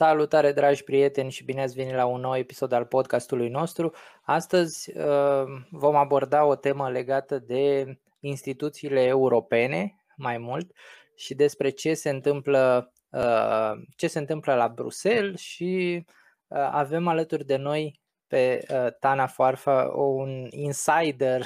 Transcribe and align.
Salutare 0.00 0.52
dragi 0.52 0.84
prieteni 0.84 1.30
și 1.30 1.44
bine 1.44 1.62
ați 1.62 1.74
venit 1.74 1.94
la 1.94 2.04
un 2.04 2.20
nou 2.20 2.36
episod 2.36 2.72
al 2.72 2.84
podcastului 2.84 3.48
nostru. 3.48 3.92
Astăzi 4.22 4.98
uh, 4.98 5.44
vom 5.70 5.96
aborda 5.96 6.44
o 6.44 6.54
temă 6.54 6.90
legată 6.90 7.38
de 7.38 7.98
instituțiile 8.20 9.02
europene 9.02 10.04
mai 10.16 10.38
mult 10.38 10.72
și 11.14 11.34
despre 11.34 11.70
ce 11.70 11.94
se 11.94 12.10
întâmplă, 12.10 12.92
uh, 13.10 13.72
ce 13.96 14.06
se 14.06 14.18
întâmplă 14.18 14.54
la 14.54 14.68
Bruxelles 14.68 15.40
și 15.40 16.04
uh, 16.48 16.68
avem 16.70 17.08
alături 17.08 17.44
de 17.44 17.56
noi 17.56 18.00
pe 18.26 18.66
Tana 19.00 19.26
Foarfa, 19.26 19.92
un 19.94 20.46
insider 20.50 21.44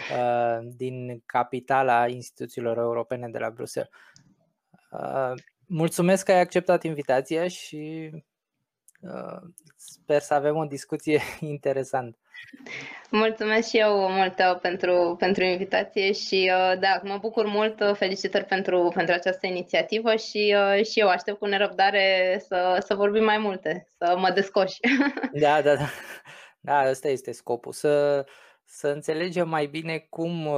din 0.82 1.22
capitala 1.26 2.08
instituțiilor 2.08 2.78
europene 2.78 3.28
de 3.28 3.38
la 3.38 3.50
Bruxelles. 3.50 3.90
Mulțumesc 5.70 6.24
că 6.24 6.32
ai 6.32 6.40
acceptat 6.40 6.82
invitația 6.82 7.48
și 7.48 8.10
uh, 9.00 9.40
sper 9.76 10.20
să 10.20 10.34
avem 10.34 10.56
o 10.56 10.64
discuție 10.64 11.20
interesantă. 11.40 12.18
Mulțumesc 13.10 13.68
și 13.68 13.78
eu 13.78 14.10
mult 14.10 14.38
uh, 14.38 14.58
pentru, 14.60 15.16
pentru 15.18 15.44
invitație 15.44 16.12
și 16.12 16.52
uh, 16.54 16.78
da, 16.78 17.00
mă 17.02 17.18
bucur 17.20 17.46
mult, 17.46 17.80
uh, 17.80 17.94
felicitări 17.94 18.44
pentru, 18.44 18.92
pentru 18.94 19.14
această 19.14 19.46
inițiativă 19.46 20.16
și, 20.16 20.54
și 20.90 21.00
eu 21.00 21.08
aștept 21.08 21.38
cu 21.38 21.46
nerăbdare 21.46 22.38
să, 22.46 22.84
să 22.86 22.94
vorbim 22.94 23.24
mai 23.24 23.38
multe, 23.38 23.86
să 23.98 24.14
mă 24.18 24.30
descoși. 24.30 24.78
Da, 25.32 25.62
da, 25.62 25.74
da. 25.74 25.88
Da, 26.60 26.88
ăsta 26.90 27.08
este 27.08 27.32
scopul, 27.32 27.72
să, 27.72 28.24
să 28.64 28.88
înțelegem 28.88 29.48
mai 29.48 29.66
bine 29.66 30.06
cum 30.08 30.48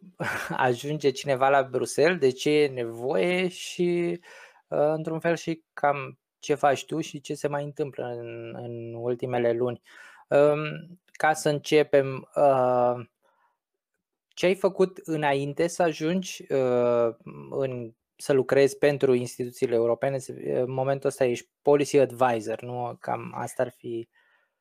ajunge 0.68 1.10
cineva 1.10 1.48
la 1.48 1.62
Bruxelles, 1.62 2.18
de 2.18 2.30
ce 2.30 2.50
e 2.50 2.68
nevoie 2.68 3.48
și 3.48 4.10
uh, 4.12 4.18
Uh, 4.18 4.45
într-un 4.68 5.20
fel 5.20 5.36
și 5.36 5.62
cam 5.72 6.18
ce 6.38 6.54
faci 6.54 6.84
tu 6.84 7.00
și 7.00 7.20
ce 7.20 7.34
se 7.34 7.48
mai 7.48 7.64
întâmplă 7.64 8.06
în, 8.06 8.54
în 8.62 8.94
ultimele 8.94 9.52
luni. 9.52 9.80
Um, 10.28 11.00
ca 11.12 11.32
să 11.32 11.48
începem, 11.48 12.28
uh, 12.34 13.06
ce 14.28 14.46
ai 14.46 14.54
făcut 14.54 14.98
înainte 15.04 15.66
să 15.66 15.82
ajungi 15.82 16.52
uh, 16.52 17.14
în, 17.50 17.92
să 18.16 18.32
lucrezi 18.32 18.78
pentru 18.78 19.14
instituțiile 19.14 19.74
europene? 19.74 20.18
În 20.44 20.70
momentul 20.70 21.08
ăsta 21.08 21.24
ești 21.24 21.50
policy 21.62 21.98
advisor, 21.98 22.62
nu? 22.62 22.96
Cam 23.00 23.32
asta 23.36 23.62
ar 23.62 23.70
fi. 23.76 24.08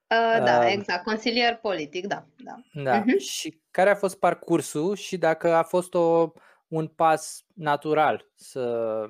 Uh, 0.09 0.43
da, 0.43 0.71
exact. 0.71 1.03
Consilier 1.03 1.55
politic, 1.55 2.07
da. 2.07 2.25
Da. 2.37 2.61
da. 2.83 3.01
Uh-huh. 3.01 3.17
Și 3.17 3.61
care 3.71 3.89
a 3.89 3.95
fost 3.95 4.19
parcursul 4.19 4.95
și 4.95 5.17
dacă 5.17 5.53
a 5.53 5.63
fost 5.63 5.93
o, 5.93 6.31
un 6.67 6.87
pas 6.87 7.45
natural 7.55 8.29
să 8.35 9.05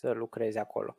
să 0.00 0.10
lucrezi 0.10 0.58
acolo? 0.58 0.94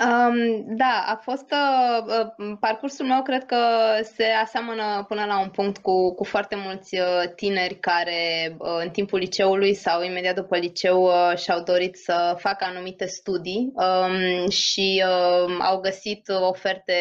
Um, 0.00 0.76
da, 0.76 1.04
a 1.06 1.16
fost 1.16 1.52
uh, 1.52 2.04
uh, 2.06 2.56
parcursul 2.60 3.06
meu, 3.06 3.22
cred 3.22 3.44
că 3.44 3.56
se 4.02 4.24
aseamănă 4.24 5.04
până 5.08 5.24
la 5.24 5.40
un 5.40 5.48
punct 5.48 5.78
cu, 5.78 6.14
cu 6.14 6.24
foarte 6.24 6.56
mulți 6.56 6.98
uh, 6.98 7.22
tineri 7.34 7.74
care 7.74 8.54
uh, 8.58 8.78
în 8.82 8.90
timpul 8.90 9.18
liceului 9.18 9.74
sau 9.74 10.02
imediat 10.02 10.34
după 10.34 10.56
liceu 10.56 11.02
uh, 11.02 11.36
și-au 11.36 11.62
dorit 11.62 11.96
să 11.96 12.36
facă 12.38 12.64
anumite 12.64 13.06
studii 13.06 13.72
um, 13.74 14.48
și 14.48 15.04
uh, 15.06 15.56
au 15.60 15.80
găsit 15.80 16.28
oferte 16.28 16.94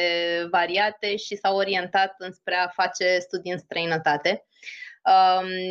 variate 0.49 1.15
și 1.15 1.35
s-au 1.35 1.55
orientat 1.55 2.13
înspre 2.17 2.55
a 2.55 2.67
face 2.67 3.17
studii 3.19 3.51
în 3.51 3.57
străinătate. 3.57 4.45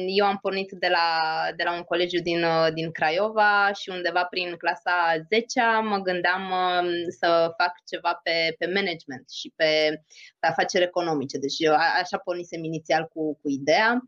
Eu 0.06 0.26
am 0.26 0.38
pornit 0.40 0.70
de 0.70 0.88
la, 0.88 1.08
de 1.56 1.62
la 1.62 1.74
un 1.74 1.82
colegiu 1.82 2.20
din, 2.20 2.44
din 2.74 2.90
Craiova 2.90 3.72
și 3.72 3.90
undeva 3.90 4.24
prin 4.24 4.56
clasa 4.56 5.24
10 5.28 5.60
mă 5.82 5.98
gândeam 5.98 6.42
um, 6.42 6.88
să 7.08 7.54
fac 7.56 7.72
ceva 7.90 8.20
pe, 8.22 8.54
pe 8.58 8.66
management 8.66 9.30
și 9.30 9.52
pe, 9.56 10.02
pe 10.38 10.46
afaceri 10.46 10.84
economice. 10.84 11.38
Deci 11.38 11.58
eu 11.58 11.74
așa 12.00 12.18
pornisem 12.18 12.64
inițial 12.64 13.04
cu, 13.04 13.38
cu 13.42 13.48
ideea. 13.48 14.02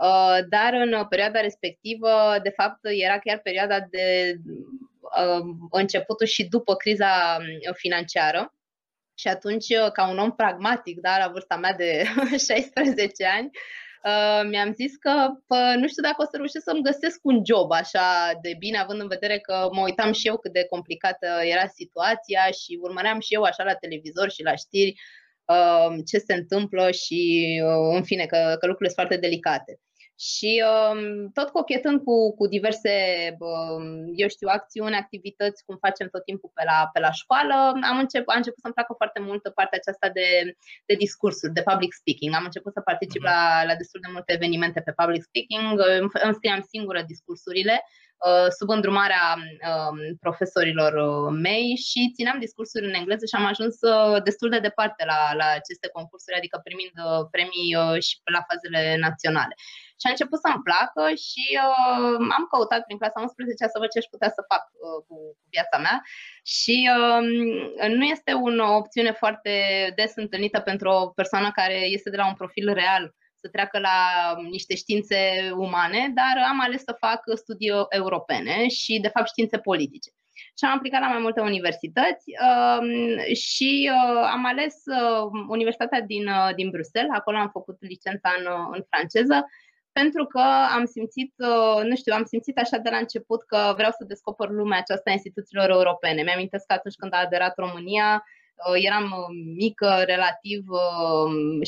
Uh, 0.00 0.38
dar 0.48 0.72
în 0.72 1.06
perioada 1.08 1.40
respectivă, 1.40 2.38
de 2.42 2.50
fapt, 2.50 2.78
era 2.82 3.18
chiar 3.18 3.38
perioada 3.38 3.80
de 3.80 4.34
uh, 5.00 5.44
începutul 5.70 6.26
și 6.26 6.48
după 6.48 6.74
criza 6.74 7.36
um, 7.38 7.72
financiară. 7.74 8.52
Și 9.14 9.28
atunci, 9.28 9.66
ca 9.92 10.08
un 10.08 10.18
om 10.18 10.32
pragmatic, 10.32 11.00
dar 11.00 11.20
la 11.20 11.28
vârsta 11.28 11.56
mea 11.56 11.72
de 11.72 12.04
16 12.48 13.26
ani, 13.26 13.50
Uh, 14.04 14.48
mi-am 14.50 14.72
zis 14.72 14.96
că 14.96 15.28
pă, 15.46 15.74
nu 15.76 15.88
știu 15.88 16.02
dacă 16.02 16.16
o 16.18 16.24
să 16.24 16.36
reușesc 16.36 16.64
să-mi 16.64 16.82
găsesc 16.82 17.18
un 17.22 17.42
job 17.44 17.72
așa 17.72 18.38
de 18.42 18.54
bine, 18.58 18.78
având 18.78 19.00
în 19.00 19.08
vedere 19.08 19.38
că 19.38 19.68
mă 19.72 19.82
uitam 19.82 20.12
și 20.12 20.26
eu 20.26 20.38
cât 20.38 20.52
de 20.52 20.66
complicată 20.70 21.26
era 21.42 21.66
situația 21.66 22.44
și 22.60 22.78
urmăream 22.80 23.20
și 23.20 23.34
eu 23.34 23.42
așa 23.42 23.64
la 23.64 23.74
televizor 23.74 24.30
și 24.30 24.42
la 24.42 24.54
știri 24.54 24.94
uh, 25.44 25.96
ce 26.06 26.18
se 26.18 26.34
întâmplă 26.34 26.90
și, 26.90 27.20
uh, 27.64 27.96
în 27.96 28.02
fine, 28.02 28.26
că, 28.26 28.36
că 28.36 28.66
lucrurile 28.66 28.94
sunt 28.94 29.00
foarte 29.06 29.16
delicate. 29.26 29.80
Și 30.20 30.64
um, 30.72 31.30
tot 31.32 31.48
cochetând 31.48 32.02
cu, 32.02 32.34
cu 32.34 32.46
diverse, 32.46 32.94
um, 33.38 33.84
eu 34.14 34.28
știu, 34.28 34.48
acțiuni, 34.50 34.94
activități, 34.94 35.64
cum 35.64 35.76
facem 35.86 36.08
tot 36.08 36.24
timpul 36.24 36.50
pe 36.54 36.62
la, 36.64 36.78
pe 36.92 37.00
la 37.00 37.10
școală, 37.10 37.54
am 37.90 37.98
început, 37.98 38.34
a 38.34 38.36
început 38.36 38.60
să-mi 38.62 38.74
placă 38.74 38.94
foarte 38.96 39.20
mult 39.20 39.42
partea 39.58 39.78
aceasta 39.80 40.08
de, 40.18 40.28
de 40.86 40.94
discursuri, 40.94 41.52
de 41.52 41.62
public 41.70 41.92
speaking. 41.92 42.34
Am 42.34 42.44
început 42.44 42.72
să 42.72 42.80
particip 42.80 43.22
uh-huh. 43.22 43.30
la, 43.30 43.64
la 43.68 43.74
destul 43.74 44.00
de 44.04 44.10
multe 44.12 44.32
evenimente 44.32 44.80
pe 44.80 44.92
public 45.00 45.22
speaking, 45.22 45.74
îmi 46.26 46.38
scriam 46.38 46.62
singură 46.72 47.00
discursurile 47.12 47.76
uh, 48.26 48.48
sub 48.58 48.68
îndrumarea 48.76 49.24
um, 49.38 49.98
profesorilor 50.24 50.92
uh, 51.08 51.28
mei 51.46 51.66
și 51.88 52.12
țineam 52.16 52.38
discursuri 52.38 52.86
în 52.86 52.98
engleză 53.00 53.24
și 53.26 53.38
am 53.38 53.46
ajuns 53.52 53.76
uh, 53.80 54.22
destul 54.28 54.48
de 54.54 54.64
departe 54.68 55.02
la, 55.12 55.20
la 55.40 55.46
aceste 55.60 55.88
concursuri, 55.96 56.36
adică 56.36 56.56
primind 56.66 56.96
premii 57.34 57.70
și 58.06 58.14
pe 58.24 58.30
la 58.36 58.42
fazele 58.48 58.82
naționale. 59.06 59.54
Și 60.00 60.06
a 60.06 60.14
început 60.14 60.38
să-mi 60.40 60.64
placă 60.68 61.04
și 61.26 61.44
uh, 61.66 62.18
am 62.36 62.44
căutat 62.50 62.82
prin 62.84 62.98
clasa 62.98 63.20
11 63.20 63.64
să 63.72 63.78
văd 63.80 63.88
ce 63.90 63.98
aș 63.98 64.08
putea 64.14 64.30
să 64.36 64.48
fac 64.52 64.64
uh, 64.72 64.98
cu, 65.06 65.16
cu 65.38 65.46
viața 65.54 65.78
mea. 65.84 65.96
Și 66.56 66.76
uh, 66.96 67.20
nu 67.98 68.04
este 68.14 68.30
o 68.32 68.76
opțiune 68.82 69.12
foarte 69.22 69.52
des 69.98 70.12
întâlnită 70.24 70.58
pentru 70.60 70.88
o 70.88 71.08
persoană 71.20 71.48
care 71.58 71.78
este 71.96 72.10
de 72.10 72.20
la 72.20 72.26
un 72.30 72.38
profil 72.42 72.66
real 72.82 73.04
să 73.40 73.48
treacă 73.48 73.78
la 73.78 73.98
niște 74.50 74.74
științe 74.74 75.18
umane, 75.56 76.12
dar 76.14 76.34
am 76.50 76.60
ales 76.60 76.82
să 76.82 76.96
fac 77.04 77.20
studii 77.34 77.72
europene 77.88 78.68
și, 78.68 78.98
de 79.00 79.08
fapt, 79.08 79.28
științe 79.28 79.58
politice. 79.58 80.10
Și 80.58 80.64
am 80.64 80.76
aplicat 80.76 81.00
la 81.00 81.08
mai 81.08 81.18
multe 81.18 81.40
universități 81.40 82.24
uh, 82.48 82.80
și 83.34 83.90
uh, 83.92 84.28
am 84.32 84.44
ales 84.46 84.74
uh, 84.84 85.44
Universitatea 85.48 86.00
din, 86.00 86.26
uh, 86.26 86.54
din 86.54 86.70
Bruxelles, 86.70 87.10
acolo 87.14 87.36
am 87.36 87.50
făcut 87.52 87.76
licența 87.80 88.30
în, 88.38 88.46
în 88.72 88.82
franceză 88.90 89.46
pentru 90.00 90.24
că 90.24 90.44
am 90.76 90.84
simțit, 90.84 91.32
uh, 91.36 91.80
nu 91.88 91.96
știu, 91.96 92.12
am 92.14 92.24
simțit 92.24 92.58
așa 92.58 92.78
de 92.78 92.90
la 92.90 92.96
început 92.96 93.42
că 93.42 93.60
vreau 93.78 93.92
să 93.98 94.04
descoper 94.12 94.48
lumea 94.48 94.78
aceasta 94.78 95.10
a 95.10 95.18
instituțiilor 95.18 95.68
europene. 95.70 96.22
Mi-am 96.22 96.46
că 96.66 96.72
atunci 96.72 97.00
când 97.00 97.12
a 97.14 97.24
aderat 97.26 97.54
România, 97.64 98.08
uh, 98.14 98.78
eram 98.88 99.04
uh, 99.04 99.28
mică 99.64 99.90
relativ 100.12 100.62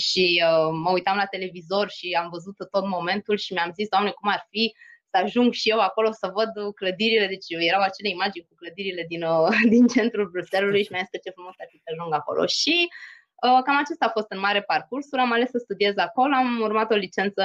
și 0.06 0.42
mă 0.84 0.90
uitam 0.90 1.16
la 1.16 1.32
televizor 1.34 1.86
și 1.90 2.18
am 2.20 2.28
văzut 2.34 2.56
tot 2.74 2.84
momentul 2.96 3.36
și 3.36 3.52
mi-am 3.52 3.72
zis, 3.78 3.88
Doamne, 3.88 4.10
cum 4.10 4.28
ar 4.30 4.42
fi 4.50 4.74
să 5.10 5.16
ajung 5.24 5.52
și 5.52 5.68
eu 5.70 5.80
acolo 5.80 6.10
să 6.20 6.32
văd 6.38 6.52
clădirile, 6.74 7.26
deci 7.26 7.46
erau 7.70 7.82
acele 7.82 8.08
imagini 8.08 8.46
cu 8.48 8.54
clădirile 8.54 9.04
din, 9.08 9.22
din 9.74 9.86
centrul 9.94 10.30
Bruselului 10.34 10.84
și 10.84 10.92
mi-am 10.92 11.06
zis 11.06 11.14
că 11.14 11.20
ce 11.24 11.36
frumos 11.36 11.54
ar 11.62 11.68
fi 11.70 11.78
să 11.84 11.88
ajung 11.92 12.12
acolo. 12.14 12.42
Și 12.46 12.76
Uh, 12.88 13.19
cam 13.40 13.76
acesta 13.78 14.04
a 14.06 14.16
fost 14.16 14.30
în 14.30 14.38
mare 14.38 14.62
parcursul. 14.62 15.18
Am 15.18 15.32
ales 15.32 15.50
să 15.50 15.58
studiez 15.58 15.96
acolo, 15.96 16.34
am 16.34 16.60
urmat 16.60 16.90
o 16.90 16.94
licență 16.94 17.44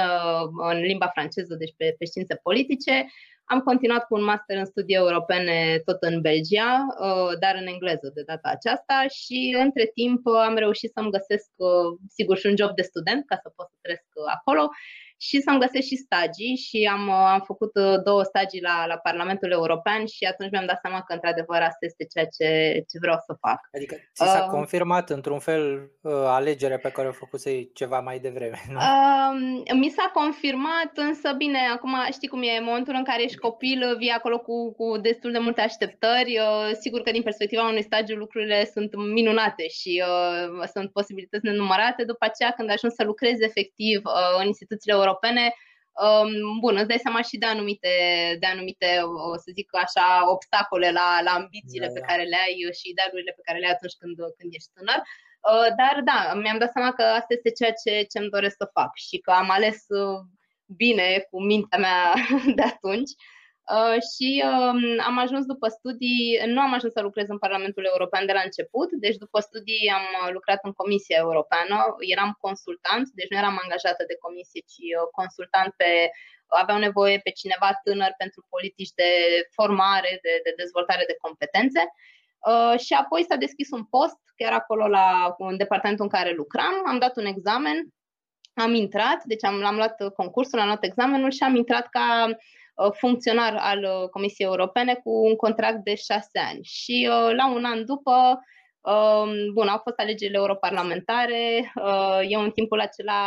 în 0.72 0.78
limba 0.80 1.06
franceză, 1.06 1.54
deci 1.54 1.74
pe, 1.76 1.94
pe 1.98 2.04
științe 2.04 2.34
politice. 2.42 3.06
Am 3.44 3.60
continuat 3.60 4.06
cu 4.06 4.14
un 4.14 4.24
master 4.24 4.56
în 4.58 4.64
studii 4.64 4.94
europene 4.94 5.82
tot 5.84 6.02
în 6.02 6.20
Belgia, 6.20 6.86
uh, 7.00 7.38
dar 7.38 7.54
în 7.60 7.66
engleză 7.66 8.10
de 8.14 8.22
data 8.26 8.48
aceasta 8.48 9.06
și 9.08 9.56
între 9.58 9.90
timp 9.94 10.26
am 10.26 10.56
reușit 10.56 10.90
să-mi 10.92 11.10
găsesc, 11.10 11.50
uh, 11.56 11.98
sigur, 12.08 12.36
și 12.36 12.46
un 12.46 12.56
job 12.56 12.74
de 12.74 12.82
student 12.82 13.26
ca 13.26 13.38
să 13.42 13.52
pot 13.56 13.66
să 13.68 13.76
trăiesc 13.80 14.04
acolo 14.36 14.70
și 15.16 15.40
să-mi 15.40 15.60
găsesc 15.60 15.86
și 15.86 15.96
stagii 15.96 16.56
și 16.56 16.88
am, 16.92 17.08
uh, 17.08 17.28
am 17.36 17.42
făcut 17.46 17.72
uh, 17.76 18.02
două 18.04 18.22
stagii 18.22 18.62
la, 18.62 18.86
la 18.86 18.96
Parlamentul 18.96 19.50
European 19.50 20.06
și 20.06 20.24
atunci 20.24 20.50
mi-am 20.50 20.66
dat 20.66 20.78
seama 20.82 21.02
că 21.02 21.12
într-adevăr 21.12 21.60
asta 21.60 21.84
este 21.90 22.04
ceea 22.12 22.28
ce, 22.36 22.48
ce 22.90 22.98
vreau 23.00 23.18
să 23.26 23.32
fac. 23.40 23.60
Adică 23.76 23.94
ți 23.94 24.30
s-a 24.30 24.44
uh, 24.44 24.50
confirmat 24.50 25.10
într-un 25.10 25.38
fel 25.38 25.90
uh, 26.00 26.12
alegerea 26.12 26.78
pe 26.78 26.90
care 26.90 27.08
o 27.08 27.12
făcusei 27.12 27.70
ceva 27.74 28.00
mai 28.00 28.18
devreme, 28.18 28.58
nu? 28.72 28.78
Uh, 28.78 29.74
mi 29.74 29.88
s-a 29.96 30.10
confirmat, 30.12 30.92
însă 30.94 31.32
bine, 31.36 31.58
acum 31.74 31.94
știi 32.12 32.28
cum 32.28 32.42
e, 32.42 32.58
în 32.58 32.64
momentul 32.64 32.94
în 32.96 33.04
care 33.04 33.22
ești 33.22 33.36
copil, 33.36 33.96
vii 33.98 34.10
acolo 34.10 34.38
cu, 34.38 34.72
cu 34.72 34.96
destul 34.96 35.32
de 35.32 35.38
multe 35.38 35.60
așteptări. 35.60 36.38
Uh, 36.38 36.70
sigur 36.80 37.00
că 37.00 37.10
din 37.10 37.22
perspectiva 37.22 37.68
unui 37.68 37.82
stagiu 37.82 38.16
lucrurile 38.16 38.64
sunt 38.72 38.90
minunate 38.96 39.68
și 39.68 40.02
uh, 40.06 40.68
sunt 40.74 40.92
posibilități 40.92 41.44
nenumărate. 41.44 42.04
După 42.04 42.24
aceea, 42.24 42.50
când 42.50 42.70
ajungi 42.70 42.96
să 42.96 43.04
lucrezi 43.04 43.44
efectiv 43.44 44.00
uh, 44.04 44.40
în 44.40 44.46
instituțiile 44.46 44.96
europene, 45.06 45.54
Um, 46.04 46.58
bun, 46.60 46.76
îți 46.76 46.90
dai 46.92 47.04
seama 47.06 47.22
și 47.22 47.36
de 47.38 47.46
anumite, 47.46 47.94
de 48.40 48.46
anumite 48.46 48.88
o 49.32 49.36
să 49.36 49.48
zic 49.54 49.68
așa, 49.84 50.30
obstacole 50.34 50.90
la, 50.90 51.08
la 51.26 51.30
ambițiile 51.30 51.86
da, 51.86 51.92
pe 51.92 52.00
da. 52.00 52.06
care 52.06 52.22
le 52.22 52.36
ai 52.44 52.56
și 52.78 52.90
idealurile 52.90 53.32
pe 53.36 53.46
care 53.46 53.58
le 53.58 53.66
ai 53.66 53.72
atunci 53.76 53.98
când, 54.00 54.16
când 54.36 54.50
ești 54.58 54.74
tânăr. 54.76 55.00
Uh, 55.50 55.68
dar 55.80 55.94
da, 56.10 56.18
mi-am 56.42 56.58
dat 56.62 56.72
seama 56.72 56.92
că 56.98 57.02
asta 57.02 57.32
este 57.36 57.50
ceea 57.58 57.74
ce, 57.82 57.92
ce 58.10 58.18
îmi 58.18 58.34
doresc 58.36 58.56
să 58.56 58.74
fac 58.78 58.90
și 59.08 59.16
că 59.24 59.30
am 59.30 59.50
ales 59.50 59.78
uh, 59.88 60.20
bine 60.82 61.06
cu 61.30 61.36
mintea 61.50 61.78
mea 61.78 62.02
de 62.58 62.64
atunci. 62.72 63.10
Uh, 63.74 63.98
și 64.12 64.28
um, 64.52 64.80
am 65.08 65.16
ajuns 65.18 65.44
după 65.52 65.68
studii, 65.68 66.40
nu 66.54 66.60
am 66.60 66.72
ajuns 66.72 66.92
să 66.92 67.00
lucrez 67.00 67.28
în 67.28 67.38
Parlamentul 67.38 67.84
European 67.92 68.26
de 68.26 68.32
la 68.32 68.42
început, 68.44 68.88
deci 68.92 69.16
după 69.24 69.38
studii 69.40 69.92
am 69.98 70.06
uh, 70.22 70.32
lucrat 70.36 70.60
în 70.62 70.72
Comisia 70.72 71.18
Europeană, 71.26 71.76
eram 72.14 72.36
consultant, 72.40 73.06
deci 73.18 73.30
nu 73.30 73.36
eram 73.36 73.60
angajată 73.62 74.02
de 74.10 74.16
comisie, 74.24 74.60
ci 74.72 74.82
uh, 74.90 75.06
consultant 75.18 75.70
pe, 75.80 75.90
aveau 76.62 76.78
nevoie 76.78 77.16
pe 77.24 77.30
cineva 77.40 77.70
tânăr 77.84 78.12
pentru 78.22 78.40
politici 78.52 78.92
de 79.00 79.10
formare, 79.56 80.12
de, 80.24 80.32
de 80.46 80.52
dezvoltare 80.62 81.04
de 81.06 81.20
competențe. 81.24 81.82
Uh, 82.50 82.74
și 82.84 82.92
apoi 83.02 83.22
s-a 83.28 83.36
deschis 83.44 83.68
un 83.78 83.84
post, 83.94 84.20
chiar 84.38 84.52
acolo 84.52 84.84
la 84.98 85.34
un 85.38 85.56
departamentul 85.56 86.06
în 86.08 86.14
care 86.16 86.40
lucram, 86.42 86.74
am 86.90 86.98
dat 87.04 87.16
un 87.16 87.26
examen, 87.34 87.78
am 88.64 88.72
intrat, 88.74 89.20
deci 89.24 89.44
am, 89.44 89.64
am 89.64 89.76
luat 89.80 89.96
concursul, 90.20 90.58
am 90.58 90.70
luat 90.72 90.84
examenul 90.84 91.30
și 91.30 91.42
am 91.42 91.54
intrat 91.62 91.86
ca 91.88 92.06
Uh, 92.30 92.36
funcționar 92.98 93.56
al 93.58 93.82
uh, 93.82 94.08
Comisiei 94.08 94.48
Europene 94.48 94.94
cu 94.94 95.10
un 95.10 95.36
contract 95.36 95.84
de 95.84 95.94
șase 95.94 96.38
ani. 96.50 96.60
Și 96.62 97.08
uh, 97.10 97.34
la 97.34 97.50
un 97.50 97.64
an 97.64 97.84
după, 97.84 98.40
um, 98.80 99.52
bun, 99.52 99.68
au 99.68 99.80
fost 99.82 99.98
alegerile 99.98 100.36
europarlamentare, 100.36 101.72
eu 102.28 102.40
în 102.40 102.50
timpul 102.50 102.80
acela 102.80 103.20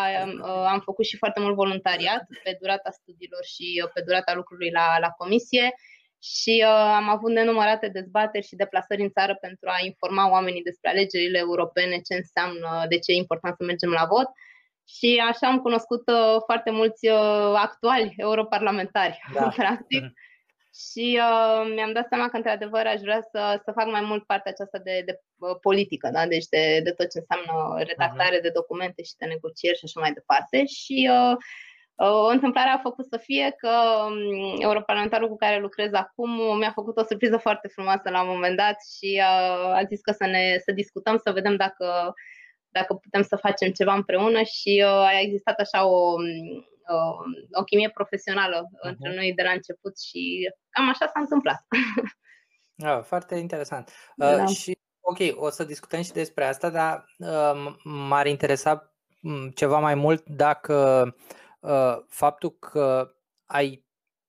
am 0.72 0.80
făcut 0.80 1.06
și 1.06 1.18
foarte 1.18 1.40
mult 1.40 1.56
voluntariat 1.56 2.24
pe 2.44 2.58
durata 2.62 2.90
studiilor 2.92 3.44
și 3.44 3.84
pe 3.94 4.02
durata 4.06 4.34
lucrului 4.34 4.72
la, 4.72 5.00
la 5.00 5.10
Comisie 5.10 5.74
și 6.22 6.66
am 6.96 7.10
avut 7.10 7.32
nenumărate 7.32 7.88
dezbateri 7.88 8.46
și 8.46 8.56
deplasări 8.56 9.02
în 9.02 9.10
țară 9.10 9.36
pentru 9.42 9.70
a 9.70 9.86
informa 9.86 10.32
oamenii 10.32 10.64
despre 10.64 10.90
alegerile 10.90 11.38
europene, 11.38 11.98
ce 12.08 12.14
înseamnă, 12.14 12.86
de 12.90 12.98
ce 13.00 13.12
e 13.12 13.16
important 13.16 13.56
să 13.58 13.64
mergem 13.64 13.90
la 13.90 14.06
vot. 14.10 14.30
Și 14.98 15.24
așa 15.30 15.48
am 15.48 15.60
cunoscut 15.60 16.04
uh, 16.08 16.42
foarte 16.46 16.72
mulți 16.72 17.08
uh, 17.08 17.54
actuali 17.56 18.14
europarlamentari, 18.18 19.20
da. 19.34 19.48
practic. 19.62 20.04
Mm-hmm. 20.04 20.28
Și 20.88 21.20
uh, 21.28 21.72
mi-am 21.76 21.94
dat 21.94 22.08
seama 22.08 22.30
că, 22.30 22.36
într-adevăr, 22.38 22.86
aș 22.86 23.00
vrea 23.00 23.22
să, 23.32 23.62
să 23.64 23.72
fac 23.72 23.88
mai 23.92 24.02
mult 24.02 24.24
partea 24.26 24.52
aceasta 24.52 24.78
de, 24.78 25.02
de 25.06 25.20
uh, 25.38 25.56
politică, 25.62 26.10
da? 26.14 26.28
deci 26.28 26.46
de, 26.46 26.82
de 26.84 26.92
tot 26.92 27.10
ce 27.12 27.20
înseamnă 27.20 27.84
redactare 27.84 28.38
uh-huh. 28.38 28.42
de 28.42 28.58
documente 28.60 29.04
și 29.04 29.16
de 29.18 29.26
negocieri 29.26 29.78
și 29.78 29.86
așa 29.86 30.00
mai 30.00 30.14
departe. 30.14 30.66
Și 30.66 31.10
uh, 31.12 31.36
uh, 32.06 32.28
întâmplarea 32.36 32.74
a 32.74 32.86
făcut 32.90 33.08
să 33.08 33.18
fie 33.18 33.54
că 33.58 33.74
um, 34.06 34.62
europarlamentarul 34.62 35.30
cu 35.30 35.36
care 35.36 35.60
lucrez 35.60 35.94
acum 35.94 36.58
mi-a 36.58 36.72
făcut 36.72 36.98
o 36.98 37.04
surpriză 37.04 37.38
foarte 37.38 37.68
frumoasă 37.68 38.10
la 38.10 38.22
un 38.22 38.30
moment 38.30 38.58
dat 38.58 38.78
și 38.96 39.22
uh, 39.22 39.80
a 39.80 39.84
zis 39.88 40.02
că 40.02 40.12
să 40.12 40.26
ne 40.26 40.58
să 40.66 40.72
discutăm, 40.72 41.18
să 41.24 41.32
vedem 41.32 41.56
dacă 41.56 42.14
dacă 42.70 42.94
putem 42.94 43.22
să 43.22 43.36
facem 43.36 43.72
ceva 43.72 43.94
împreună 43.94 44.42
și 44.42 44.84
uh, 44.86 44.92
a 44.92 45.20
existat 45.20 45.60
așa 45.60 45.86
o, 45.86 46.14
o, 46.96 46.98
o 47.60 47.64
chimie 47.64 47.90
profesională 47.90 48.62
uh-huh. 48.64 48.90
între 48.90 49.16
noi 49.16 49.34
de 49.34 49.44
la 49.44 49.52
început 49.52 50.00
și 50.00 50.50
cam 50.70 50.90
așa 50.90 51.06
s-a 51.06 51.20
întâmplat. 51.20 51.66
Ah, 52.84 53.04
foarte 53.04 53.36
interesant. 53.36 53.90
Uh, 54.16 54.36
da. 54.36 54.44
Uh, 54.44 54.50
și 54.50 54.78
ok, 55.00 55.18
o 55.36 55.50
să 55.50 55.64
discutăm 55.64 56.02
și 56.02 56.12
despre 56.12 56.46
asta, 56.46 56.70
dar 56.70 57.06
uh, 57.18 57.76
m-ar 57.84 58.26
interesa 58.26 58.94
mm, 59.22 59.50
ceva 59.50 59.80
mai 59.80 59.96
mult 59.96 60.30
dacă 60.30 61.16
uh, 61.60 61.98
faptul 62.08 62.52
că 62.52 63.12
ai 63.46 63.86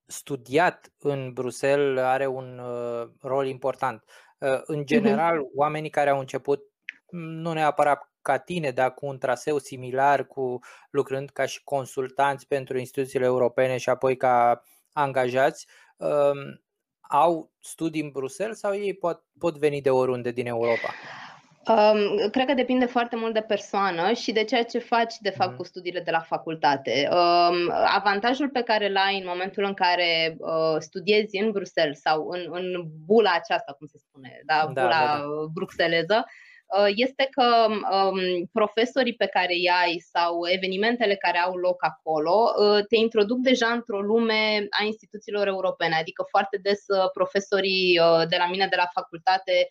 studiat 0.06 0.92
în 0.98 1.32
Bruxelles 1.32 2.04
are 2.04 2.26
un 2.26 2.58
uh, 2.58 3.08
rol 3.20 3.46
important. 3.46 4.04
Uh, 4.38 4.60
în 4.64 4.76
mhm. 4.76 4.86
general, 4.86 5.38
uh-huh. 5.38 5.54
oamenii 5.54 5.90
care 5.90 6.10
au 6.10 6.18
început 6.18 6.60
mm, 7.10 7.20
nu 7.20 7.52
neapărat 7.52 8.09
ca 8.22 8.38
tine, 8.38 8.70
dar 8.70 8.94
cu 8.94 9.06
un 9.06 9.18
traseu 9.18 9.58
similar, 9.58 10.26
cu 10.26 10.58
lucrând 10.90 11.30
ca 11.30 11.46
și 11.46 11.64
consultanți 11.64 12.46
pentru 12.46 12.78
instituțiile 12.78 13.24
europene 13.24 13.76
și 13.76 13.88
apoi 13.88 14.16
ca 14.16 14.62
angajați, 14.92 15.66
um, 15.96 16.60
au 17.00 17.50
studii 17.60 18.02
în 18.02 18.10
Bruxelles 18.10 18.58
sau 18.58 18.74
ei 18.74 18.94
pot, 18.94 19.22
pot 19.38 19.58
veni 19.58 19.80
de 19.80 19.90
oriunde 19.90 20.30
din 20.30 20.46
Europa? 20.46 20.94
Um, 21.66 22.28
cred 22.30 22.46
că 22.46 22.54
depinde 22.54 22.84
foarte 22.84 23.16
mult 23.16 23.34
de 23.34 23.40
persoană 23.40 24.12
și 24.12 24.32
de 24.32 24.44
ceea 24.44 24.64
ce 24.64 24.78
faci, 24.78 25.14
de 25.20 25.30
fapt, 25.30 25.50
mm. 25.50 25.56
cu 25.56 25.64
studiile 25.64 26.00
de 26.00 26.10
la 26.10 26.20
facultate. 26.20 27.08
Um, 27.10 27.72
avantajul 27.86 28.48
pe 28.48 28.62
care 28.62 28.88
îl 28.88 28.96
ai 28.96 29.18
în 29.18 29.26
momentul 29.26 29.64
în 29.64 29.74
care 29.74 30.36
uh, 30.38 30.76
studiezi 30.78 31.36
în 31.36 31.50
Bruxelles 31.50 32.00
sau 32.00 32.28
în, 32.28 32.46
în 32.50 32.84
bula 33.06 33.30
aceasta, 33.34 33.72
cum 33.78 33.86
se 33.86 33.98
spune, 33.98 34.42
da, 34.44 34.54
da 34.54 34.82
bula 34.82 35.06
da, 35.06 35.16
da. 35.16 35.24
bruxeleză, 35.52 36.24
Uh, 36.26 36.49
este 36.94 37.28
că 37.30 37.66
um, 37.68 38.48
profesorii 38.52 39.14
pe 39.14 39.26
care 39.26 39.52
îi 39.52 39.70
ai 39.82 39.98
sau 40.12 40.48
evenimentele 40.48 41.16
care 41.16 41.38
au 41.38 41.54
loc 41.56 41.84
acolo 41.84 42.36
uh, 42.50 42.84
te 42.88 42.96
introduc 42.96 43.38
deja 43.38 43.66
într-o 43.66 44.00
lume 44.00 44.66
a 44.80 44.84
instituțiilor 44.84 45.46
europene. 45.46 45.94
Adică 45.94 46.24
foarte 46.30 46.56
des 46.62 46.84
uh, 46.86 47.10
profesorii 47.12 48.00
de 48.28 48.36
la 48.36 48.46
mine 48.46 48.66
de 48.70 48.76
la 48.76 48.88
facultate 48.94 49.68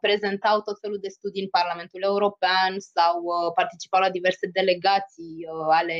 prezentau 0.00 0.60
tot 0.60 0.80
felul 0.80 0.98
de 1.00 1.08
studii 1.08 1.42
în 1.42 1.48
Parlamentul 1.48 2.02
European 2.02 2.72
sau 2.78 3.16
participau 3.54 4.00
la 4.00 4.10
diverse 4.10 4.46
delegații 4.52 5.34
ale 5.70 5.98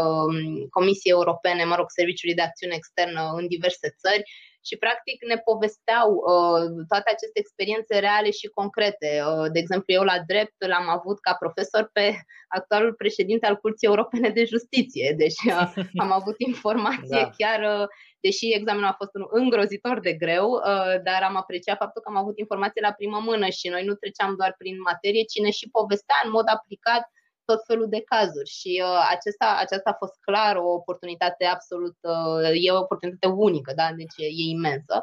um, 0.00 0.66
Comisiei 0.70 1.12
Europene, 1.12 1.64
mă 1.64 1.74
rog, 1.74 1.86
Serviciului 1.88 2.34
de 2.34 2.42
Acțiune 2.42 2.74
Externă 2.76 3.22
în 3.36 3.46
diverse 3.46 3.88
țări 4.02 4.22
și 4.66 4.76
practic 4.76 5.18
ne 5.30 5.38
povesteau 5.48 6.08
uh, 6.14 6.64
toate 6.88 7.08
aceste 7.10 7.38
experiențe 7.38 7.98
reale 7.98 8.30
și 8.30 8.46
concrete. 8.58 9.10
Uh, 9.26 9.46
de 9.52 9.58
exemplu, 9.58 9.90
eu 9.94 10.02
la 10.12 10.18
drept 10.26 10.56
l-am 10.72 10.88
avut 10.88 11.18
ca 11.20 11.32
profesor 11.44 11.90
pe 11.92 12.06
actualul 12.48 12.94
președinte 12.94 13.46
al 13.46 13.56
Curții 13.56 13.90
Europene 13.92 14.28
de 14.28 14.44
Justiție, 14.44 15.14
deci 15.16 15.40
uh, 15.46 15.72
am 16.04 16.12
avut 16.12 16.34
informație 16.38 17.22
da. 17.22 17.30
chiar, 17.36 17.80
uh, 17.80 17.86
deși 18.20 18.54
examenul 18.54 18.88
a 18.88 18.98
fost 19.00 19.14
unul 19.14 19.30
îngrozitor 19.32 20.00
de 20.00 20.12
greu, 20.12 20.48
uh, 20.50 20.94
dar 21.06 21.20
am 21.22 21.36
apreciat 21.36 21.76
faptul 21.76 22.02
că 22.02 22.08
am 22.10 22.20
avut 22.22 22.38
informație 22.38 22.86
la 22.88 22.92
primă 22.92 23.18
mână 23.28 23.48
și 23.48 23.68
noi 23.68 23.84
nu 23.84 23.94
treceam 23.94 24.34
doar 24.40 24.54
prin 24.58 24.76
materie, 24.90 25.24
ci 25.30 25.38
ne 25.40 25.50
și 25.50 25.70
povestea 25.78 26.18
în 26.24 26.30
mod 26.30 26.46
aplicat 26.56 27.04
tot 27.50 27.60
felul 27.66 27.88
de 27.88 28.02
cazuri 28.12 28.50
și 28.58 28.82
uh, 28.84 29.06
acesta, 29.14 29.48
aceasta 29.64 29.90
a 29.90 30.00
fost 30.02 30.16
clar 30.20 30.56
o 30.56 30.68
oportunitate 30.80 31.44
absolut, 31.44 31.96
uh, 32.00 32.50
e 32.66 32.70
o 32.70 32.84
oportunitate 32.84 33.28
unică, 33.48 33.72
da? 33.80 33.88
deci 34.00 34.16
e, 34.16 34.26
e 34.42 34.54
imensă. 34.58 34.96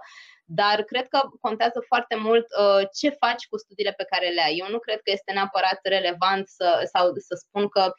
Dar 0.46 0.78
cred 0.92 1.08
că 1.08 1.20
contează 1.42 1.80
foarte 1.88 2.16
mult 2.16 2.46
uh, 2.62 2.82
ce 3.00 3.10
faci 3.10 3.44
cu 3.50 3.58
studiile 3.58 3.94
pe 3.98 4.10
care 4.12 4.28
le 4.30 4.42
ai. 4.42 4.56
Eu 4.62 4.68
nu 4.70 4.80
cred 4.80 5.00
că 5.04 5.12
este 5.12 5.32
neapărat 5.32 5.80
relevant 5.84 6.48
să, 6.48 6.68
sau 6.94 7.06
să 7.28 7.36
spun 7.44 7.68
că 7.68 7.94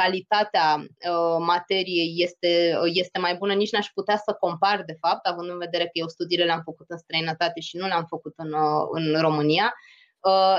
calitatea 0.00 0.66
uh, 0.78 1.36
materiei 1.38 2.14
este, 2.16 2.78
este 3.02 3.18
mai 3.18 3.34
bună, 3.34 3.54
nici 3.54 3.72
n-aș 3.72 3.88
putea 3.94 4.16
să 4.16 4.32
compar, 4.32 4.82
de 4.86 4.96
fapt, 5.00 5.26
având 5.26 5.48
în 5.48 5.58
vedere 5.58 5.84
că 5.84 5.90
eu 5.92 6.08
studiile 6.08 6.44
le-am 6.44 6.62
făcut 6.64 6.86
în 6.88 6.98
străinătate 6.98 7.60
și 7.60 7.76
nu 7.76 7.86
le-am 7.86 8.06
făcut 8.08 8.32
în, 8.36 8.52
uh, 8.52 8.86
în 8.90 9.20
România. 9.20 9.64
Uh, 9.64 9.99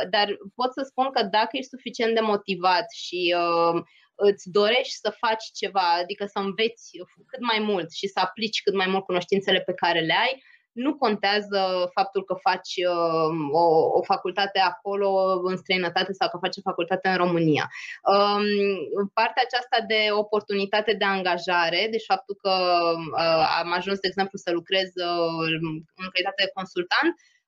dar 0.10 0.28
pot 0.56 0.74
să 0.74 0.82
spun 0.86 1.12
că 1.12 1.24
dacă 1.24 1.50
ești 1.52 1.70
suficient 1.70 2.14
de 2.14 2.20
motivat 2.20 2.92
și 2.92 3.36
uh, 3.38 3.82
îți 4.16 4.50
dorești 4.50 4.94
să 4.94 5.16
faci 5.20 5.44
ceva, 5.54 5.94
adică 6.02 6.26
să 6.26 6.40
înveți 6.40 6.90
cât 7.28 7.42
mai 7.42 7.60
mult 7.60 7.92
și 7.92 8.08
să 8.08 8.20
aplici 8.20 8.62
cât 8.62 8.74
mai 8.74 8.88
mult 8.88 9.04
cunoștințele 9.04 9.60
pe 9.60 9.74
care 9.74 10.00
le 10.00 10.14
ai, 10.14 10.44
nu 10.72 10.96
contează 10.96 11.90
faptul 11.94 12.24
că 12.24 12.34
faci 12.34 12.74
uh, 12.90 13.32
o, 13.52 13.66
o 13.98 14.02
facultate 14.04 14.60
acolo 14.60 15.40
în 15.44 15.58
străinătate 15.58 16.14
sau 16.14 16.30
că 16.30 16.38
faci 16.42 16.58
o 16.58 16.62
facultate 16.70 17.10
în 17.10 17.16
România. 17.16 17.70
Um, 18.14 18.46
partea 19.14 19.44
aceasta 19.46 19.86
de 19.88 20.08
oportunitate 20.12 20.94
de 20.94 21.06
angajare, 21.06 21.88
deci 21.92 22.06
faptul 22.08 22.36
că 22.42 22.54
uh, 23.18 23.58
am 23.60 23.72
ajuns, 23.74 24.00
de 24.00 24.08
exemplu, 24.08 24.38
să 24.38 24.52
lucrez 24.52 24.90
uh, 24.96 25.46
în 26.02 26.08
calitate 26.12 26.44
de 26.44 26.52
consultant, 26.54 27.16
Um, 27.16 27.41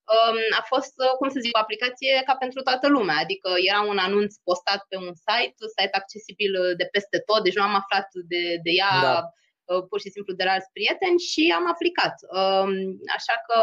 a 0.59 0.63
fost, 0.71 0.93
uh, 1.05 1.13
cum 1.19 1.29
să 1.29 1.39
zic, 1.39 1.55
o 1.55 1.63
aplicație 1.65 2.21
ca 2.25 2.35
pentru 2.35 2.61
toată 2.61 2.87
lumea, 2.87 3.17
adică 3.21 3.49
era 3.69 3.81
un 3.81 3.97
anunț 3.97 4.35
postat 4.47 4.81
pe 4.89 4.97
un 5.05 5.11
site, 5.25 5.55
site 5.77 5.97
accesibil 6.01 6.51
uh, 6.59 6.75
de 6.77 6.87
peste 6.91 7.17
tot, 7.29 7.43
deci 7.43 7.55
nu 7.59 7.63
am 7.63 7.75
aflat 7.81 8.07
de, 8.31 8.43
de 8.65 8.71
ea 8.81 8.93
da. 9.01 9.23
Uh, 9.71 9.83
pur 9.89 9.99
și 9.99 10.09
simplu 10.09 10.33
de 10.33 10.43
la 10.43 10.51
alți 10.51 10.73
prieteni 10.75 11.19
și 11.19 11.53
am 11.57 11.65
aplicat. 11.73 12.15
Um, 12.39 12.73
așa 13.17 13.35
că 13.47 13.57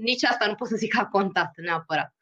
nici 0.00 0.24
asta 0.24 0.46
nu 0.46 0.54
pot 0.54 0.68
să 0.68 0.76
zic 0.76 0.92
că 0.92 1.00
a 1.00 1.06
contat 1.16 1.50
neapărat. 1.56 2.12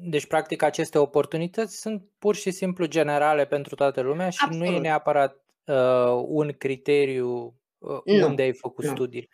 Deci, 0.00 0.26
practic, 0.26 0.62
aceste 0.62 0.98
oportunități 0.98 1.80
sunt 1.80 2.02
pur 2.18 2.34
și 2.34 2.50
simplu 2.50 2.86
generale 2.86 3.46
pentru 3.46 3.74
toată 3.74 4.00
lumea 4.00 4.30
și 4.30 4.38
Absolut. 4.42 4.66
nu 4.66 4.74
e 4.74 4.78
neapărat 4.78 5.44
uh, 5.64 6.24
un 6.26 6.52
criteriu 6.52 7.60
uh, 7.78 8.22
unde 8.22 8.42
ai 8.42 8.52
făcut 8.52 8.84
nu. 8.84 8.90
studii. 8.90 9.30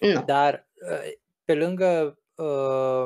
Nu. 0.00 0.22
Dar 0.22 0.68
uh, 0.90 1.12
pe 1.44 1.54
lângă 1.54 2.18
uh, 2.34 3.04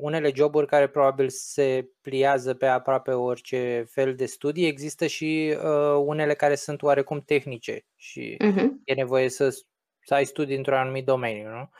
unele 0.00 0.30
joburi 0.34 0.66
care 0.66 0.86
probabil 0.86 1.28
se 1.28 1.88
pliază 2.00 2.54
pe 2.54 2.66
aproape 2.66 3.10
orice 3.10 3.84
fel 3.90 4.14
de 4.14 4.26
studii, 4.26 4.66
există 4.66 5.06
și 5.06 5.56
uh, 5.56 6.02
unele 6.04 6.34
care 6.34 6.54
sunt 6.54 6.82
oarecum 6.82 7.20
tehnice 7.20 7.86
și 7.96 8.36
uh-huh. 8.44 8.66
e 8.84 8.94
nevoie 8.94 9.28
să, 9.28 9.48
să 10.04 10.14
ai 10.14 10.24
studii 10.24 10.56
într-un 10.56 10.76
anumit 10.76 11.04
domeniu, 11.04 11.48
nu? 11.48 11.70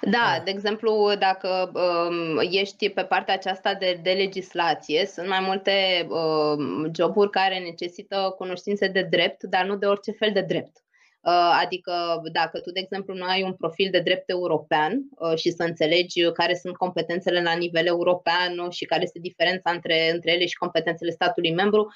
Da, 0.00 0.40
de 0.44 0.50
exemplu, 0.50 1.14
dacă 1.18 1.70
um, 1.74 2.38
ești 2.50 2.90
pe 2.90 3.04
partea 3.04 3.34
aceasta 3.34 3.74
de, 3.74 4.00
de 4.02 4.10
legislație, 4.10 5.06
sunt 5.06 5.28
mai 5.28 5.40
multe 5.40 6.06
um, 6.08 6.90
joburi 6.94 7.30
care 7.30 7.58
necesită 7.58 8.34
cunoștințe 8.36 8.88
de 8.88 9.02
drept, 9.02 9.42
dar 9.42 9.64
nu 9.64 9.76
de 9.76 9.86
orice 9.86 10.10
fel 10.10 10.30
de 10.32 10.40
drept. 10.40 10.83
Uh, 11.26 11.60
adică 11.62 12.22
dacă 12.32 12.60
tu, 12.60 12.70
de 12.70 12.80
exemplu, 12.80 13.14
nu 13.14 13.24
ai 13.24 13.42
un 13.42 13.54
profil 13.54 13.88
de 13.90 14.00
drept 14.00 14.30
european 14.30 15.02
uh, 15.10 15.36
și 15.36 15.50
să 15.50 15.62
înțelegi 15.62 16.30
care 16.32 16.54
sunt 16.54 16.76
competențele 16.76 17.42
la 17.42 17.54
nivel 17.54 17.86
european 17.86 18.70
și 18.70 18.84
care 18.84 19.02
este 19.02 19.18
diferența 19.18 19.70
între, 19.70 20.10
între 20.10 20.32
ele 20.32 20.46
și 20.46 20.56
competențele 20.56 21.10
statului 21.10 21.54
membru, 21.54 21.88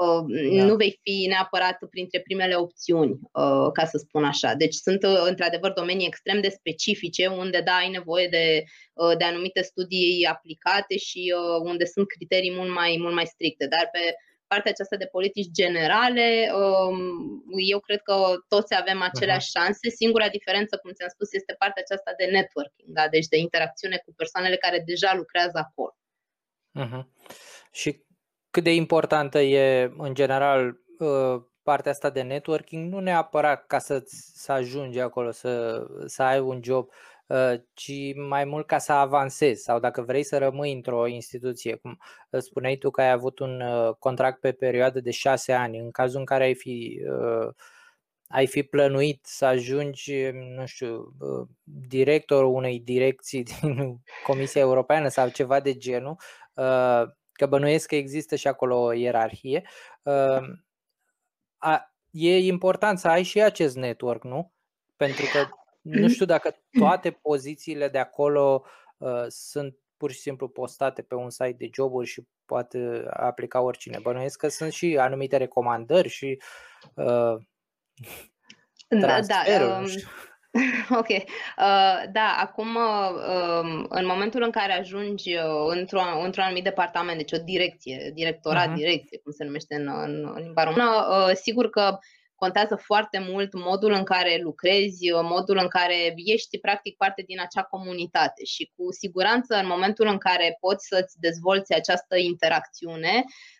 Uh, 0.00 0.24
da. 0.56 0.64
nu 0.64 0.76
vei 0.76 1.00
fi 1.02 1.26
neapărat 1.28 1.78
printre 1.90 2.20
primele 2.20 2.54
opțiuni, 2.54 3.10
uh, 3.12 3.68
ca 3.72 3.84
să 3.84 3.98
spun 3.98 4.24
așa. 4.24 4.54
Deci 4.54 4.74
sunt 4.74 5.02
uh, 5.02 5.22
într-adevăr 5.28 5.72
domenii 5.72 6.06
extrem 6.06 6.40
de 6.40 6.48
specifice 6.48 7.26
unde 7.26 7.60
da, 7.60 7.72
ai 7.72 7.88
nevoie 7.88 8.26
de, 8.28 8.64
de 9.18 9.24
anumite 9.24 9.62
studii 9.62 10.26
aplicate 10.30 10.96
și 10.96 11.34
unde 11.62 11.84
sunt 11.84 12.06
criterii 12.06 12.54
mult 12.54 12.74
mai, 12.74 12.96
mult 13.00 13.14
mai 13.14 13.26
stricte. 13.26 13.66
Dar 13.66 13.88
pe 13.92 14.14
partea 14.52 14.70
aceasta 14.70 14.96
de 14.96 15.12
politici 15.16 15.50
generale, 15.60 16.28
um, 16.62 16.98
eu 17.72 17.80
cred 17.80 18.00
că 18.02 18.14
toți 18.48 18.74
avem 18.80 19.00
aceleași 19.02 19.48
uh-huh. 19.48 19.60
șanse. 19.60 19.88
Singura 19.88 20.28
diferență, 20.28 20.76
cum 20.76 20.90
ți-am 20.92 21.08
spus, 21.08 21.32
este 21.32 21.54
partea 21.58 21.82
aceasta 21.84 22.12
de 22.16 22.24
networking, 22.24 22.88
da? 22.98 23.08
deci 23.08 23.26
de 23.26 23.38
interacțiune 23.38 24.02
cu 24.04 24.12
persoanele 24.16 24.56
care 24.56 24.82
deja 24.86 25.14
lucrează 25.14 25.58
acolo. 25.66 25.94
Uh-huh. 26.80 27.04
Și 27.70 28.04
cât 28.50 28.62
de 28.62 28.74
importantă 28.74 29.38
e 29.38 29.92
în 29.96 30.14
general 30.14 30.80
uh, 30.98 31.36
partea 31.62 31.90
asta 31.90 32.10
de 32.10 32.22
networking, 32.22 32.92
nu 32.92 32.98
neapărat 32.98 33.66
ca 33.66 33.78
să, 33.78 34.02
să 34.34 34.52
ajungi 34.52 34.98
acolo, 34.98 35.30
să, 35.30 35.86
să 36.06 36.22
ai 36.22 36.40
un 36.40 36.60
job, 36.62 36.88
uh, 36.88 37.09
ci 37.74 38.14
mai 38.28 38.44
mult 38.44 38.66
ca 38.66 38.78
să 38.78 38.92
avansezi 38.92 39.62
sau 39.62 39.78
dacă 39.78 40.02
vrei 40.02 40.22
să 40.22 40.38
rămâi 40.38 40.72
într-o 40.72 41.06
instituție, 41.06 41.74
cum 41.74 41.98
spuneai 42.38 42.76
tu 42.76 42.90
că 42.90 43.00
ai 43.00 43.10
avut 43.10 43.38
un 43.38 43.60
uh, 43.60 43.94
contract 43.98 44.40
pe 44.40 44.52
perioadă 44.52 45.00
de 45.00 45.10
șase 45.10 45.52
ani, 45.52 45.78
în 45.78 45.90
cazul 45.90 46.18
în 46.18 46.24
care 46.24 46.44
ai 46.44 46.54
fi 46.54 47.00
ai 48.32 48.46
fi 48.46 48.62
plănuit 48.62 49.24
să 49.26 49.44
ajungi, 49.44 50.30
nu 50.30 50.66
știu, 50.66 51.14
directorul 51.64 52.54
unei 52.54 52.80
direcții 52.80 53.42
din 53.60 54.00
Comisia 54.26 54.60
Europeană 54.60 55.08
sau 55.08 55.28
ceva 55.28 55.60
de 55.60 55.76
genul, 55.76 56.16
că 57.32 57.46
bănuiesc 57.48 57.88
că 57.88 57.94
există 57.94 58.36
și 58.36 58.48
acolo 58.48 58.80
o 58.80 58.92
ierarhie, 58.92 59.62
ehm, 60.02 60.64
e 62.10 62.38
important 62.38 62.98
să 62.98 63.08
ai 63.08 63.22
și 63.22 63.42
acest 63.42 63.76
network, 63.76 64.24
nu? 64.24 64.52
Pentru 64.96 65.24
că 65.32 65.48
nu 65.80 66.08
știu 66.08 66.24
dacă 66.34 66.56
toate 66.78 67.10
pozițiile 67.10 67.88
de 67.88 67.98
acolo 67.98 68.64
uh, 68.98 69.24
sunt 69.28 69.76
pur 69.96 70.10
și 70.10 70.20
simplu 70.20 70.48
postate 70.48 71.02
pe 71.02 71.14
un 71.14 71.30
site 71.30 71.56
de 71.58 71.70
joburi 71.72 72.06
și 72.06 72.26
poate 72.44 73.04
aplica 73.10 73.60
oricine. 73.60 73.98
Bănuiesc 74.02 74.38
că 74.38 74.48
sunt 74.48 74.72
și 74.72 74.96
anumite 74.98 75.36
recomandări 75.36 76.08
și 76.08 76.42
uh, 76.94 77.36
da, 78.88 79.20
da, 79.20 79.42
um, 79.78 79.86
Ok. 81.00 81.08
Uh, 81.08 82.02
da, 82.12 82.36
acum, 82.40 82.74
uh, 82.74 83.84
în 83.88 84.06
momentul 84.06 84.42
în 84.42 84.50
care 84.50 84.72
ajungi 84.72 85.34
uh, 85.34 85.42
într-o, 85.68 86.00
într-un 86.24 86.44
anumit 86.44 86.64
departament, 86.64 87.16
deci 87.16 87.32
o 87.32 87.42
direcție, 87.44 88.10
directorat, 88.14 88.70
uh-huh. 88.70 88.74
direcție, 88.74 89.18
cum 89.18 89.32
se 89.32 89.44
numește 89.44 89.74
în, 89.74 89.88
în, 89.88 90.32
în 90.34 90.42
limba 90.42 90.64
română, 90.64 91.06
uh, 91.10 91.34
sigur 91.34 91.70
că 91.70 91.98
contează 92.42 92.76
foarte 92.76 93.18
mult 93.30 93.50
modul 93.54 93.92
în 93.92 94.04
care 94.04 94.40
lucrezi, 94.42 95.10
uh, 95.10 95.20
modul 95.22 95.58
în 95.60 95.68
care 95.68 96.12
ești 96.16 96.58
practic 96.58 96.96
parte 96.96 97.22
din 97.26 97.40
acea 97.40 97.62
comunitate. 97.62 98.44
Și 98.44 98.72
cu 98.76 98.92
siguranță 98.92 99.54
în 99.54 99.66
momentul 99.66 100.06
în 100.06 100.18
care 100.18 100.56
poți 100.60 100.86
să-ți 100.86 101.18
dezvolți 101.18 101.74
această 101.74 102.16
interacțiune, 102.16 103.14
uh, 103.16 103.59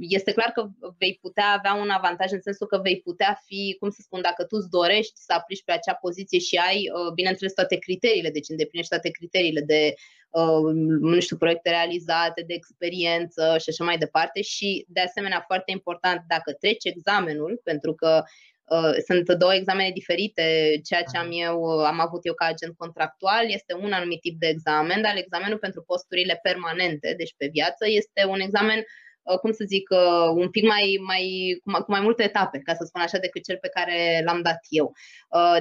este 0.00 0.32
clar 0.32 0.50
că 0.54 0.68
vei 0.98 1.18
putea 1.20 1.48
avea 1.58 1.74
un 1.74 1.90
avantaj 1.90 2.30
în 2.32 2.40
sensul 2.40 2.66
că 2.66 2.78
vei 2.78 3.00
putea 3.00 3.40
fi, 3.46 3.76
cum 3.80 3.90
să 3.90 4.00
spun, 4.02 4.20
dacă 4.22 4.44
tu 4.44 4.56
îți 4.56 4.70
dorești 4.70 5.12
să 5.14 5.32
aplici 5.32 5.64
pe 5.64 5.72
acea 5.72 5.94
poziție 5.94 6.38
și 6.38 6.56
ai, 6.56 6.90
uh, 6.94 7.12
bineînțeles, 7.12 7.52
toate 7.52 7.76
criteriile, 7.76 8.30
deci 8.30 8.48
îndeplinești 8.48 8.90
toate 8.90 9.10
criteriile 9.10 9.60
de 9.60 9.94
nu 11.00 11.20
știu, 11.20 11.36
proiecte 11.36 11.70
realizate, 11.70 12.44
de 12.46 12.54
experiență 12.54 13.56
și 13.58 13.68
așa 13.68 13.84
mai 13.84 13.98
departe 13.98 14.42
și, 14.42 14.84
de 14.88 15.00
asemenea, 15.00 15.44
foarte 15.46 15.70
important, 15.70 16.24
dacă 16.28 16.52
treci 16.52 16.84
examenul, 16.84 17.60
pentru 17.64 17.94
că 17.94 18.22
Uh, 18.22 18.28
sunt 19.06 19.38
două 19.38 19.54
examene 19.54 19.90
diferite. 19.90 20.42
Ceea 20.84 21.02
ce 21.02 21.16
am 21.18 21.28
eu, 21.32 21.64
am 21.64 22.00
avut 22.00 22.20
eu 22.26 22.34
ca 22.34 22.44
agent 22.44 22.74
contractual 22.76 23.44
este 23.48 23.74
un 23.74 23.92
anumit 23.92 24.20
tip 24.20 24.38
de 24.38 24.46
examen, 24.46 25.02
dar 25.02 25.16
examenul 25.16 25.58
pentru 25.58 25.82
posturile 25.82 26.38
permanente, 26.42 27.14
deci 27.16 27.34
pe 27.36 27.48
viață, 27.52 27.84
este 27.88 28.24
un 28.28 28.40
examen 28.40 28.78
uh, 29.22 29.38
cum 29.38 29.52
să 29.52 29.64
zic, 29.66 29.90
uh, 29.90 30.28
un 30.34 30.48
pic 30.50 30.64
mai, 30.64 30.98
mai, 31.06 31.24
cu, 31.62 31.70
mai, 31.70 31.80
cu 31.80 31.90
mai 31.90 32.00
multe 32.00 32.22
etape, 32.22 32.58
ca 32.58 32.74
să 32.74 32.84
spun 32.84 33.00
așa, 33.00 33.18
decât 33.18 33.44
cel 33.44 33.58
pe 33.60 33.68
care 33.68 34.22
l-am 34.24 34.42
dat 34.42 34.60
eu. 34.68 34.92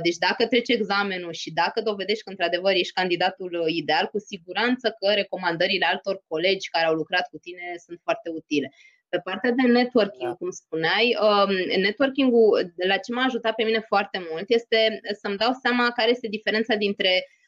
Deci 0.02 0.18
dacă 0.18 0.48
treci 0.48 0.70
examenul 0.70 1.34
și 1.34 1.52
dacă 1.52 1.82
dovedești 1.82 2.24
că 2.24 2.30
într-adevăr 2.30 2.74
ești 2.74 2.94
candidatul 2.94 3.66
ideal, 3.68 4.06
cu 4.08 4.20
siguranță 4.20 4.96
că 5.00 5.14
recomandările 5.14 5.86
altor 5.86 6.24
colegi 6.28 6.70
care 6.70 6.86
au 6.86 6.94
lucrat 6.94 7.30
cu 7.30 7.38
tine 7.38 7.64
sunt 7.86 8.00
foarte 8.04 8.30
utile. 8.30 8.72
Pe 9.10 9.20
partea 9.24 9.52
de 9.52 9.68
networking, 9.68 10.30
da. 10.30 10.36
cum 10.36 10.50
spuneai, 10.50 11.18
um, 11.22 11.82
networking-ul, 11.82 12.74
la 12.88 12.98
ce 12.98 13.14
m-a 13.14 13.24
ajutat 13.24 13.56
pe 13.56 13.64
mine 13.64 13.80
foarte 13.88 14.22
mult, 14.32 14.46
este 14.48 15.00
să-mi 15.22 15.38
dau 15.38 15.52
seama 15.62 15.92
care 15.92 16.10
este 16.10 16.28
diferența 16.28 16.76
dintre 16.76 17.10
Uh, 17.10 17.39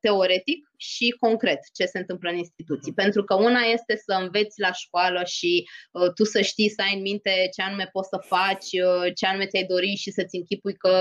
teoretic 0.00 0.68
și 0.76 1.16
concret 1.20 1.60
ce 1.72 1.84
se 1.84 1.98
întâmplă 1.98 2.30
în 2.30 2.36
instituții. 2.36 2.92
Mhm. 2.92 3.00
Pentru 3.02 3.24
că 3.24 3.34
una 3.34 3.60
este 3.60 3.94
să 3.96 4.12
înveți 4.22 4.60
la 4.60 4.72
școală 4.72 5.24
și 5.24 5.68
uh, 5.92 6.12
tu 6.16 6.24
să 6.24 6.40
știi, 6.40 6.70
să 6.76 6.80
ai 6.82 6.94
în 6.94 7.00
minte 7.00 7.32
ce 7.54 7.62
anume 7.62 7.88
poți 7.92 8.08
să 8.08 8.18
faci, 8.34 8.70
uh, 8.86 9.06
ce 9.14 9.26
anume 9.26 9.46
ți-ai 9.46 9.70
dori 9.74 9.94
și 10.02 10.10
să-ți 10.10 10.36
închipui 10.36 10.76
că, 10.84 10.94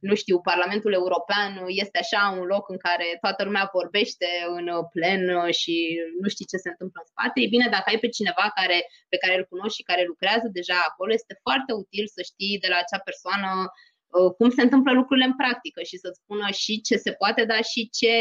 nu 0.00 0.14
știu, 0.14 0.40
Parlamentul 0.40 0.92
European 0.92 1.50
este 1.82 1.98
așa 1.98 2.22
un 2.38 2.46
loc 2.54 2.64
în 2.68 2.78
care 2.86 3.06
toată 3.20 3.44
lumea 3.44 3.70
vorbește 3.72 4.28
în 4.56 4.66
plen 4.92 5.50
și 5.60 5.76
nu 6.20 6.28
știi 6.28 6.50
ce 6.52 6.56
se 6.56 6.68
întâmplă 6.72 7.00
în 7.02 7.10
spate. 7.12 7.36
E 7.40 7.54
bine, 7.54 7.68
dacă 7.76 7.86
ai 7.86 7.98
pe 8.04 8.08
cineva 8.18 8.46
care, 8.58 8.78
pe 9.12 9.16
care 9.22 9.34
îl 9.36 9.46
cunoști 9.52 9.78
și 9.78 9.88
care 9.90 10.02
lucrează 10.12 10.48
deja 10.58 10.78
acolo, 10.88 11.10
este 11.12 11.34
foarte 11.46 11.72
util 11.82 12.06
să 12.16 12.20
știi 12.30 12.62
de 12.64 12.68
la 12.72 12.78
acea 12.80 13.00
persoană 13.08 13.50
Uh, 13.60 13.95
cum 14.38 14.50
se 14.50 14.62
întâmplă 14.62 14.92
lucrurile 14.92 15.26
în 15.26 15.36
practică 15.36 15.82
și 15.82 15.96
să-ți 15.96 16.20
spună 16.22 16.50
și 16.50 16.80
ce 16.80 16.96
se 16.96 17.12
poate, 17.12 17.44
dar 17.44 17.62
și 17.64 17.90
ce 17.98 18.14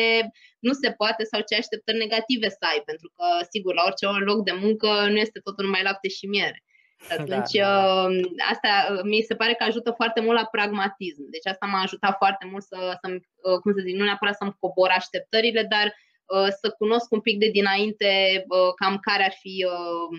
nu 0.59 0.73
se 0.73 0.91
poate 0.91 1.23
sau 1.23 1.41
ce 1.41 1.55
așteptări 1.55 1.97
negative 1.97 2.49
să 2.49 2.63
ai, 2.71 2.81
pentru 2.85 3.11
că, 3.15 3.25
sigur, 3.49 3.73
la 3.73 3.83
orice 3.85 4.05
loc 4.07 4.43
de 4.43 4.51
muncă 4.51 4.87
nu 5.09 5.17
este 5.17 5.39
totul 5.39 5.65
numai 5.65 5.83
lapte 5.83 6.07
și 6.07 6.25
miere. 6.25 6.63
Atunci, 7.17 7.27
da, 7.27 7.65
da. 7.65 7.81
da. 7.81 8.07
Uh, 8.07 8.19
asta 8.51 8.71
uh, 8.91 9.01
mi 9.03 9.21
se 9.21 9.35
pare 9.35 9.53
că 9.53 9.63
ajută 9.63 9.91
foarte 9.91 10.21
mult 10.21 10.37
la 10.37 10.45
pragmatism. 10.45 11.23
Deci 11.29 11.47
asta 11.53 11.65
m-a 11.65 11.81
ajutat 11.81 12.15
foarte 12.17 12.45
mult 12.51 12.63
să, 12.63 12.97
să 13.01 13.07
cum 13.61 13.71
să 13.73 13.81
zic, 13.85 13.95
nu 13.95 14.03
neapărat 14.03 14.35
să-mi 14.35 14.57
cobor 14.59 14.89
așteptările, 14.89 15.63
dar 15.69 15.85
Uh, 15.85 16.04
să 16.61 16.75
cunosc 16.77 17.11
un 17.11 17.19
pic 17.19 17.39
de 17.39 17.49
dinainte 17.51 18.43
uh, 18.47 18.73
cam 18.75 18.97
care 18.97 19.23
ar 19.23 19.35
fi 19.39 19.65
uh, 19.67 20.17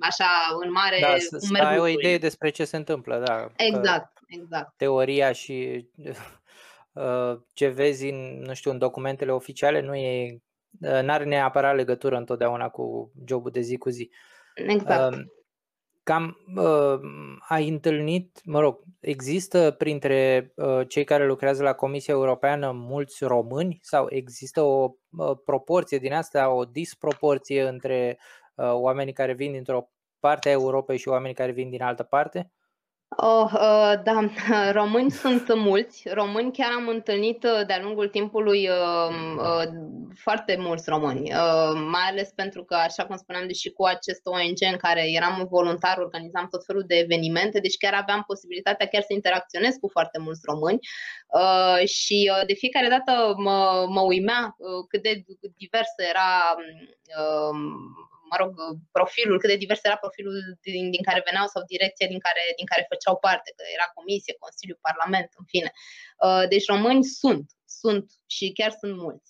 așa 0.00 0.28
în 0.62 0.70
mare 0.70 0.98
da, 1.00 1.16
să, 1.18 1.38
să 1.38 1.62
ai 1.62 1.78
o 1.78 1.86
idee 1.86 2.18
despre 2.18 2.50
ce 2.50 2.64
se 2.64 2.76
întâmplă, 2.76 3.22
da. 3.26 3.46
Exact, 3.56 4.18
exact. 4.26 4.76
Teoria 4.76 5.32
și 5.32 5.86
ce 7.52 7.68
vezi 7.68 8.08
în, 8.08 8.38
nu 8.40 8.54
știu, 8.54 8.70
în 8.70 8.78
documentele 8.78 9.32
oficiale 9.32 9.80
nu 9.80 9.94
e 9.94 10.40
nu 10.80 11.12
are 11.12 11.24
neapărat 11.24 11.76
legătură 11.76 12.16
întotdeauna 12.16 12.68
cu 12.68 13.12
jobul 13.26 13.50
de 13.50 13.60
zi 13.60 13.76
cu 13.76 13.88
zi. 13.88 14.10
Exact. 14.54 15.16
Uh, 16.06 16.12
Cam 16.12 16.36
uh, 16.56 17.00
ai 17.48 17.68
întâlnit, 17.68 18.40
mă 18.44 18.60
rog, 18.60 18.82
există 19.00 19.70
printre 19.78 20.52
uh, 20.54 20.88
cei 20.88 21.04
care 21.04 21.26
lucrează 21.26 21.62
la 21.62 21.72
Comisia 21.72 22.14
Europeană 22.14 22.70
mulți 22.72 23.24
români 23.24 23.78
sau 23.82 24.06
există 24.10 24.62
o 24.62 24.94
uh, 25.10 25.38
proporție 25.44 25.98
din 25.98 26.12
asta, 26.12 26.50
o 26.50 26.64
disproporție 26.64 27.62
între 27.62 28.18
uh, 28.54 28.72
oamenii 28.72 29.12
care 29.12 29.32
vin 29.32 29.52
dintr-o 29.52 29.90
parte 30.20 30.48
a 30.48 30.52
Europei 30.52 30.98
și 30.98 31.08
oamenii 31.08 31.34
care 31.34 31.52
vin 31.52 31.70
din 31.70 31.82
altă 31.82 32.02
parte? 32.02 32.50
Oh, 33.08 33.50
uh, 33.52 34.02
da, 34.04 34.30
români 34.80 35.10
sunt 35.10 35.54
mulți. 35.54 36.08
Români 36.08 36.52
chiar 36.52 36.72
am 36.72 36.88
întâlnit 36.88 37.44
uh, 37.44 37.66
de-a 37.66 37.82
lungul 37.82 38.08
timpului 38.08 38.68
uh, 38.68 39.14
uh, 39.36 39.62
foarte 40.14 40.56
mulți 40.58 40.90
români, 40.90 41.20
uh, 41.20 41.72
mai 41.90 42.02
ales 42.10 42.28
pentru 42.34 42.64
că, 42.64 42.74
așa 42.74 43.06
cum 43.06 43.16
spuneam, 43.16 43.46
deși 43.46 43.70
cu 43.70 43.84
acest 43.84 44.20
ONG 44.24 44.72
în 44.72 44.76
care 44.76 45.10
eram 45.10 45.46
voluntar, 45.50 45.98
organizam 45.98 46.48
tot 46.50 46.64
felul 46.64 46.84
de 46.86 46.94
evenimente, 46.94 47.60
deci 47.60 47.76
chiar 47.76 47.94
aveam 47.94 48.22
posibilitatea 48.26 48.86
chiar 48.86 49.02
să 49.02 49.12
interacționez 49.12 49.74
cu 49.80 49.88
foarte 49.88 50.18
mulți 50.18 50.40
români 50.44 50.78
uh, 51.28 51.88
și 51.88 52.32
uh, 52.32 52.46
de 52.46 52.54
fiecare 52.54 52.88
dată 52.88 53.34
mă, 53.36 53.86
mă 53.88 54.00
uimea 54.00 54.54
uh, 54.58 54.84
cât 54.88 55.02
de 55.02 55.24
diversă 55.56 56.00
era 56.08 56.56
uh, 57.20 57.58
mă 58.30 58.36
rog, 58.42 58.52
profilul, 58.96 59.38
cât 59.38 59.50
de 59.50 59.62
divers 59.62 59.82
era 59.84 60.04
profilul 60.04 60.36
din, 60.66 60.84
din 60.94 61.04
care 61.08 61.26
veneau 61.28 61.46
sau 61.54 61.70
direcția 61.74 62.06
din 62.12 62.20
care, 62.26 62.42
din 62.60 62.68
care 62.72 62.90
făceau 62.92 63.16
parte, 63.26 63.48
că 63.56 63.62
era 63.76 63.86
comisie, 63.98 64.42
Consiliu, 64.44 64.78
Parlament, 64.88 65.28
în 65.40 65.44
fine. 65.52 65.70
Uh, 66.24 66.44
deci 66.52 66.66
români 66.74 67.04
sunt, 67.20 67.46
sunt 67.82 68.04
și 68.34 68.46
chiar 68.58 68.72
sunt 68.80 68.94
mulți. 69.06 69.28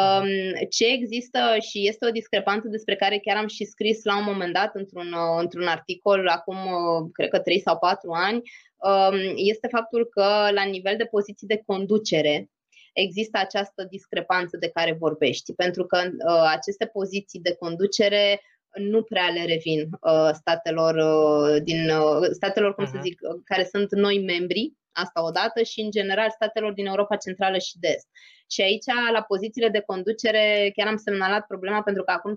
Um, 0.00 0.28
ce 0.70 0.86
există 0.86 1.56
și 1.60 1.88
este 1.88 2.06
o 2.06 2.10
discrepanță 2.10 2.68
despre 2.68 2.96
care 2.96 3.18
chiar 3.18 3.36
am 3.36 3.46
și 3.46 3.64
scris 3.64 4.04
la 4.04 4.16
un 4.18 4.24
moment 4.24 4.52
dat 4.52 4.74
într-un, 4.74 5.12
uh, 5.12 5.38
într-un 5.38 5.66
articol 5.66 6.28
acum, 6.28 6.56
uh, 6.56 7.10
cred 7.12 7.28
că 7.28 7.38
3 7.38 7.60
sau 7.60 7.78
4 7.78 8.10
ani, 8.10 8.42
um, 8.76 9.32
este 9.36 9.68
faptul 9.70 10.06
că 10.06 10.48
la 10.50 10.62
nivel 10.64 10.96
de 10.96 11.04
poziții 11.04 11.46
de 11.46 11.62
conducere, 11.66 12.50
există 12.94 13.38
această 13.38 13.86
discrepanță 13.90 14.56
de 14.56 14.68
care 14.68 14.96
vorbești, 14.98 15.54
pentru 15.54 15.86
că 15.86 15.98
uh, 16.04 16.50
aceste 16.56 16.86
poziții 16.86 17.40
de 17.40 17.54
conducere 17.54 18.40
nu 18.74 19.02
prea 19.02 19.28
le 19.28 19.44
revin 19.44 19.80
uh, 19.80 20.30
statelor 20.32 20.94
uh, 20.94 21.62
din 21.62 21.90
uh, 21.90 22.28
statelor, 22.30 22.74
cum 22.74 22.84
uh-huh. 22.84 22.90
să 22.90 22.96
mhm. 22.96 23.04
zic, 23.04 23.18
care 23.44 23.64
sunt 23.64 23.90
noi 23.92 24.24
membri, 24.24 24.72
asta 24.92 25.24
odată, 25.24 25.62
și 25.62 25.80
în 25.80 25.90
general 25.90 26.30
statelor 26.30 26.72
din 26.72 26.86
Europa 26.86 27.16
Centrală 27.16 27.58
și 27.58 27.78
de 27.78 27.88
Est. 27.88 28.08
Și 28.50 28.60
aici, 28.62 28.84
la 29.12 29.22
pozițiile 29.22 29.68
de 29.68 29.80
conducere, 29.86 30.72
chiar 30.76 30.86
am 30.86 30.96
semnalat 30.96 31.46
problema 31.46 31.82
pentru 31.82 32.02
că 32.04 32.10
acum 32.12 32.36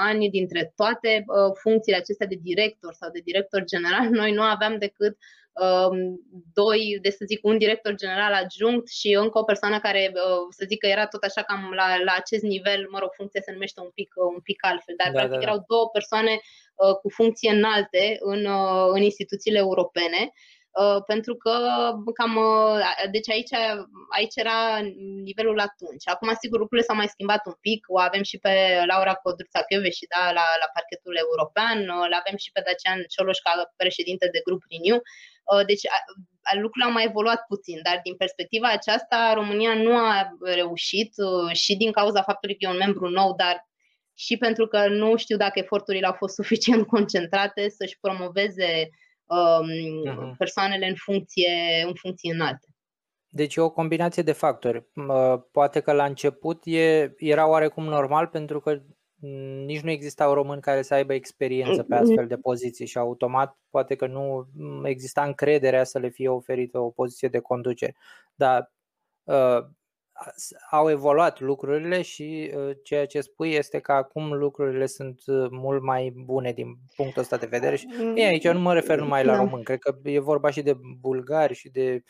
ani, 0.00 0.30
dintre 0.30 0.72
toate 0.76 1.24
uh, 1.26 1.52
funcțiile 1.62 1.98
acestea 1.98 2.26
de 2.26 2.38
director 2.42 2.92
sau 2.94 3.10
de 3.10 3.20
director 3.24 3.64
general, 3.64 4.08
noi 4.20 4.32
nu 4.32 4.42
aveam 4.42 4.78
decât 4.78 5.16
Um, 5.16 5.43
doi, 6.52 6.98
de 7.02 7.10
să 7.10 7.24
zic, 7.26 7.44
un 7.44 7.58
director 7.58 7.94
general 7.94 8.32
adjunct 8.32 8.88
și 8.88 9.12
încă 9.12 9.38
o 9.38 9.42
persoană 9.42 9.78
care, 9.80 10.12
uh, 10.14 10.46
să 10.50 10.64
zic 10.68 10.78
că 10.78 10.86
era 10.86 11.06
tot 11.06 11.22
așa 11.22 11.42
cam 11.42 11.72
la, 11.76 12.02
la 12.04 12.12
acest 12.16 12.42
nivel, 12.42 12.86
mă 12.90 12.98
rog, 12.98 13.10
funcția 13.16 13.40
se 13.44 13.52
numește 13.52 13.80
un 13.80 13.90
pic, 13.94 14.12
uh, 14.16 14.32
un 14.34 14.40
pic 14.40 14.64
altfel, 14.64 14.94
dar 14.96 15.12
da, 15.12 15.18
practic 15.18 15.38
da, 15.38 15.44
da. 15.44 15.50
erau 15.50 15.64
două 15.68 15.88
persoane 15.88 16.40
uh, 16.74 16.94
cu 17.02 17.08
funcție 17.08 17.50
înalte 17.50 18.16
în, 18.20 18.46
în 18.94 19.02
instituțiile 19.02 19.58
europene 19.58 20.20
Uh, 20.22 20.53
pentru 21.06 21.34
că 21.34 21.54
cam, 22.14 22.36
uh, 22.36 22.78
deci 23.10 23.30
aici, 23.30 23.54
aici 24.16 24.36
era 24.44 24.58
nivelul 25.28 25.58
atunci. 25.60 26.08
Acum, 26.14 26.28
sigur, 26.40 26.58
lucrurile 26.58 26.86
s-au 26.86 26.96
mai 26.96 27.14
schimbat 27.14 27.46
un 27.46 27.56
pic, 27.60 27.80
o 27.88 27.98
avem 27.98 28.22
și 28.22 28.38
pe 28.38 28.82
Laura 28.86 29.14
Codruța 29.14 29.60
și 29.98 30.06
da, 30.14 30.24
la, 30.38 30.46
la 30.62 30.68
parchetul 30.76 31.16
european, 31.24 31.78
îl 32.06 32.12
uh, 32.12 32.18
avem 32.20 32.36
și 32.36 32.52
pe 32.52 32.62
Dacian 32.66 33.00
Cioloș 33.12 33.38
ca 33.38 33.52
președinte 33.76 34.28
de 34.32 34.40
grup 34.46 34.62
Renew, 34.70 35.00
deci 35.66 35.84
lucrurile 36.62 36.84
au 36.84 36.96
mai 36.96 37.04
evoluat 37.04 37.40
puțin, 37.52 37.78
dar 37.82 38.00
din 38.02 38.16
perspectiva 38.16 38.68
aceasta 38.68 39.32
România 39.34 39.74
nu 39.74 39.96
a 39.96 40.36
reușit 40.40 41.12
și 41.52 41.76
din 41.76 41.92
cauza 41.92 42.22
faptului 42.22 42.56
că 42.56 42.62
e 42.64 42.74
un 42.76 42.84
membru 42.86 43.08
nou, 43.08 43.34
dar 43.34 43.56
și 44.14 44.36
pentru 44.36 44.66
că 44.66 44.88
nu 44.88 45.16
știu 45.16 45.36
dacă 45.36 45.58
eforturile 45.58 46.06
au 46.06 46.12
fost 46.12 46.34
suficient 46.34 46.86
concentrate 46.86 47.68
să-și 47.68 47.98
promoveze 48.00 48.90
uh-huh. 49.34 50.36
persoanele 50.38 50.86
în 50.86 50.94
funcție, 50.96 51.84
în 51.86 51.94
funcție 51.94 52.32
înalte. 52.32 52.66
Deci 53.28 53.56
e 53.56 53.60
o 53.60 53.70
combinație 53.70 54.22
de 54.22 54.32
factori. 54.32 54.86
Poate 55.50 55.80
că 55.80 55.92
la 55.92 56.04
început 56.04 56.62
e, 56.64 57.14
era 57.16 57.48
oarecum 57.48 57.84
normal 57.84 58.26
pentru 58.26 58.60
că 58.60 58.82
nici 59.64 59.80
nu 59.80 59.90
existau 59.90 60.34
români 60.34 60.60
care 60.60 60.82
să 60.82 60.94
aibă 60.94 61.14
experiență 61.14 61.82
pe 61.82 61.94
astfel 61.94 62.26
de 62.26 62.36
poziții 62.36 62.86
și 62.86 62.98
automat 62.98 63.58
poate 63.70 63.94
că 63.94 64.06
nu 64.06 64.48
exista 64.82 65.24
încrederea 65.24 65.84
să 65.84 65.98
le 65.98 66.08
fie 66.08 66.28
oferită 66.28 66.78
o 66.78 66.90
poziție 66.90 67.28
de 67.28 67.38
conducere. 67.38 67.96
Dar 68.34 68.72
au 70.70 70.90
evoluat 70.90 71.40
lucrurile 71.40 72.02
și 72.02 72.52
uh, 72.56 72.76
ceea 72.84 73.06
ce 73.06 73.20
spui 73.20 73.54
este 73.54 73.78
că 73.78 73.92
acum 73.92 74.32
lucrurile 74.32 74.86
sunt 74.86 75.20
uh, 75.26 75.46
mult 75.50 75.82
mai 75.82 76.12
bune 76.24 76.52
din 76.52 76.66
punctul 76.96 77.22
ăsta 77.22 77.36
de 77.36 77.46
vedere 77.50 77.76
și 77.76 77.86
e, 77.98 78.02
mm, 78.02 78.14
aici 78.16 78.48
nu 78.48 78.58
mă 78.58 78.72
refer 78.72 78.98
numai 78.98 79.24
la 79.24 79.32
da. 79.32 79.38
români, 79.38 79.64
cred 79.64 79.78
că 79.78 79.94
e 80.02 80.20
vorba 80.20 80.50
și 80.50 80.62
de 80.62 80.76
bulgari 81.00 81.54
și 81.54 81.68
de 81.68 82.02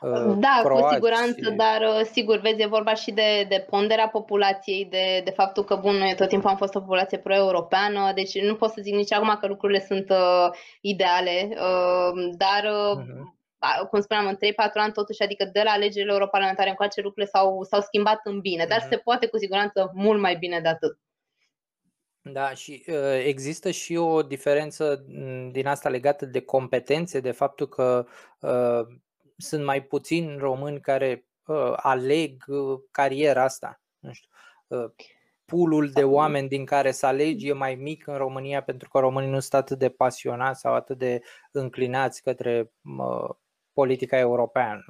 uh, 0.00 0.36
Da, 0.38 0.60
croați 0.62 0.82
cu 0.82 0.94
siguranță, 0.94 1.50
și... 1.50 1.56
dar 1.56 1.80
uh, 1.80 2.04
sigur, 2.12 2.38
vezi, 2.38 2.62
e 2.62 2.66
vorba 2.66 2.94
și 2.94 3.10
de, 3.10 3.46
de 3.48 3.66
ponderea 3.70 4.08
populației, 4.08 4.84
de, 4.90 5.20
de 5.24 5.30
faptul 5.30 5.64
că, 5.64 5.76
bun, 5.76 5.96
noi 5.96 6.14
tot 6.16 6.28
timpul 6.28 6.50
am 6.50 6.56
fost 6.56 6.74
o 6.74 6.80
populație 6.80 7.18
pro-europeană, 7.18 8.12
deci 8.14 8.40
nu 8.40 8.54
pot 8.54 8.70
să 8.70 8.80
zic 8.82 8.94
nici 8.94 9.12
acum 9.12 9.36
că 9.40 9.46
lucrurile 9.46 9.84
sunt 9.86 10.10
uh, 10.10 10.48
ideale, 10.80 11.48
uh, 11.50 12.30
dar 12.36 12.72
uh, 12.72 13.02
uh-huh 13.02 13.38
cum 13.90 14.00
spuneam, 14.00 14.26
în 14.26 14.36
3-4 14.36 14.38
ani 14.72 14.92
totuși, 14.92 15.22
adică 15.22 15.44
de 15.44 15.62
la 15.62 15.70
alegerile 15.70 16.12
europarlamentare 16.12 16.68
încoace 16.68 17.00
lucrurile 17.00 17.32
s-au, 17.32 17.62
s-au 17.62 17.80
schimbat 17.80 18.20
în 18.24 18.40
bine, 18.40 18.66
dar 18.66 18.80
mm-hmm. 18.80 18.88
se 18.88 18.96
poate 18.96 19.26
cu 19.26 19.38
siguranță 19.38 19.90
mult 19.94 20.20
mai 20.20 20.36
bine 20.36 20.60
de 20.60 20.68
atât. 20.68 20.98
Da, 22.22 22.54
și 22.54 22.84
uh, 22.86 23.24
există 23.24 23.70
și 23.70 23.96
o 23.96 24.22
diferență 24.22 25.04
mm, 25.06 25.50
din 25.50 25.66
asta 25.66 25.88
legată 25.88 26.26
de 26.26 26.40
competențe, 26.40 27.20
de 27.20 27.30
faptul 27.30 27.68
că 27.68 28.06
uh, 28.40 28.96
sunt 29.36 29.64
mai 29.64 29.82
puțini 29.82 30.36
români 30.36 30.80
care 30.80 31.26
uh, 31.46 31.72
aleg 31.76 32.44
uh, 32.46 32.80
cariera 32.90 33.42
asta. 33.42 33.80
Nu 33.98 34.12
știu, 34.12 34.28
uh, 34.66 34.90
pulul 35.44 35.90
de 35.90 36.04
oameni 36.04 36.48
din 36.48 36.64
care 36.64 36.90
să 36.92 37.06
alegi 37.06 37.48
e 37.48 37.52
mai 37.52 37.74
mic 37.74 38.06
în 38.06 38.16
România 38.16 38.62
pentru 38.62 38.88
că 38.88 38.98
românii 38.98 39.30
nu 39.30 39.40
sunt 39.40 39.54
atât 39.54 39.78
de 39.78 39.88
pasionați 39.88 40.60
sau 40.60 40.74
atât 40.74 40.98
de 40.98 41.20
înclinați 41.52 42.22
către 42.22 42.72
uh, 42.98 43.30
politica 43.72 44.18
europeană. 44.18 44.84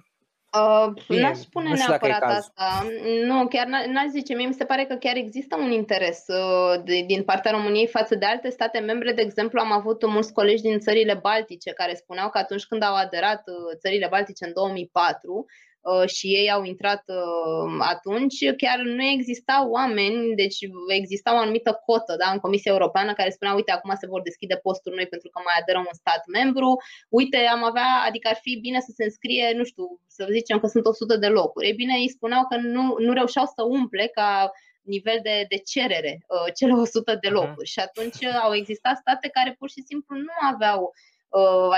Uh, 0.59 0.93
Bine, 1.09 1.21
n-aș 1.21 1.37
spune 1.37 1.69
nu 1.69 1.75
neapărat 1.75 2.23
asta. 2.23 2.87
Nu, 3.25 3.47
chiar 3.47 3.67
n-aș 3.67 4.09
zice. 4.11 4.35
Mie 4.35 4.47
mi 4.47 4.55
se 4.55 4.65
pare 4.65 4.85
că 4.85 4.95
chiar 4.95 5.17
există 5.17 5.57
un 5.57 5.71
interes 5.71 6.25
uh, 6.27 6.83
de, 6.85 7.05
din 7.07 7.23
partea 7.23 7.51
României 7.51 7.87
față 7.87 8.15
de 8.15 8.27
alte 8.27 8.51
state 8.51 8.79
membre. 8.79 9.13
De 9.13 9.23
exemplu, 9.23 9.61
am 9.61 9.73
avut 9.73 10.07
mulți 10.07 10.33
colegi 10.33 10.63
din 10.63 10.79
țările 10.79 11.15
Baltice 11.23 11.73
care 11.73 11.95
spuneau 11.95 12.31
că 12.31 12.39
atunci 12.39 12.67
când 12.67 12.83
au 12.83 12.95
aderat 12.95 13.43
uh, 13.47 13.77
țările 13.79 14.07
Baltice 14.11 14.47
în 14.47 14.53
2004, 14.53 15.33
Uh, 15.33 15.70
și 16.07 16.27
ei 16.27 16.51
au 16.51 16.63
intrat 16.63 17.03
uh, 17.07 17.77
atunci, 17.79 18.39
chiar 18.57 18.79
nu 18.79 19.05
existau 19.05 19.71
oameni, 19.71 20.35
deci 20.35 20.59
exista 20.89 21.35
o 21.35 21.39
anumită 21.39 21.81
cotă 21.87 22.17
da, 22.19 22.31
în 22.31 22.39
Comisia 22.39 22.73
Europeană 22.73 23.13
care 23.13 23.31
spunea, 23.31 23.55
uite, 23.55 23.71
acum 23.73 23.93
se 24.01 24.07
vor 24.07 24.23
deschide 24.23 24.57
posturi 24.57 24.95
noi 24.95 25.07
pentru 25.07 25.29
că 25.29 25.41
mai 25.45 25.55
aderăm 25.61 25.85
un 25.87 25.99
stat 26.03 26.23
membru, 26.27 26.77
uite, 27.09 27.37
am 27.37 27.65
avea, 27.65 27.91
adică 28.09 28.29
ar 28.29 28.39
fi 28.43 28.57
bine 28.57 28.81
să 28.81 28.93
se 28.95 29.05
înscrie, 29.05 29.53
nu 29.57 29.65
știu, 29.65 30.01
să 30.07 30.27
zicem 30.31 30.59
că 30.59 30.67
sunt 30.67 30.87
100 30.87 31.17
de 31.17 31.27
locuri. 31.27 31.67
Ei 31.67 31.73
bine, 31.73 31.95
ei 31.99 32.11
spuneau 32.17 32.47
că 32.51 32.57
nu, 32.57 32.97
nu 32.99 33.13
reușeau 33.13 33.45
să 33.45 33.63
umple 33.63 34.07
ca 34.15 34.51
nivel 34.83 35.19
de, 35.23 35.47
de 35.49 35.57
cerere 35.57 36.13
uh, 36.27 36.53
cele 36.55 36.73
100 36.73 37.19
de 37.21 37.29
locuri. 37.29 37.67
Uh-huh. 37.67 37.73
Și 37.73 37.81
atunci 37.81 38.25
au 38.25 38.55
existat 38.55 38.97
state 38.97 39.29
care 39.29 39.55
pur 39.59 39.71
și 39.71 39.83
simplu 39.87 40.17
nu 40.17 40.35
aveau 40.53 40.83
uh, 40.83 41.10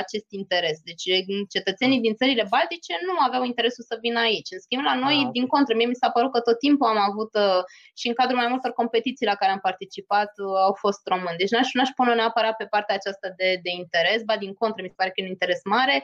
acest 0.02 0.26
interes. 0.28 0.76
Deci 0.88 1.04
cetățenii 1.54 2.00
din 2.00 2.14
țările 2.14 2.44
baltice 2.50 2.94
nu 3.06 3.14
aveau 3.26 3.42
interesul 3.44 3.84
să 3.88 3.98
vină 4.00 4.18
aici. 4.20 4.50
În 4.56 4.60
schimb, 4.66 4.82
la 4.90 4.94
noi, 4.94 5.16
ah. 5.24 5.30
din 5.32 5.46
contră, 5.46 5.74
mie 5.74 5.86
mi 5.86 6.00
s-a 6.02 6.10
părut 6.10 6.32
că 6.32 6.40
tot 6.40 6.58
timpul 6.58 6.86
am 6.86 7.00
avut 7.10 7.32
uh, 7.34 7.62
și 8.00 8.08
în 8.08 8.14
cadrul 8.14 8.38
mai 8.42 8.52
multor 8.52 8.72
competiții 8.72 9.30
la 9.32 9.34
care 9.40 9.52
am 9.52 9.62
participat 9.68 10.32
uh, 10.36 10.56
au 10.66 10.74
fost 10.84 11.02
români. 11.12 11.40
Deci 11.42 11.52
n-aș, 11.54 11.68
n-aș 11.72 11.90
pune 11.96 12.14
neapărat 12.14 12.56
pe 12.56 12.66
partea 12.74 12.94
aceasta 12.94 13.28
de, 13.36 13.48
de 13.64 13.70
interes, 13.82 14.20
ba 14.28 14.36
din 14.36 14.52
contră, 14.60 14.80
mi 14.82 14.92
se 14.92 14.98
pare 15.00 15.10
că 15.10 15.16
e 15.18 15.24
un 15.24 15.34
interes 15.36 15.60
mare. 15.64 15.96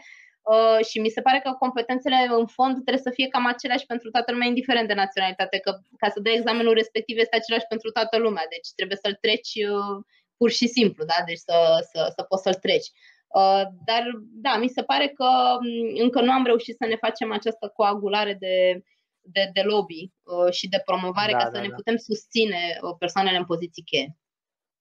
Uh, 0.53 0.81
și 0.89 0.99
mi 1.05 1.15
se 1.17 1.21
pare 1.21 1.41
că 1.45 1.51
competențele 1.65 2.19
în 2.41 2.47
fond 2.57 2.73
trebuie 2.73 3.07
să 3.09 3.17
fie 3.19 3.29
cam 3.29 3.47
aceleași 3.47 3.87
pentru 3.93 4.11
toată 4.11 4.33
lumea, 4.33 4.49
indiferent 4.49 4.89
de 4.89 5.01
naționalitate, 5.05 5.59
că 5.59 5.71
ca 6.01 6.09
să 6.09 6.21
dai 6.21 6.35
examenul 6.35 6.75
respectiv 6.75 7.17
este 7.19 7.37
același 7.37 7.67
pentru 7.73 7.91
toată 7.91 8.17
lumea, 8.25 8.45
deci 8.55 8.69
trebuie 8.79 8.99
să-l 9.03 9.17
treci 9.25 9.53
uh, 9.71 9.97
pur 10.37 10.51
și 10.51 10.67
simplu, 10.77 11.05
da? 11.05 11.19
deci 11.27 11.43
să, 11.49 11.57
să, 11.91 12.01
să 12.17 12.23
poți 12.23 12.43
să-l 12.43 12.55
treci. 12.55 12.89
Uh, 13.29 13.63
dar, 13.85 14.03
da, 14.33 14.57
mi 14.57 14.69
se 14.69 14.83
pare 14.83 15.09
că 15.09 15.27
mm, 15.61 16.03
încă 16.03 16.21
nu 16.21 16.33
am 16.33 16.45
reușit 16.45 16.77
să 16.77 16.87
ne 16.87 16.97
facem 16.97 17.33
această 17.33 17.73
coagulare 17.75 18.35
de, 18.35 18.83
de, 19.21 19.51
de 19.53 19.61
lobby 19.61 20.13
uh, 20.23 20.53
și 20.53 20.69
de 20.69 20.83
promovare 20.85 21.33
da, 21.33 21.39
ca 21.39 21.45
da, 21.45 21.51
să 21.51 21.61
ne 21.61 21.69
da. 21.69 21.75
putem 21.75 21.97
susține 21.97 22.79
uh, 22.81 22.97
persoanele 22.99 23.37
în 23.37 23.45
poziții 23.45 23.83
cheie. 23.83 24.17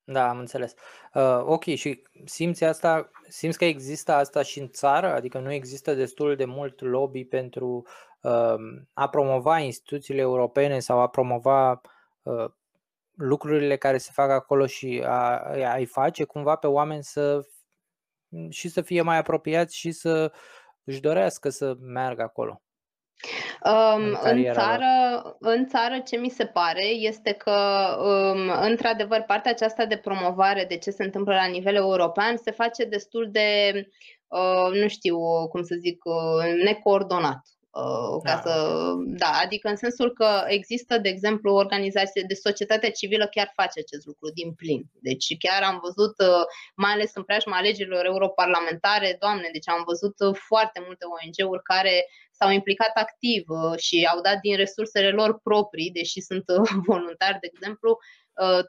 Da, 0.10 0.29
am 0.29 0.39
înțeles. 0.39 0.73
Uh, 1.13 1.41
ok, 1.45 1.63
și 1.63 2.01
simți 2.25 2.63
asta, 2.63 3.10
simți 3.27 3.57
că 3.57 3.65
există 3.65 4.12
asta 4.12 4.41
și 4.41 4.60
în 4.60 4.69
țară? 4.69 5.13
Adică 5.13 5.39
nu 5.39 5.51
există 5.51 5.93
destul 5.93 6.36
de 6.36 6.45
mult 6.45 6.81
lobby 6.81 7.23
pentru 7.23 7.86
uh, 8.21 8.55
a 8.93 9.10
promova 9.10 9.60
instituțiile 9.60 10.21
europene 10.21 10.79
sau 10.79 10.99
a 10.99 11.07
promova 11.07 11.81
uh, 12.23 12.45
lucrurile 13.13 13.77
care 13.77 13.97
se 13.97 14.12
fac 14.13 14.29
acolo 14.29 14.65
și 14.65 15.03
a, 15.05 15.39
a-i 15.73 15.86
face 15.86 16.23
cumva 16.23 16.55
pe 16.55 16.67
oameni 16.67 17.03
să 17.03 17.47
și 18.49 18.69
să 18.69 18.81
fie 18.81 19.01
mai 19.01 19.17
apropiați 19.17 19.77
și 19.77 19.91
să 19.91 20.31
își 20.83 20.99
dorească 20.99 21.49
să 21.49 21.75
meargă 21.79 22.21
acolo. 22.21 22.61
Um, 23.63 24.03
în, 24.03 24.17
în, 24.21 24.53
țară, 24.53 24.85
în 25.39 25.67
țară 25.67 25.99
ce 25.99 26.17
mi 26.17 26.29
se 26.29 26.45
pare 26.45 26.85
este 26.85 27.31
că, 27.31 27.51
um, 28.01 28.49
într-adevăr, 28.61 29.21
partea 29.21 29.51
aceasta 29.51 29.85
de 29.85 29.97
promovare 29.97 30.65
de 30.65 30.77
ce 30.77 30.91
se 30.91 31.03
întâmplă 31.03 31.33
la 31.33 31.45
nivel 31.45 31.75
european 31.75 32.37
se 32.37 32.51
face 32.51 32.83
destul 32.85 33.29
de, 33.31 33.71
uh, 34.27 34.79
nu 34.81 34.87
știu 34.87 35.17
cum 35.49 35.63
să 35.63 35.75
zic, 35.79 36.03
uh, 36.05 36.63
necoordonat. 36.63 37.41
Uh, 37.69 38.21
ca 38.23 38.34
da. 38.34 38.41
să, 38.41 38.93
da, 38.97 39.32
adică 39.43 39.69
în 39.69 39.75
sensul 39.75 40.13
că 40.13 40.43
există, 40.47 40.97
de 40.97 41.10
exemplu, 41.10 41.53
organizații 41.53 42.23
de 42.23 42.34
societate 42.34 42.89
civilă 42.89 43.27
chiar 43.27 43.51
face 43.56 43.80
acest 43.80 44.06
lucru 44.06 44.30
din 44.34 44.53
plin. 44.53 44.84
Deci 45.01 45.38
chiar 45.38 45.63
am 45.63 45.80
văzut, 45.84 46.15
uh, 46.19 46.43
mai 46.75 46.91
ales 46.91 47.12
în 47.13 47.23
preajma 47.23 47.58
alegerilor 47.58 48.06
europarlamentare, 48.06 49.17
doamne, 49.19 49.49
deci 49.51 49.69
am 49.69 49.84
văzut 49.86 50.19
uh, 50.19 50.36
foarte 50.47 50.80
multe 50.86 51.06
ONG-uri 51.06 51.63
care 51.63 52.06
s-au 52.32 52.51
implicat 52.51 52.91
activ 52.93 53.43
și 53.77 54.08
au 54.12 54.21
dat 54.21 54.39
din 54.39 54.56
resursele 54.56 55.10
lor 55.10 55.39
proprii, 55.39 55.91
deși 55.91 56.21
sunt 56.21 56.45
voluntari, 56.91 57.39
de 57.39 57.49
exemplu, 57.53 57.97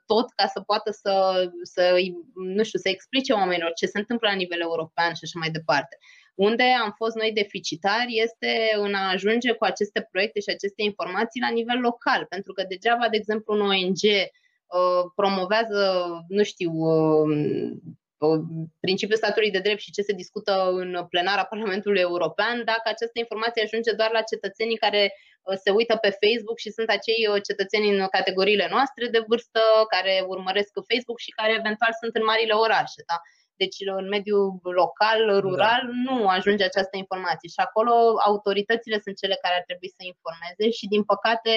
tot 0.06 0.30
ca 0.36 0.46
să 0.46 0.60
poată 0.60 0.90
să, 0.90 1.44
să, 1.62 1.94
nu 2.34 2.62
știu, 2.62 2.78
să 2.78 2.88
explice 2.88 3.32
oamenilor 3.32 3.72
ce 3.72 3.86
se 3.86 3.98
întâmplă 3.98 4.28
la 4.28 4.34
nivel 4.34 4.60
european 4.60 5.14
și 5.14 5.20
așa 5.24 5.38
mai 5.38 5.50
departe. 5.50 5.98
Unde 6.34 6.62
am 6.62 6.92
fost 6.96 7.16
noi 7.16 7.32
deficitari 7.32 8.20
este 8.22 8.52
în 8.76 8.94
a 8.94 9.10
ajunge 9.10 9.52
cu 9.52 9.64
aceste 9.64 10.08
proiecte 10.10 10.40
și 10.40 10.50
aceste 10.50 10.82
informații 10.82 11.40
la 11.40 11.48
nivel 11.48 11.78
local, 11.80 12.26
pentru 12.28 12.52
că 12.52 12.62
degeaba, 12.68 13.08
de 13.08 13.16
exemplu, 13.16 13.54
un 13.54 13.60
ONG 13.60 14.02
uh, 14.04 15.02
promovează, 15.14 15.80
nu 16.28 16.42
știu, 16.42 16.72
uh, 16.72 18.40
principiul 18.80 19.16
statului 19.16 19.50
de 19.50 19.58
drept 19.58 19.80
și 19.80 19.90
ce 19.90 20.02
se 20.02 20.12
discută 20.12 20.68
în 20.70 21.06
plenara 21.08 21.44
Parlamentului 21.44 22.00
European, 22.00 22.56
dacă 22.64 22.82
această 22.84 23.18
informație 23.18 23.62
ajunge 23.62 23.92
doar 23.92 24.10
la 24.12 24.22
cetățenii 24.22 24.76
care 24.76 25.02
uh, 25.02 25.27
se 25.64 25.70
uită 25.70 25.96
pe 25.96 26.16
Facebook 26.22 26.58
și 26.58 26.70
sunt 26.70 26.88
acei 26.98 27.20
uh, 27.26 27.42
cetățeni 27.48 27.88
în 27.94 28.06
categoriile 28.16 28.66
noastre 28.70 29.04
de 29.14 29.24
vârstă 29.26 29.60
care 29.94 30.24
urmăresc 30.26 30.72
Facebook 30.90 31.18
și 31.18 31.36
care 31.38 31.52
eventual 31.60 31.92
sunt 32.00 32.12
în 32.18 32.24
marile 32.24 32.52
orașe. 32.52 33.00
Da? 33.10 33.18
deci 33.62 33.78
în 34.00 34.08
mediul 34.08 34.60
local, 34.82 35.18
da. 35.26 35.38
rural, 35.46 35.82
da. 35.86 35.94
nu 36.06 36.28
ajunge 36.28 36.64
această 36.64 36.96
informație 36.96 37.48
și 37.54 37.60
acolo 37.66 37.92
autoritățile 38.30 38.98
sunt 39.04 39.16
cele 39.22 39.36
care 39.42 39.54
ar 39.56 39.64
trebui 39.68 39.90
să 39.96 40.02
informeze 40.12 40.66
și 40.78 40.86
din 40.94 41.02
păcate 41.12 41.52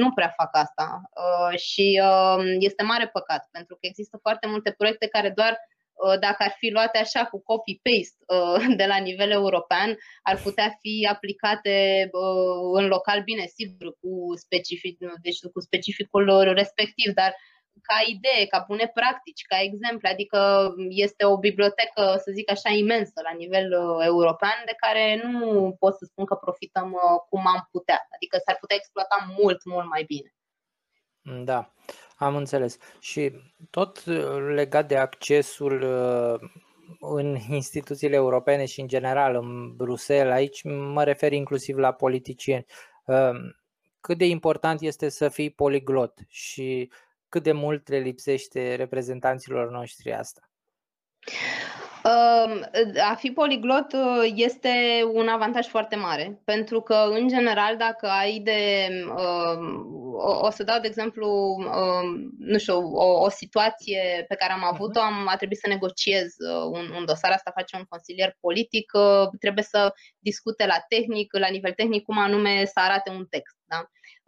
nu 0.00 0.08
prea 0.16 0.30
fac 0.40 0.50
asta 0.64 0.88
uh, 1.24 1.58
și 1.58 1.86
uh, 2.08 2.40
este 2.68 2.82
mare 2.82 3.06
păcat 3.18 3.42
pentru 3.56 3.74
că 3.74 3.84
există 3.86 4.16
foarte 4.24 4.46
multe 4.46 4.70
proiecte 4.78 5.06
care 5.06 5.30
doar 5.40 5.52
uh, 5.52 5.77
dacă 6.20 6.42
ar 6.42 6.54
fi 6.58 6.68
luate 6.70 6.98
așa 6.98 7.24
cu 7.24 7.42
copy-paste 7.42 8.16
de 8.80 8.84
la 8.86 8.96
nivel 8.96 9.30
european, 9.30 9.98
ar 10.22 10.36
putea 10.36 10.76
fi 10.80 11.08
aplicate 11.10 12.08
în 12.72 12.86
local, 12.86 13.22
bine, 13.22 13.46
sigur, 13.46 13.96
cu, 14.00 14.36
specific, 14.36 14.98
deci 15.22 15.38
cu 15.52 15.60
specificul 15.60 16.52
respectiv, 16.54 17.12
dar 17.12 17.34
ca 17.82 17.98
idee, 18.06 18.46
ca 18.46 18.64
bune 18.68 18.86
practici, 18.94 19.46
ca 19.50 19.58
exemple, 19.60 20.08
adică 20.08 20.38
este 20.88 21.24
o 21.24 21.38
bibliotecă, 21.38 22.02
să 22.24 22.30
zic 22.34 22.50
așa, 22.50 22.70
imensă 22.70 23.20
la 23.28 23.34
nivel 23.42 23.68
uh, 23.72 24.04
european, 24.04 24.58
de 24.64 24.74
care 24.76 25.20
nu 25.24 25.76
pot 25.78 25.94
să 25.96 26.04
spun 26.04 26.24
că 26.24 26.34
profităm 26.34 26.92
uh, 26.92 27.18
cum 27.28 27.46
am 27.46 27.68
putea. 27.70 28.06
Adică 28.14 28.36
s-ar 28.44 28.56
putea 28.60 28.76
exploata 28.76 29.34
mult, 29.38 29.64
mult 29.64 29.88
mai 29.88 30.04
bine. 30.12 30.30
Da, 31.44 31.72
am 32.18 32.36
înțeles. 32.36 32.76
Și 33.00 33.32
tot 33.70 34.04
uh, 34.06 34.16
legat 34.54 34.88
de 34.88 34.96
accesul 34.96 35.82
în 37.00 37.36
instituțiile 37.50 38.14
europene 38.14 38.64
și 38.64 38.80
în 38.80 38.88
general 38.88 39.34
în 39.34 39.76
Bruxelles, 39.76 40.34
aici 40.34 40.62
mă 40.64 41.04
refer 41.04 41.32
inclusiv 41.32 41.76
la 41.76 41.92
politicieni. 41.92 42.66
Cât 44.00 44.18
de 44.18 44.26
important 44.26 44.80
este 44.80 45.08
să 45.08 45.28
fii 45.28 45.50
poliglot 45.50 46.18
și 46.28 46.90
cât 47.28 47.42
de 47.42 47.52
mult 47.52 47.88
le 47.88 47.98
lipsește 47.98 48.74
reprezentanților 48.74 49.70
noștri 49.70 50.12
asta? 50.12 50.48
A 53.10 53.14
fi 53.14 53.30
poliglot 53.30 53.92
uh, 53.92 54.32
este 54.34 54.70
un 55.12 55.28
avantaj 55.28 55.66
foarte 55.66 55.96
mare, 55.96 56.40
pentru 56.44 56.80
că, 56.80 56.94
în 57.10 57.28
general, 57.28 57.76
dacă 57.76 58.06
ai 58.06 58.38
de. 58.38 58.88
Um, 60.18 60.38
o 60.42 60.50
să 60.50 60.62
dau 60.62 60.80
de 60.80 60.86
exemplu, 60.86 61.28
um, 61.58 62.30
nu 62.38 62.58
știu, 62.58 62.76
o, 62.76 63.22
o 63.26 63.28
situație 63.28 64.24
pe 64.28 64.34
care 64.34 64.52
am 64.52 64.64
avut-o, 64.64 65.00
am, 65.00 65.28
a 65.28 65.36
trebuit 65.36 65.58
să 65.58 65.68
negociez 65.68 66.26
uh, 66.26 66.64
un, 66.78 66.90
un 66.96 67.04
dosar, 67.04 67.30
asta 67.30 67.50
face 67.54 67.76
un 67.76 67.84
consilier 67.88 68.36
politic, 68.40 68.92
uh, 68.92 69.28
trebuie 69.40 69.64
să 69.64 69.92
discute 70.18 70.66
la 70.66 70.78
tehnic, 70.88 71.36
la 71.36 71.48
nivel 71.48 71.72
tehnic, 71.72 72.02
cum 72.04 72.18
anume 72.18 72.64
să 72.64 72.80
arate 72.80 73.10
un 73.10 73.26
text. 73.30 73.56
Da? 73.64 73.80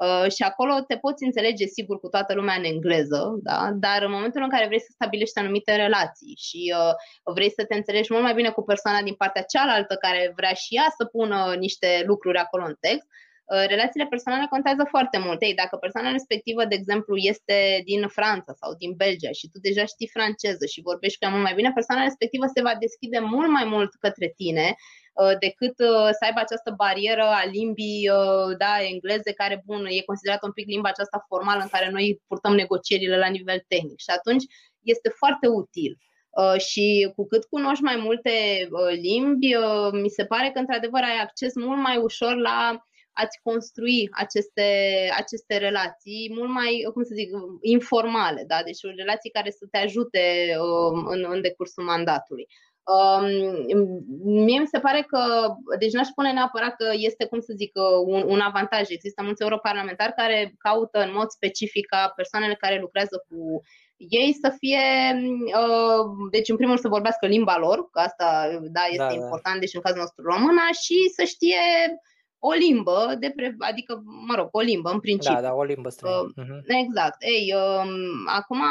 Uh, 0.07 0.31
și 0.31 0.43
acolo 0.43 0.75
te 0.87 0.97
poți 0.97 1.25
înțelege 1.25 1.65
sigur 1.67 2.01
cu 2.01 2.09
toată 2.09 2.35
lumea 2.35 2.55
în 2.55 2.65
engleză, 2.65 3.39
da? 3.43 3.71
dar 3.75 4.03
în 4.03 4.11
momentul 4.11 4.43
în 4.43 4.51
care 4.51 4.67
vrei 4.67 4.81
să 4.81 4.91
stabilești 4.91 5.39
anumite 5.39 5.77
relații 5.77 6.35
și 6.47 6.75
uh, 6.79 6.93
vrei 7.35 7.51
să 7.51 7.65
te 7.65 7.75
înțelegi 7.75 8.13
mult 8.13 8.25
mai 8.25 8.35
bine 8.35 8.51
cu 8.51 8.63
persoana 8.63 9.03
din 9.03 9.15
partea 9.15 9.43
cealaltă 9.43 9.95
care 9.95 10.33
vrea 10.37 10.53
și 10.53 10.77
ea 10.77 10.87
să 10.97 11.05
pună 11.05 11.55
niște 11.59 12.03
lucruri 12.07 12.39
acolo 12.39 12.65
în 12.65 12.77
text, 12.81 13.07
uh, 13.07 13.30
relațiile 13.69 14.07
personale 14.07 14.47
contează 14.51 14.85
foarte 14.89 15.19
mult. 15.19 15.43
Ei, 15.43 15.55
dacă 15.55 15.77
persoana 15.77 16.11
respectivă, 16.11 16.65
de 16.65 16.75
exemplu, 16.75 17.17
este 17.17 17.83
din 17.85 18.09
Franța 18.09 18.53
sau 18.61 18.75
din 18.75 18.93
Belgia 18.97 19.31
și 19.31 19.49
tu 19.53 19.59
deja 19.61 19.85
știi 19.85 20.15
franceză 20.17 20.65
și 20.67 20.87
vorbești 20.91 21.19
cu 21.19 21.25
ea 21.25 21.31
mult 21.31 21.43
mai 21.43 21.55
bine, 21.55 21.71
persoana 21.75 22.03
respectivă 22.03 22.45
se 22.55 22.63
va 22.63 22.75
deschide 22.81 23.19
mult 23.19 23.51
mai 23.51 23.65
mult 23.65 23.91
către 23.95 24.33
tine 24.37 24.77
Uh, 25.21 25.39
decât 25.39 25.79
uh, 25.79 26.09
să 26.19 26.23
aibă 26.25 26.41
această 26.41 26.71
barieră 26.77 27.23
a 27.23 27.45
limbii 27.45 28.09
uh, 28.09 28.57
da, 28.59 28.73
engleze, 28.93 29.33
care, 29.33 29.63
bun, 29.67 29.87
e 29.89 30.11
considerată 30.11 30.47
un 30.47 30.53
pic 30.53 30.67
limba 30.67 30.89
aceasta 30.89 31.25
formală 31.29 31.61
în 31.63 31.69
care 31.69 31.91
noi 31.91 32.23
purtăm 32.27 32.55
negocierile 32.55 33.19
la 33.19 33.29
nivel 33.29 33.65
tehnic. 33.69 33.99
Și 33.99 34.11
atunci 34.17 34.45
este 34.83 35.09
foarte 35.09 35.47
util. 35.47 35.99
Și 36.59 37.13
cu 37.17 37.27
cât 37.27 37.45
cunoști 37.45 37.83
mai 37.83 37.97
multe 37.97 38.31
limbi, 38.91 39.57
mi 39.93 40.09
se 40.09 40.25
pare 40.25 40.51
că, 40.51 40.59
într-adevăr, 40.59 41.03
ai 41.03 41.21
acces 41.23 41.55
mult 41.55 41.79
mai 41.79 41.97
ușor 41.97 42.37
la 42.37 42.85
a-ți 43.21 43.41
construi 43.43 44.09
aceste, 44.11 44.69
aceste 45.17 45.57
relații 45.59 46.33
mult 46.35 46.51
mai, 46.51 46.73
cum 46.93 47.03
să 47.03 47.15
zic, 47.15 47.31
informale, 47.61 48.45
da? 48.47 48.59
deci 48.65 48.81
relații 48.97 49.31
care 49.31 49.51
să 49.51 49.65
te 49.71 49.79
ajute 49.79 50.25
în, 51.13 51.27
în 51.29 51.41
decursul 51.41 51.85
mandatului. 51.85 52.47
Um, 52.95 53.27
mie 54.45 54.61
mi 54.61 54.73
se 54.75 54.79
pare 54.79 55.03
că, 55.03 55.21
deci 55.79 55.93
n-aș 55.93 56.07
spune 56.07 56.33
neapărat 56.33 56.77
că 56.77 56.89
este, 56.93 57.25
cum 57.27 57.41
să 57.41 57.53
zic, 57.57 57.73
un, 58.05 58.23
un 58.27 58.41
avantaj. 58.41 58.85
Există 58.91 59.23
mulți 59.23 59.43
europarlamentari 59.43 60.13
care 60.13 60.55
caută 60.59 60.99
în 61.03 61.13
mod 61.15 61.29
specific 61.29 61.87
ca 61.87 62.13
persoanele 62.17 62.55
care 62.55 62.81
lucrează 62.81 63.25
cu 63.29 63.61
ei 63.97 64.33
să 64.43 64.55
fie, 64.59 64.85
uh, 65.61 66.05
deci 66.31 66.49
în 66.49 66.57
primul 66.57 66.75
rând 66.75 66.85
să 66.87 66.97
vorbească 66.97 67.27
limba 67.27 67.57
lor, 67.59 67.91
că 67.91 67.99
asta 68.01 68.29
da, 68.77 68.85
este 68.91 69.13
da, 69.13 69.19
important, 69.21 69.55
da. 69.59 69.65
deci 69.65 69.75
în 69.75 69.81
cazul 69.81 70.01
nostru 70.05 70.23
româna, 70.33 70.67
și 70.85 70.99
să 71.17 71.25
știe 71.25 71.63
o 72.43 72.53
limbă, 72.53 73.17
de 73.19 73.33
pre, 73.37 73.55
adică, 73.59 74.03
mă 74.27 74.35
rog, 74.35 74.49
o 74.53 74.61
limbă 74.61 74.91
în 74.91 75.01
principiu. 75.01 75.35
Da, 75.35 75.41
da, 75.41 75.55
o 75.55 75.63
limbă 75.63 75.89
străină. 75.89 76.33
Uh, 76.37 76.45
uh-huh. 76.45 76.61
Exact. 76.67 77.17
Ei, 77.23 77.55
uh, 77.55 77.91
acum, 78.27 78.63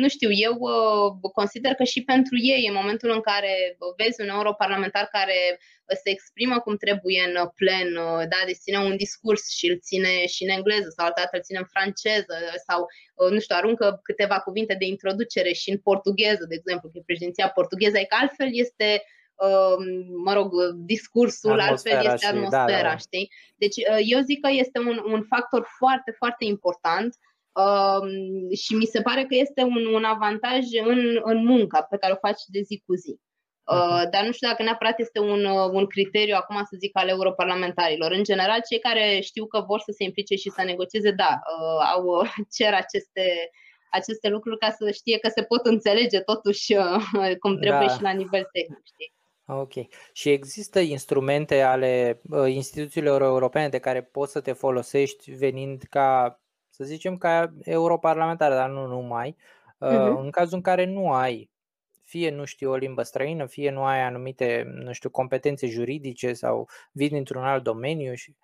nu 0.00 0.08
știu, 0.08 0.30
eu 0.30 0.54
uh, 0.58 1.30
consider 1.32 1.74
că 1.74 1.84
și 1.84 2.04
pentru 2.04 2.36
ei, 2.38 2.66
în 2.68 2.74
momentul 2.74 3.10
în 3.10 3.20
care 3.20 3.76
vezi 3.96 4.20
un 4.20 4.28
europarlamentar 4.28 5.08
care 5.12 5.58
se 6.02 6.10
exprimă 6.10 6.58
cum 6.58 6.76
trebuie 6.76 7.22
în 7.28 7.48
plen, 7.54 7.96
uh, 7.96 8.22
da, 8.32 8.40
deci 8.46 8.64
ține 8.64 8.78
un 8.78 8.96
discurs 8.96 9.48
și 9.48 9.66
îl 9.70 9.78
ține 9.78 10.26
și 10.26 10.42
în 10.42 10.48
engleză 10.48 10.88
sau 10.96 11.06
altă 11.06 11.20
dată 11.20 11.36
îl 11.36 11.42
ține 11.42 11.58
în 11.58 11.70
franceză 11.74 12.36
sau, 12.66 12.80
uh, 13.14 13.30
nu 13.30 13.40
știu, 13.40 13.56
aruncă 13.56 14.00
câteva 14.02 14.38
cuvinte 14.38 14.74
de 14.74 14.86
introducere 14.86 15.52
și 15.52 15.70
în 15.70 15.78
portugheză, 15.78 16.44
de 16.48 16.54
exemplu, 16.54 16.88
că 16.88 16.98
e 16.98 17.02
președinția 17.06 17.48
portugheză, 17.48 17.98
e 17.98 18.12
că 18.12 18.16
altfel 18.20 18.48
este 18.52 18.88
Um, 18.92 19.06
mă 20.24 20.32
rog, 20.32 20.52
discursul, 20.74 21.60
atmosfera 21.60 21.98
altfel 21.98 22.14
este 22.14 22.26
atmosfera, 22.26 22.76
și, 22.76 22.82
da, 22.82 22.88
da. 22.88 22.96
știi? 22.96 23.32
Deci 23.56 23.76
uh, 23.76 24.00
eu 24.04 24.20
zic 24.20 24.40
că 24.40 24.48
este 24.52 24.78
un, 24.78 25.00
un 25.04 25.22
factor 25.22 25.66
foarte, 25.78 26.10
foarte 26.10 26.44
important 26.44 27.14
um, 27.52 28.08
și 28.54 28.74
mi 28.74 28.84
se 28.84 29.00
pare 29.00 29.22
că 29.24 29.34
este 29.34 29.62
un, 29.62 29.86
un 29.86 30.04
avantaj 30.04 30.64
în, 30.84 31.20
în 31.22 31.44
munca 31.44 31.82
pe 31.82 31.96
care 31.96 32.12
o 32.12 32.26
faci 32.26 32.42
de 32.46 32.60
zi 32.60 32.82
cu 32.86 32.94
zi. 32.94 33.20
Uh, 33.64 34.02
dar 34.10 34.24
nu 34.24 34.32
știu 34.32 34.48
dacă 34.48 34.62
neapărat 34.62 34.98
este 34.98 35.20
un, 35.20 35.44
uh, 35.44 35.68
un 35.72 35.86
criteriu, 35.86 36.34
acum 36.36 36.56
să 36.56 36.76
zic, 36.78 36.98
al 36.98 37.08
europarlamentarilor. 37.08 38.10
În 38.10 38.24
general, 38.24 38.60
cei 38.68 38.78
care 38.78 39.20
știu 39.22 39.46
că 39.46 39.60
vor 39.60 39.80
să 39.80 39.92
se 39.96 40.04
implice 40.04 40.34
și 40.34 40.50
să 40.50 40.62
negocieze, 40.62 41.10
da, 41.10 41.32
uh, 41.32 41.90
au 41.94 42.04
uh, 42.04 42.30
cer 42.56 42.74
aceste, 42.74 43.50
aceste 43.90 44.28
lucruri 44.28 44.58
ca 44.58 44.70
să 44.70 44.90
știe 44.90 45.18
că 45.18 45.28
se 45.28 45.42
pot 45.42 45.66
înțelege 45.66 46.20
totuși 46.20 46.74
uh, 46.74 47.36
cum 47.42 47.58
trebuie 47.58 47.86
da. 47.86 47.94
și 47.94 48.02
la 48.02 48.10
nivel 48.10 48.48
tehnic. 48.52 48.80
Știi? 48.84 49.12
Ok. 49.58 49.72
Și 50.12 50.30
există 50.30 50.80
instrumente 50.80 51.60
ale 51.60 52.20
uh, 52.30 52.52
instituțiilor 52.52 53.22
europene 53.22 53.68
de 53.68 53.78
care 53.78 54.02
poți 54.02 54.32
să 54.32 54.40
te 54.40 54.52
folosești 54.52 55.30
venind 55.30 55.82
ca, 55.90 56.40
să 56.68 56.84
zicem, 56.84 57.16
ca 57.16 57.52
europarlamentar, 57.62 58.50
dar 58.50 58.70
nu 58.70 58.86
numai, 58.86 59.36
uh, 59.78 59.88
uh-huh. 59.88 60.20
în 60.22 60.30
cazul 60.30 60.56
în 60.56 60.62
care 60.62 60.84
nu 60.84 61.12
ai 61.12 61.50
fie 62.10 62.30
nu 62.30 62.44
știi 62.44 62.66
o 62.66 62.76
limbă 62.76 63.02
străină, 63.02 63.46
fie 63.46 63.70
nu 63.70 63.84
ai 63.84 64.00
anumite, 64.02 64.64
nu 64.74 64.92
știu, 64.92 65.10
competențe 65.10 65.66
juridice 65.66 66.32
sau 66.32 66.68
vii 66.92 67.08
dintr-un 67.08 67.42
alt 67.42 67.62
domeniu 67.62 68.14
și 68.14 68.36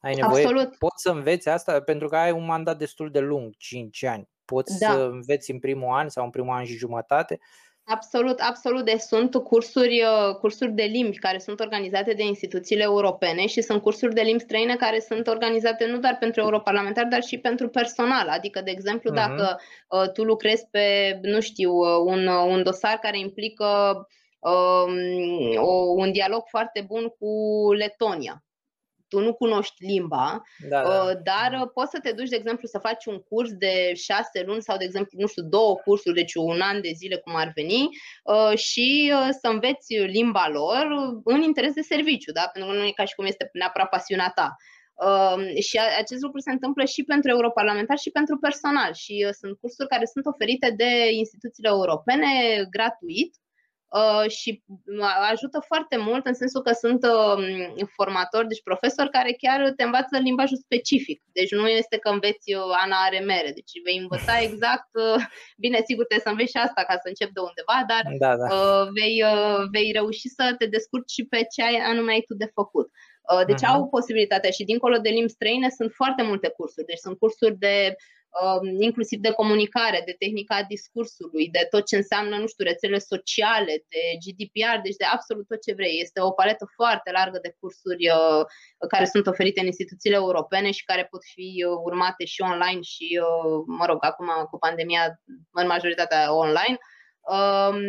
ai 0.00 0.14
nevoie, 0.14 0.44
Absolut. 0.44 0.76
poți 0.78 1.02
să 1.02 1.10
înveți 1.10 1.48
asta 1.48 1.80
pentru 1.80 2.08
că 2.08 2.16
ai 2.16 2.32
un 2.32 2.44
mandat 2.44 2.78
destul 2.78 3.10
de 3.10 3.18
lung, 3.18 3.56
5 3.56 4.04
ani. 4.04 4.28
Poți 4.44 4.78
da. 4.78 4.90
să 4.90 4.98
înveți 5.12 5.50
în 5.50 5.58
primul 5.58 5.94
an 5.94 6.08
sau 6.08 6.24
în 6.24 6.30
primul 6.30 6.54
an 6.54 6.64
și 6.64 6.76
jumătate 6.76 7.40
Absolut, 7.84 8.40
absolut. 8.40 8.84
Deci 8.84 9.00
sunt 9.00 9.34
cursuri, 9.34 10.02
uh, 10.02 10.34
cursuri 10.34 10.72
de 10.72 10.82
limbi 10.82 11.18
care 11.18 11.38
sunt 11.38 11.60
organizate 11.60 12.12
de 12.12 12.22
instituțiile 12.22 12.82
europene 12.82 13.46
și 13.46 13.60
sunt 13.60 13.82
cursuri 13.82 14.14
de 14.14 14.20
limbi 14.20 14.42
străine 14.42 14.76
care 14.76 15.00
sunt 15.00 15.26
organizate 15.26 15.86
nu 15.86 15.98
doar 15.98 16.16
pentru 16.20 16.40
europarlamentari, 16.40 17.08
dar 17.08 17.22
și 17.22 17.38
pentru 17.38 17.68
personal. 17.68 18.28
Adică, 18.28 18.60
de 18.60 18.70
exemplu, 18.70 19.10
uh-huh. 19.10 19.14
dacă 19.14 19.60
uh, 19.88 20.12
tu 20.12 20.22
lucrezi 20.24 20.66
pe, 20.70 21.18
nu 21.22 21.40
știu, 21.40 21.72
uh, 21.72 21.96
un, 22.04 22.26
uh, 22.26 22.44
un 22.48 22.62
dosar 22.62 22.98
care 22.98 23.18
implică 23.18 23.66
um, 24.38 24.96
o, 25.56 25.72
un 25.96 26.12
dialog 26.12 26.42
foarte 26.48 26.84
bun 26.88 27.08
cu 27.18 27.28
Letonia 27.72 28.42
tu 29.12 29.20
nu 29.20 29.34
cunoști 29.34 29.84
limba, 29.84 30.42
da, 30.68 30.82
da. 30.82 30.88
Uh, 30.88 31.12
dar 31.22 31.60
uh, 31.60 31.70
poți 31.74 31.90
să 31.90 31.98
te 32.02 32.12
duci, 32.12 32.28
de 32.28 32.36
exemplu, 32.36 32.66
să 32.68 32.78
faci 32.78 33.04
un 33.04 33.18
curs 33.18 33.52
de 33.52 33.94
șase 33.94 34.42
luni 34.46 34.62
sau, 34.62 34.76
de 34.76 34.84
exemplu, 34.84 35.18
nu 35.20 35.26
știu, 35.26 35.42
două 35.42 35.74
cursuri, 35.74 36.14
deci 36.14 36.34
un 36.34 36.60
an 36.60 36.80
de 36.80 36.92
zile, 36.94 37.16
cum 37.16 37.36
ar 37.36 37.52
veni, 37.54 37.88
uh, 38.24 38.58
și 38.58 39.12
să 39.40 39.48
înveți 39.48 39.94
limba 39.94 40.48
lor 40.48 40.86
în 41.24 41.40
interes 41.42 41.72
de 41.72 41.80
serviciu, 41.80 42.32
da? 42.32 42.50
pentru 42.52 42.72
că 42.72 42.78
nu 42.78 42.84
e 42.84 43.00
ca 43.00 43.04
și 43.04 43.14
cum 43.14 43.24
este 43.24 43.50
neapărat 43.52 43.88
pasiunea 43.88 44.32
ta. 44.34 44.56
Uh, 44.94 45.62
și 45.62 45.80
acest 45.98 46.22
lucru 46.22 46.40
se 46.40 46.50
întâmplă 46.50 46.84
și 46.84 47.02
pentru 47.02 47.30
europarlamentari 47.30 48.00
și 48.00 48.10
pentru 48.10 48.36
personal 48.38 48.92
și 48.92 49.24
uh, 49.26 49.32
sunt 49.40 49.58
cursuri 49.60 49.88
care 49.88 50.04
sunt 50.04 50.26
oferite 50.26 50.74
de 50.76 50.90
instituțiile 51.12 51.68
europene 51.68 52.30
gratuit 52.70 53.32
Uh, 53.34 53.41
și 54.28 54.62
ajută 55.30 55.58
foarte 55.66 55.96
mult 55.96 56.26
în 56.26 56.34
sensul 56.34 56.62
că 56.62 56.72
sunt 56.72 57.02
uh, 57.04 57.86
formatori, 57.98 58.48
deci 58.48 58.62
profesori 58.62 59.10
care 59.10 59.32
chiar 59.32 59.72
te 59.76 59.82
învață 59.82 60.18
limbajul 60.18 60.56
specific. 60.56 61.22
Deci 61.32 61.50
nu 61.50 61.68
este 61.68 61.96
că 61.98 62.08
înveți 62.08 62.54
uh, 62.54 62.82
Ana 62.82 62.96
are 63.06 63.18
mere, 63.18 63.50
deci 63.58 63.72
vei 63.84 63.98
învăța 63.98 64.34
exact, 64.48 64.90
bine, 65.56 65.78
sigur 65.88 66.04
trebuie 66.04 66.26
să 66.26 66.32
înveți 66.32 66.50
și 66.50 66.64
asta 66.66 66.82
ca 66.88 66.94
să 67.02 67.06
începi 67.08 67.36
de 67.36 67.40
undeva, 67.48 67.78
dar 67.92 68.02
da, 68.24 68.32
da. 68.36 68.48
Vei, 68.98 69.16
vei 69.74 69.92
reuși 69.92 70.28
să 70.28 70.54
te 70.58 70.66
descurci 70.66 71.10
și 71.16 71.24
pe 71.24 71.40
ce 71.52 71.62
ai, 71.62 71.76
anume 71.90 72.12
ai 72.12 72.24
tu 72.28 72.34
de 72.34 72.50
făcut. 72.58 72.88
Deci 73.46 73.62
uh-huh. 73.64 73.72
au 73.72 73.88
posibilitatea 73.88 74.50
și 74.50 74.64
dincolo 74.64 74.96
de 74.96 75.08
limbi 75.08 75.36
străine 75.36 75.68
sunt 75.78 75.92
foarte 76.00 76.22
multe 76.22 76.48
cursuri. 76.56 76.86
Deci 76.86 77.04
sunt 77.06 77.18
cursuri 77.18 77.58
de 77.58 77.76
Um, 77.86 78.21
inclusiv 78.78 79.18
de 79.20 79.30
comunicare, 79.30 80.02
de 80.04 80.14
tehnica 80.18 80.62
discursului, 80.68 81.48
de 81.48 81.66
tot 81.70 81.86
ce 81.86 81.96
înseamnă, 81.96 82.36
nu 82.36 82.46
știu, 82.46 82.64
rețele 82.64 82.98
sociale, 82.98 83.84
de 83.88 84.02
GDPR, 84.22 84.76
deci 84.82 84.96
de 84.96 85.04
absolut 85.04 85.46
tot 85.48 85.62
ce 85.62 85.74
vrei. 85.74 86.00
Este 86.00 86.20
o 86.20 86.30
paletă 86.30 86.64
foarte 86.74 87.10
largă 87.10 87.38
de 87.42 87.56
cursuri 87.60 88.10
uh, 88.10 88.44
care 88.88 89.04
sunt 89.04 89.26
oferite 89.26 89.60
în 89.60 89.66
instituțiile 89.66 90.16
europene 90.16 90.70
și 90.70 90.84
care 90.84 91.06
pot 91.10 91.20
fi 91.34 91.64
uh, 91.66 91.78
urmate 91.84 92.24
și 92.24 92.40
online 92.40 92.80
și, 92.80 93.20
uh, 93.22 93.62
mă 93.66 93.84
rog, 93.86 93.98
acum 94.00 94.28
cu 94.50 94.58
pandemia, 94.58 95.20
în 95.50 95.66
majoritatea 95.66 96.34
online. 96.34 96.78
Um, 97.20 97.80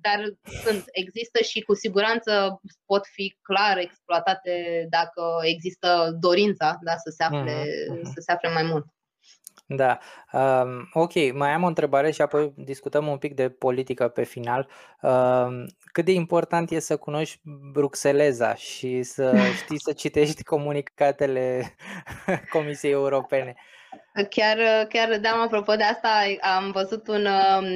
dar 0.00 0.24
sunt, 0.62 0.84
există 0.92 1.42
și 1.42 1.60
cu 1.60 1.74
siguranță 1.74 2.60
pot 2.84 3.06
fi 3.06 3.38
clar 3.42 3.78
exploatate 3.78 4.86
dacă 4.90 5.22
există 5.42 6.16
dorința 6.20 6.78
da, 6.80 6.96
să, 6.96 7.10
se 7.16 7.22
afle, 7.22 7.62
uh-huh. 7.62 8.02
să 8.02 8.20
se 8.20 8.32
afle 8.32 8.52
mai 8.52 8.62
mult. 8.62 8.86
Da. 9.72 9.98
Um, 10.32 10.88
ok, 10.92 11.32
mai 11.32 11.50
am 11.50 11.62
o 11.62 11.66
întrebare 11.66 12.10
și 12.10 12.22
apoi 12.22 12.52
discutăm 12.56 13.06
un 13.06 13.18
pic 13.18 13.34
de 13.34 13.48
politică 13.48 14.08
pe 14.08 14.22
final. 14.22 14.68
Um, 15.00 15.66
cât 15.92 16.04
de 16.04 16.12
important 16.12 16.70
e 16.70 16.78
să 16.78 16.96
cunoști 16.96 17.40
bruxeleza 17.72 18.54
și 18.54 19.02
să 19.02 19.36
știi 19.62 19.80
să 19.80 19.92
citești 19.92 20.42
comunicatele 20.44 21.74
Comisiei 22.52 22.92
Europene? 22.92 23.54
Chiar, 24.30 24.86
chiar 24.88 25.18
da, 25.18 25.30
apropo 25.30 25.74
de 25.76 25.82
asta, 25.82 26.08
am 26.40 26.70
văzut 26.70 27.08
un, 27.08 27.26
um, 27.26 27.66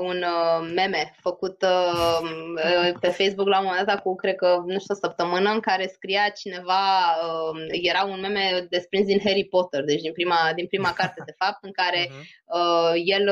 un 0.00 0.22
uh, 0.22 0.70
meme 0.74 1.14
făcut 1.20 1.62
um, 1.62 2.28
uh, 2.54 2.92
pe 3.00 3.08
Facebook 3.08 3.48
la 3.48 3.58
un 3.58 3.64
moment 3.64 3.86
dat 3.86 4.02
cu, 4.02 4.14
cred 4.14 4.34
că, 4.34 4.62
nu 4.66 4.78
știu, 4.78 4.94
o 4.94 4.98
săptămână, 4.98 5.50
în 5.50 5.60
care 5.60 5.92
scria 5.94 6.28
cineva, 6.28 7.16
um, 7.26 7.58
era 7.70 8.04
un 8.04 8.20
meme 8.20 8.66
desprins 8.70 9.06
din 9.06 9.20
Harry 9.24 9.44
Potter, 9.44 9.84
deci 9.84 10.00
din 10.00 10.12
prima, 10.12 10.52
din 10.54 10.66
prima 10.66 10.92
carte, 10.92 11.22
de 11.26 11.34
fapt, 11.38 11.64
în 11.64 11.72
care 11.72 12.06
uh-huh. 12.10 12.92
el, 13.04 13.28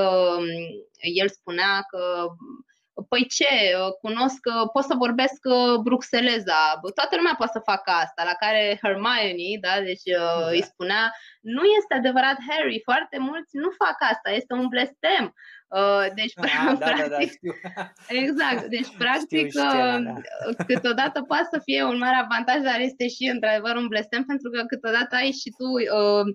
el 1.01 1.29
spunea 1.29 1.87
că 1.91 2.27
Păi 3.09 3.27
ce, 3.27 3.75
cunosc, 4.01 4.41
pot 4.73 4.85
să 4.85 4.95
vorbesc 4.95 5.41
bruxeleza, 5.83 6.81
toată 6.95 7.17
lumea 7.17 7.35
poate 7.37 7.53
să 7.53 7.71
facă 7.71 7.91
asta, 7.91 8.25
la 8.25 8.33
care 8.33 8.79
Hermione, 8.83 9.59
da, 9.61 9.81
deci 9.81 10.03
da. 10.17 10.49
îi 10.51 10.63
spunea, 10.63 11.13
nu 11.41 11.63
este 11.65 11.95
adevărat 11.95 12.37
Harry, 12.49 12.81
foarte 12.85 13.19
mulți 13.19 13.57
nu 13.57 13.71
fac 13.85 13.97
asta, 14.11 14.31
este 14.31 14.53
un 14.55 14.67
blestem. 14.69 15.35
Uh, 15.69 16.07
deci, 16.15 16.33
ah, 16.37 16.45
practic, 16.79 16.79
da, 16.85 16.93
da, 16.99 17.07
da, 17.09 17.21
exact. 18.23 18.65
Deci, 18.75 18.91
practic, 19.03 19.51
scena, 19.51 19.99
da. 20.01 20.15
Uh, 20.49 20.55
câteodată 20.67 21.23
poate 21.23 21.49
să 21.53 21.59
fie 21.65 21.83
un 21.83 21.99
mare 21.99 22.19
avantaj, 22.25 22.59
dar 22.71 22.81
este 22.81 23.09
și, 23.09 23.25
într-adevăr, 23.35 23.75
un 23.77 23.87
blestem, 23.87 24.25
pentru 24.25 24.51
că 24.51 24.61
câteodată 24.73 25.13
ai 25.17 25.31
și 25.41 25.49
tu 25.59 25.69
uh, 25.69 26.27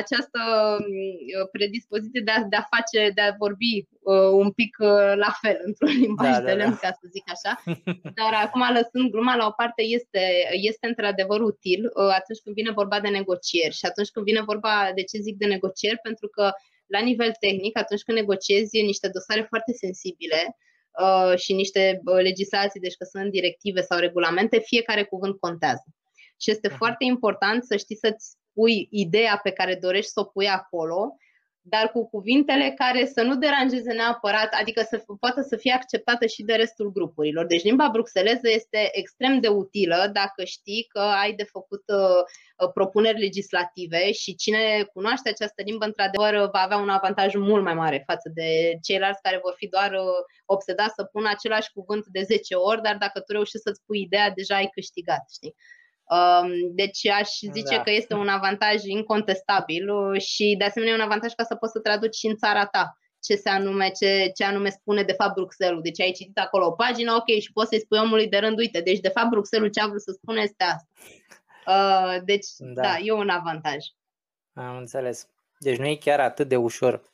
această 0.00 0.40
uh, 0.80 1.48
predispoziție 1.52 2.22
de 2.24 2.30
a, 2.30 2.40
de 2.52 2.56
a 2.56 2.68
face, 2.74 3.00
de 3.14 3.20
a 3.20 3.34
vorbi 3.44 3.74
uh, 4.12 4.30
un 4.42 4.50
pic 4.58 4.76
uh, 4.78 5.12
la 5.24 5.32
fel, 5.42 5.56
într-un 5.68 5.92
limbaj 6.04 6.32
da, 6.36 6.40
de 6.40 6.52
da, 6.52 6.58
lemn, 6.60 6.76
da. 6.80 6.82
ca 6.84 6.90
să 7.00 7.04
zic 7.14 7.26
așa. 7.36 7.52
Dar 8.18 8.32
acum, 8.44 8.62
lăsând 8.78 9.10
gluma 9.10 9.34
la 9.36 9.46
o 9.46 9.56
parte, 9.60 9.82
este, 9.82 10.22
este 10.70 10.86
într-adevăr 10.86 11.40
util 11.40 11.82
uh, 11.84 12.12
atunci 12.20 12.42
când 12.44 12.54
vine 12.60 12.72
vorba 12.80 13.00
de 13.00 13.08
negocieri 13.18 13.74
și 13.74 13.86
atunci 13.90 14.10
când 14.10 14.24
vine 14.24 14.42
vorba, 14.50 14.74
de 14.94 15.02
ce 15.02 15.24
zic 15.26 15.36
de 15.36 15.46
negocieri, 15.54 15.98
pentru 16.08 16.28
că 16.28 16.52
la 16.86 17.00
nivel 17.00 17.32
tehnic, 17.40 17.78
atunci 17.78 18.02
când 18.02 18.18
negociezi 18.18 18.82
niște 18.82 19.08
dosare 19.08 19.46
foarte 19.48 19.72
sensibile 19.72 20.56
uh, 21.02 21.38
și 21.38 21.52
niște 21.52 22.00
uh, 22.04 22.22
legislații, 22.22 22.80
deci 22.80 22.96
că 22.96 23.04
sunt 23.04 23.30
directive 23.30 23.80
sau 23.80 23.98
regulamente, 23.98 24.58
fiecare 24.58 25.04
cuvânt 25.04 25.38
contează. 25.38 25.84
Și 26.40 26.50
este 26.50 26.68
uh-huh. 26.68 26.76
foarte 26.76 27.04
important 27.04 27.64
să 27.64 27.76
știi 27.76 27.96
să-ți 27.96 28.36
pui 28.52 28.88
ideea 28.90 29.40
pe 29.42 29.50
care 29.50 29.74
dorești 29.74 30.10
să 30.10 30.20
o 30.20 30.24
pui 30.24 30.48
acolo 30.48 31.16
dar 31.66 31.90
cu 31.90 32.08
cuvintele 32.08 32.74
care 32.76 33.06
să 33.06 33.22
nu 33.22 33.36
deranjeze 33.36 33.92
neapărat, 33.92 34.54
adică 34.60 34.82
să 34.88 35.04
poată 35.20 35.40
să 35.40 35.56
fie 35.56 35.72
acceptată 35.72 36.26
și 36.26 36.42
de 36.42 36.54
restul 36.54 36.92
grupurilor. 36.92 37.46
Deci 37.46 37.62
limba 37.62 37.88
bruxeleză 37.92 38.50
este 38.50 38.88
extrem 38.92 39.40
de 39.40 39.48
utilă 39.48 40.10
dacă 40.12 40.44
știi 40.44 40.86
că 40.88 40.98
ai 40.98 41.32
de 41.32 41.42
făcut 41.42 41.82
uh, 41.86 42.70
propuneri 42.74 43.20
legislative 43.20 44.12
și 44.12 44.34
cine 44.34 44.88
cunoaște 44.92 45.28
această 45.28 45.62
limbă, 45.64 45.84
într-adevăr, 45.84 46.50
va 46.52 46.58
avea 46.58 46.76
un 46.76 46.88
avantaj 46.88 47.34
mult 47.34 47.62
mai 47.62 47.74
mare 47.74 48.02
față 48.06 48.30
de 48.34 48.78
ceilalți 48.82 49.22
care 49.22 49.38
vor 49.42 49.54
fi 49.56 49.68
doar 49.68 49.92
uh, 49.92 50.22
obsedați 50.44 50.94
să 50.94 51.04
pună 51.04 51.28
același 51.28 51.72
cuvânt 51.72 52.06
de 52.06 52.22
10 52.22 52.54
ori, 52.54 52.82
dar 52.82 52.96
dacă 52.96 53.20
tu 53.20 53.32
reușești 53.32 53.66
să-ți 53.66 53.82
pui 53.86 54.00
ideea, 54.00 54.30
deja 54.30 54.54
ai 54.56 54.70
câștigat, 54.72 55.24
știi? 55.32 55.54
Um, 56.10 56.74
deci 56.74 57.08
aș 57.08 57.28
zice 57.52 57.76
da. 57.76 57.82
că 57.82 57.90
este 57.90 58.14
un 58.14 58.28
avantaj 58.28 58.84
incontestabil 58.84 59.88
uh, 59.90 60.20
și 60.20 60.54
de 60.58 60.64
asemenea 60.64 60.94
un 60.94 61.00
avantaj 61.00 61.32
ca 61.32 61.44
să 61.44 61.54
poți 61.54 61.72
să 61.72 61.78
traduci 61.78 62.14
și 62.14 62.26
în 62.26 62.36
țara 62.36 62.66
ta 62.66 62.98
ce 63.24 63.34
se 63.34 63.48
anume, 63.48 63.90
ce, 63.90 64.30
ce 64.34 64.44
anume 64.44 64.68
spune 64.68 65.02
de 65.02 65.12
fapt 65.12 65.34
Bruxelles. 65.34 65.82
Deci 65.82 66.00
ai 66.00 66.10
citit 66.10 66.38
acolo 66.38 66.66
o 66.66 66.72
pagină, 66.72 67.12
ok, 67.12 67.38
și 67.40 67.52
poți 67.52 67.68
să-i 67.68 67.80
spui 67.80 67.98
omului 67.98 68.28
de 68.28 68.36
rând, 68.36 68.58
uite, 68.58 68.80
deci 68.80 69.00
de 69.00 69.08
fapt 69.08 69.28
Bruxelles 69.30 69.70
ce 69.72 69.80
a 69.80 69.86
vrut 69.86 70.02
să 70.02 70.12
spună 70.12 70.40
este 70.40 70.64
asta. 70.64 70.88
Uh, 71.66 72.22
deci, 72.24 72.46
da. 72.58 72.82
da, 72.82 72.98
e 72.98 73.12
un 73.12 73.28
avantaj. 73.28 73.84
Am 74.52 74.76
înțeles. 74.76 75.28
Deci 75.58 75.78
nu 75.78 75.86
e 75.86 75.96
chiar 75.96 76.20
atât 76.20 76.48
de 76.48 76.56
ușor 76.56 77.13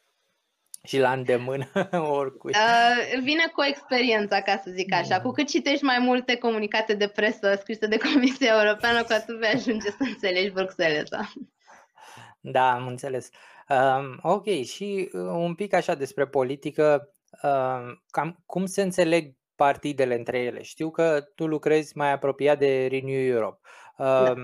și 0.83 0.99
la 0.99 1.13
îndemână 1.13 1.67
oricui. 2.19 2.53
Uh, 2.53 3.21
vine 3.23 3.47
cu 3.55 3.63
experiența, 3.63 4.41
ca 4.41 4.61
să 4.65 4.71
zic 4.71 4.93
așa. 4.95 5.17
Mm. 5.17 5.23
Cu 5.23 5.31
cât 5.31 5.49
citești 5.49 5.85
mai 5.85 5.99
multe 5.99 6.37
comunicate 6.37 6.95
de 6.95 7.09
presă 7.09 7.57
scrise 7.61 7.87
de 7.87 7.97
Comisia 7.97 8.63
Europeană, 8.63 9.03
cu 9.03 9.13
atât 9.13 9.39
vei 9.39 9.51
ajunge 9.55 9.91
să 9.91 9.97
înțelegi 9.99 10.51
Bruxellesa. 10.51 11.33
Da, 12.43 12.73
am 12.73 12.87
înțeles. 12.87 13.29
Uh, 13.69 14.17
ok, 14.23 14.47
și 14.63 15.11
uh, 15.13 15.21
un 15.21 15.55
pic 15.55 15.75
așa 15.75 15.95
despre 15.95 16.27
politică. 16.27 17.15
Uh, 17.43 17.81
cam, 18.11 18.43
cum 18.47 18.67
se 18.67 18.83
înțeleg 18.83 19.35
partidele 19.55 20.15
între 20.15 20.39
ele? 20.39 20.63
Știu 20.63 20.91
că 20.91 21.21
tu 21.35 21.47
lucrezi 21.47 21.97
mai 21.97 22.13
apropiat 22.13 22.59
de 22.59 22.87
Renew 22.87 23.21
Europe. 23.21 23.59
Uh, 23.97 24.07
da 24.07 24.35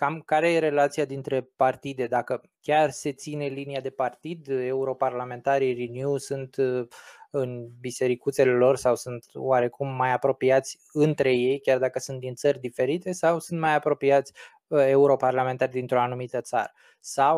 cam 0.00 0.22
care 0.24 0.52
e 0.52 0.58
relația 0.58 1.04
dintre 1.04 1.50
partide, 1.56 2.06
dacă 2.06 2.40
chiar 2.60 2.90
se 2.90 3.12
ține 3.12 3.46
linia 3.46 3.80
de 3.80 3.90
partid, 3.90 4.48
europarlamentarii 4.48 5.74
Renew 5.74 6.16
sunt 6.16 6.56
uh, 6.56 6.86
în 7.30 7.68
bisericuțele 7.80 8.50
lor 8.50 8.76
sau 8.76 8.94
sunt 8.94 9.24
oarecum 9.32 9.88
mai 9.88 10.12
apropiați 10.12 10.78
între 10.92 11.32
ei, 11.32 11.60
chiar 11.60 11.78
dacă 11.78 11.98
sunt 11.98 12.20
din 12.20 12.34
țări 12.34 12.60
diferite, 12.60 13.12
sau 13.12 13.38
sunt 13.38 13.60
mai 13.60 13.74
apropiați 13.74 14.32
uh, 14.66 14.86
europarlamentari 14.86 15.70
dintr-o 15.70 16.00
anumită 16.00 16.40
țară. 16.40 16.72
Sau, 17.00 17.36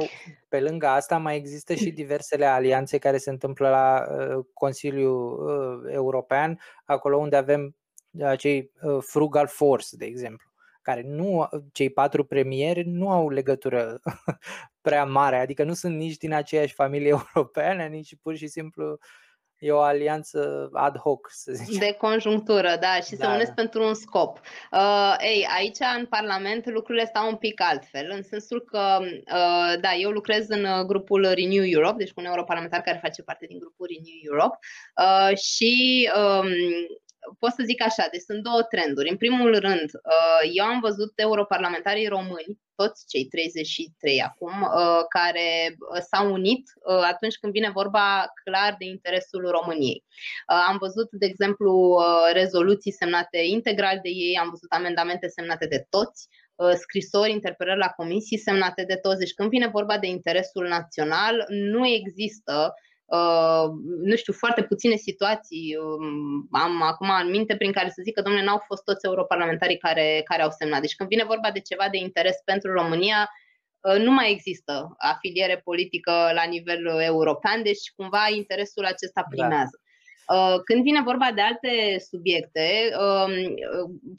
pe 0.49 0.61
lângă 0.61 0.87
asta, 0.87 1.19
mai 1.19 1.37
există 1.37 1.75
și 1.75 1.91
diversele 1.91 2.45
alianțe 2.45 2.99
care 2.99 3.19
se 3.19 3.31
întâmplă 3.31 3.69
la 3.69 4.07
uh, 4.09 4.45
Consiliul 4.53 5.47
uh, 5.85 5.93
European, 5.95 6.59
acolo 6.85 7.17
unde 7.17 7.37
avem 7.37 7.77
acei 8.23 8.73
frugal 9.01 9.47
force, 9.47 9.97
de 9.97 10.05
exemplu 10.05 10.52
care 10.83 11.03
nu, 11.07 11.49
cei 11.73 11.91
patru 11.91 12.25
premieri 12.25 12.85
nu 12.85 13.11
au 13.11 13.29
legătură 13.29 14.01
prea 14.81 15.05
mare, 15.05 15.37
adică 15.37 15.65
nu 15.65 15.73
sunt 15.73 15.97
nici 15.97 16.17
din 16.17 16.33
aceeași 16.33 16.75
familie 16.75 17.09
europeană, 17.35 17.85
nici 17.85 18.17
pur 18.23 18.37
și 18.37 18.47
simplu 18.47 18.99
e 19.63 19.73
o 19.73 19.81
alianță 19.81 20.69
ad 20.73 20.99
hoc, 20.99 21.29
să 21.31 21.53
zicem. 21.53 21.87
De 21.87 21.93
conjunctură, 21.93 22.77
da, 22.81 22.95
și 22.95 23.15
da. 23.15 23.27
se 23.27 23.35
unesc 23.35 23.53
pentru 23.53 23.87
un 23.87 23.95
scop. 23.95 24.41
Uh, 24.73 25.15
ei, 25.19 25.47
aici 25.57 25.77
în 25.99 26.07
Parlament 26.07 26.71
lucrurile 26.71 27.05
stau 27.05 27.29
un 27.29 27.37
pic 27.37 27.61
altfel, 27.61 28.11
în 28.15 28.23
sensul 28.23 28.61
că, 28.61 28.99
uh, 29.01 29.81
da, 29.81 29.95
eu 29.99 30.11
lucrez 30.11 30.49
în 30.49 30.65
uh, 30.65 30.85
grupul 30.87 31.23
Renew 31.35 31.65
Europe, 31.65 31.97
deci 31.97 32.13
cu 32.13 32.21
un 32.21 32.27
europarlamentar 32.27 32.81
care 32.81 32.99
face 33.03 33.23
parte 33.23 33.47
din 33.47 33.59
grupul 33.59 33.87
Renew 33.91 34.33
Europe 34.33 34.59
uh, 34.97 35.37
și 35.37 36.09
um, 36.17 36.49
pot 37.39 37.51
să 37.51 37.63
zic 37.65 37.83
așa, 37.83 38.09
deci 38.11 38.21
sunt 38.21 38.43
două 38.43 38.63
trenduri. 38.63 39.11
În 39.11 39.17
primul 39.17 39.59
rând, 39.59 39.91
uh, 39.93 40.51
eu 40.53 40.65
am 40.65 40.81
văzut 40.81 41.13
europarlamentarii 41.17 42.07
români, 42.07 42.61
toți 42.75 43.05
cei 43.09 43.25
33 43.25 44.21
acum, 44.23 44.63
uh, 44.63 45.03
care 45.09 45.77
uh, 45.77 46.01
s-au 46.11 46.33
unit 46.33 46.63
atunci 47.13 47.37
când 47.37 47.53
vine 47.53 47.71
vorba 47.71 48.33
clar 48.45 48.75
de 48.79 48.85
interesul 48.85 49.51
României. 49.51 50.05
Am 50.69 50.77
văzut, 50.79 51.09
de 51.11 51.27
exemplu, 51.27 51.99
rezoluții 52.33 52.93
semnate 52.93 53.39
integral 53.39 53.99
de 54.03 54.09
ei, 54.09 54.39
am 54.39 54.49
văzut 54.49 54.73
amendamente 54.73 55.29
semnate 55.29 55.67
de 55.67 55.87
toți, 55.91 56.29
scrisori, 56.75 57.31
interpelări 57.31 57.79
la 57.79 57.89
comisii 57.89 58.39
semnate 58.39 58.85
de 58.85 58.97
toți. 58.97 59.19
Deci 59.19 59.35
când 59.35 59.49
vine 59.49 59.69
vorba 59.69 59.99
de 59.99 60.07
interesul 60.07 60.69
național, 60.69 61.45
nu 61.49 61.87
există 61.87 62.53
Uh, 62.53 62.71
nu 64.03 64.17
știu, 64.17 64.33
foarte 64.33 64.63
puține 64.63 64.97
situații 64.97 65.77
um, 65.77 66.49
am 66.51 66.83
acum 66.83 67.11
în 67.23 67.31
minte 67.31 67.57
prin 67.57 67.73
care 67.73 67.89
să 67.89 68.01
zic 68.05 68.15
că, 68.15 68.23
domnule, 68.23 68.45
n-au 68.45 68.63
fost 68.67 68.85
toți 68.85 69.07
europarlamentarii 69.07 69.79
care, 69.79 70.21
care 70.25 70.43
au 70.43 70.51
semnat. 70.51 70.81
Deci 70.81 70.95
când 70.95 71.09
vine 71.09 71.25
vorba 71.25 71.51
de 71.51 71.61
ceva 71.61 71.89
de 71.91 71.99
interes 71.99 72.37
pentru 72.45 72.73
România, 72.73 73.31
uh, 73.81 73.99
nu 73.99 74.13
mai 74.13 74.31
există 74.31 74.95
afiliere 74.97 75.61
politică 75.65 76.13
la 76.35 76.45
nivel 76.49 76.87
european, 76.87 77.63
deci 77.63 77.93
cumva 77.97 78.29
interesul 78.35 78.85
acesta 78.85 79.21
da. 79.21 79.37
primează. 79.37 79.82
Da. 80.27 80.35
Uh, 80.35 80.61
când 80.65 80.83
vine 80.83 81.03
vorba 81.05 81.31
de 81.35 81.41
alte 81.41 81.99
subiecte, 82.11 82.67
um, 83.05 83.35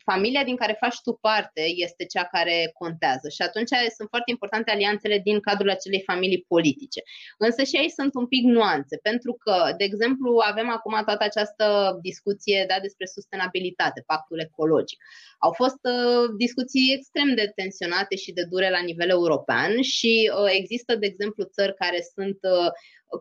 familia 0.06 0.44
din 0.44 0.56
care 0.56 0.78
faci 0.80 1.02
tu 1.04 1.14
parte 1.14 1.64
este 1.76 2.06
cea 2.06 2.24
care 2.24 2.72
contează 2.74 3.30
și 3.30 3.42
atunci 3.42 3.74
sunt 3.98 4.10
foarte 4.10 4.32
importante 4.32 4.72
alianțele 4.72 5.20
din 5.20 5.40
cadrul 5.40 5.70
acelei 5.70 6.04
familii 6.06 6.46
politice. 6.48 7.02
Însă 7.38 7.64
și 7.64 7.78
aici 7.78 7.98
sunt 8.00 8.14
un 8.16 8.28
pic 8.28 8.44
nuanțe, 8.44 8.96
pentru 8.98 9.34
că, 9.44 9.74
de 9.78 9.84
exemplu, 9.84 10.38
avem 10.52 10.70
acum 10.70 11.02
toată 11.06 11.24
această 11.24 11.98
discuție 12.02 12.66
da, 12.68 12.78
despre 12.82 13.06
sustenabilitate, 13.06 14.04
pactul 14.06 14.40
ecologic. 14.40 15.00
Au 15.40 15.52
fost 15.52 15.82
uh, 15.84 16.26
discuții 16.38 16.94
extrem 16.98 17.36
de 17.36 17.52
tensionate 17.56 18.16
și 18.16 18.32
de 18.32 18.44
dure 18.50 18.70
la 18.70 18.82
nivel 18.90 19.10
european 19.10 19.82
și 19.82 20.32
uh, 20.32 20.50
există, 20.60 20.96
de 20.96 21.06
exemplu, 21.06 21.44
țări 21.44 21.76
care 21.76 22.00
sunt 22.16 22.40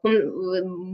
cum, 0.00 0.12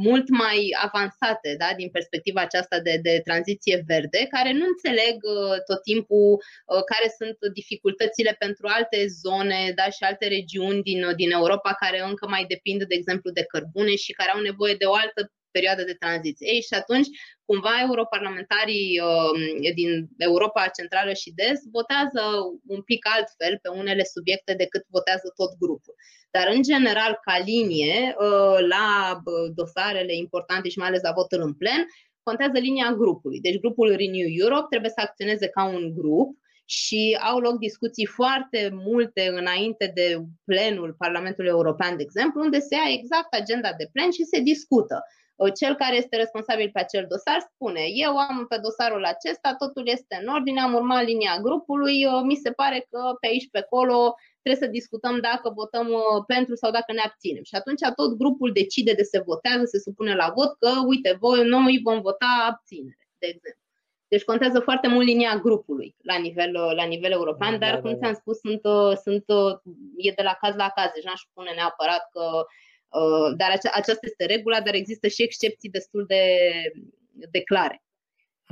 mult 0.08 0.28
mai 0.28 0.76
avansate 0.82 1.54
da, 1.58 1.70
din 1.76 1.88
perspectiva 1.90 2.40
aceasta 2.40 2.80
de, 2.80 2.98
de 3.02 3.20
tranziție 3.24 3.84
verde, 3.86 4.26
care 4.30 4.52
nu 4.52 4.64
înțeleg 4.66 5.16
uh, 5.22 5.56
tot 5.66 5.82
timpul 5.82 6.30
uh, 6.32 6.82
care 6.92 7.14
sunt 7.18 7.52
dificultățile 7.52 8.36
pentru 8.38 8.66
alte 8.70 9.06
zone 9.06 9.72
da, 9.74 9.86
și 9.96 10.02
alte 10.04 10.28
regiuni 10.28 10.82
din, 10.82 11.00
din 11.16 11.30
Europa 11.30 11.72
care 11.72 12.00
încă 12.00 12.26
mai 12.28 12.44
depind, 12.48 12.84
de 12.84 12.94
exemplu, 12.94 13.30
de 13.30 13.44
cărbune 13.44 13.94
și 13.96 14.12
care 14.12 14.30
au 14.30 14.40
nevoie 14.40 14.74
de 14.74 14.84
o 14.84 14.94
altă 14.94 15.32
perioadă 15.50 15.82
de 15.84 16.00
tranziție. 16.02 16.46
Ei, 16.52 16.62
și 16.68 16.74
atunci, 16.74 17.08
cumva, 17.44 17.74
europarlamentarii 17.86 19.00
uh, 19.00 19.72
din 19.74 19.90
Europa 20.16 20.70
Centrală 20.78 21.12
și 21.12 21.32
de 21.36 21.44
Est 21.50 21.64
votează 21.78 22.22
un 22.66 22.82
pic 22.82 23.02
altfel 23.16 23.58
pe 23.62 23.68
unele 23.68 24.04
subiecte 24.14 24.52
decât 24.54 24.82
votează 24.88 25.32
tot 25.36 25.52
grupul. 25.58 25.94
Dar, 26.30 26.46
în 26.56 26.62
general, 26.62 27.12
ca 27.26 27.36
linie, 27.44 28.14
uh, 28.18 28.58
la 28.74 28.88
uh, 29.24 29.52
dosarele 29.54 30.14
importante 30.14 30.68
și 30.68 30.78
mai 30.78 30.88
ales 30.88 31.02
la 31.02 31.12
votul 31.12 31.40
în 31.40 31.54
plen, 31.54 31.86
contează 32.22 32.58
linia 32.58 32.90
grupului. 32.92 33.40
Deci, 33.40 33.60
grupul 33.64 33.88
Renew 33.88 34.28
Europe 34.44 34.66
trebuie 34.70 34.90
să 34.90 35.00
acționeze 35.04 35.48
ca 35.48 35.64
un 35.64 35.94
grup 35.94 36.28
și 36.64 37.18
au 37.30 37.38
loc 37.38 37.58
discuții 37.58 38.06
foarte 38.06 38.70
multe 38.72 39.28
înainte 39.40 39.90
de 39.94 40.22
plenul 40.44 40.94
Parlamentului 40.98 41.50
European, 41.50 41.96
de 41.96 42.02
exemplu, 42.02 42.40
unde 42.40 42.58
se 42.58 42.74
ia 42.74 42.98
exact 42.98 43.34
agenda 43.34 43.70
de 43.78 43.88
plen 43.92 44.10
și 44.10 44.24
se 44.24 44.40
discută 44.40 45.02
cel 45.46 45.74
care 45.74 45.96
este 45.96 46.16
responsabil 46.16 46.70
pe 46.72 46.80
acel 46.80 47.06
dosar 47.08 47.38
spune, 47.54 47.80
eu 48.04 48.16
am 48.16 48.46
pe 48.48 48.58
dosarul 48.62 49.04
acesta, 49.04 49.54
totul 49.58 49.88
este 49.88 50.18
în 50.22 50.28
ordine, 50.28 50.60
am 50.60 50.74
urmat 50.74 51.04
linia 51.04 51.38
grupului, 51.42 52.06
mi 52.22 52.34
se 52.34 52.50
pare 52.50 52.86
că 52.90 53.00
pe 53.20 53.26
aici, 53.26 53.48
pe 53.50 53.58
acolo, 53.58 54.14
trebuie 54.42 54.64
să 54.68 54.76
discutăm 54.78 55.20
dacă 55.20 55.50
votăm 55.54 55.88
uh, 55.88 56.24
pentru 56.26 56.54
sau 56.54 56.70
dacă 56.70 56.92
ne 56.92 57.02
abținem. 57.04 57.42
Și 57.42 57.54
atunci 57.54 57.80
tot 57.94 58.16
grupul 58.16 58.52
decide 58.52 58.92
de 58.92 59.02
se 59.02 59.20
votează, 59.20 59.64
se 59.64 59.78
supune 59.78 60.14
la 60.14 60.32
vot 60.36 60.52
că, 60.58 60.70
uite, 60.86 61.16
voi, 61.20 61.48
noi 61.48 61.80
vom 61.82 62.00
vota 62.00 62.30
abținere, 62.50 63.08
de 63.18 63.26
exemplu. 63.26 63.62
Deci 64.08 64.24
contează 64.24 64.60
foarte 64.60 64.88
mult 64.88 65.06
linia 65.06 65.36
grupului 65.36 65.96
la 66.02 66.16
nivel, 66.16 66.54
uh, 66.54 66.72
la 66.74 66.84
nivel 66.84 67.12
european, 67.12 67.52
da, 67.58 67.58
dar, 67.58 67.74
da, 67.74 67.80
cum 67.80 67.90
da. 67.90 67.98
ți-am 67.98 68.14
spus, 68.14 68.38
sunt, 68.38 68.64
uh, 68.64 68.92
sunt, 69.04 69.24
e 69.96 70.10
de 70.16 70.22
la 70.22 70.36
caz 70.40 70.54
la 70.54 70.72
caz. 70.74 70.90
Deci 70.94 71.04
n-aș 71.04 71.20
spune 71.20 71.52
neapărat 71.54 72.08
că 72.12 72.20
Uh, 72.20 72.44
dar 73.36 73.50
ace- 73.50 73.70
aceasta 73.72 74.06
este 74.06 74.26
regula, 74.26 74.60
dar 74.60 74.74
există 74.74 75.08
și 75.08 75.22
excepții 75.22 75.70
destul 75.70 76.04
de, 76.06 76.24
de 77.30 77.42
clare. 77.42 77.82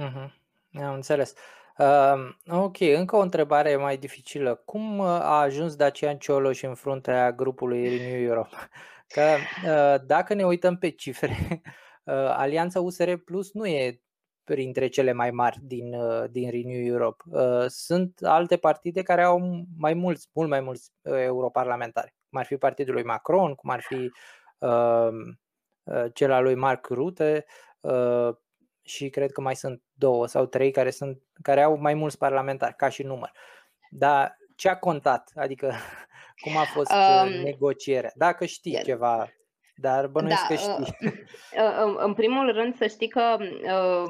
Uh-huh. 0.03 0.31
Am 0.73 0.95
înțeles. 0.95 1.35
Uh, 1.79 2.35
ok, 2.49 2.81
încă 2.81 3.17
o 3.17 3.21
întrebare 3.21 3.77
mai 3.77 3.97
dificilă. 3.97 4.55
Cum 4.55 4.99
uh, 4.99 5.07
a 5.07 5.41
ajuns 5.41 5.77
Dacian 5.77 6.19
Cioloș 6.19 6.63
în 6.63 6.75
fruntea 6.75 7.33
grupului 7.33 7.89
Renew 7.89 8.21
Europe? 8.21 8.57
Că 9.15 9.23
uh, 9.65 10.07
dacă 10.07 10.35
ne 10.35 10.45
uităm 10.47 10.79
pe 10.79 10.91
cifre, 10.91 11.37
uh, 12.05 12.15
Alianța 12.15 12.81
USR 12.81 13.13
Plus 13.13 13.53
nu 13.53 13.67
e 13.67 14.01
printre 14.45 14.89
cele 14.89 15.13
mai 15.13 15.31
mari 15.31 15.59
din, 15.63 15.95
uh, 15.95 16.25
din 16.31 16.51
Renew 16.51 16.85
Europe. 16.85 17.23
Uh, 17.27 17.67
sunt 17.67 18.19
alte 18.23 18.57
partide 18.57 19.03
care 19.03 19.23
au 19.23 19.67
mai 19.79 19.95
mulți, 19.95 20.29
mult 20.33 20.49
mai 20.49 20.61
mulți 20.61 20.91
uh, 21.03 21.19
europarlamentari 21.19 22.16
cum 22.31 22.39
ar 22.39 22.47
fi 22.47 22.57
partidul 22.57 22.95
lui 22.95 23.05
Macron, 23.05 23.55
cum 23.55 23.71
ar 23.71 23.81
fi 23.81 24.11
uh, 24.59 25.09
uh, 25.83 26.05
cel 26.15 26.33
al 26.33 26.43
lui 26.43 26.55
Mark 26.55 26.87
Rutte 26.89 27.45
uh, 27.81 28.29
și 28.83 29.09
cred 29.09 29.33
că 29.33 29.41
mai 29.41 29.57
sunt 29.57 29.83
două 29.93 30.27
sau 30.27 30.47
trei 30.47 30.71
care, 30.71 30.91
sunt, 30.91 31.23
care 31.43 31.63
au 31.63 31.77
mai 31.77 31.95
mulți 31.95 32.19
parlamentari 32.19 32.77
ca 32.77 32.89
și 32.89 33.03
număr. 33.03 33.33
Dar 33.91 34.37
ce 34.57 34.69
a 34.69 34.77
contat? 34.77 35.33
Adică 35.35 35.73
cum 36.43 36.57
a 36.57 36.65
fost 36.65 36.91
um, 36.91 37.29
negocierea? 37.29 38.13
Dacă 38.15 38.45
știi 38.45 38.83
ceva 38.83 39.29
dar 39.79 40.07
bănuiesc 40.07 40.47
da, 40.49 40.55
că 40.55 40.55
știi. 40.55 40.95
Uh, 41.57 41.95
în 41.99 42.15
primul 42.15 42.53
rând 42.53 42.77
să 42.77 42.87
știi 42.87 43.09
că 43.09 43.37
uh, 43.41 44.09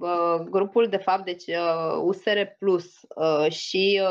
uh, 0.00 0.46
grupul 0.50 0.86
de 0.86 0.96
fapt, 0.96 1.24
deci 1.24 1.44
USR 2.02 2.38
Plus 2.58 2.86
și 3.48 4.02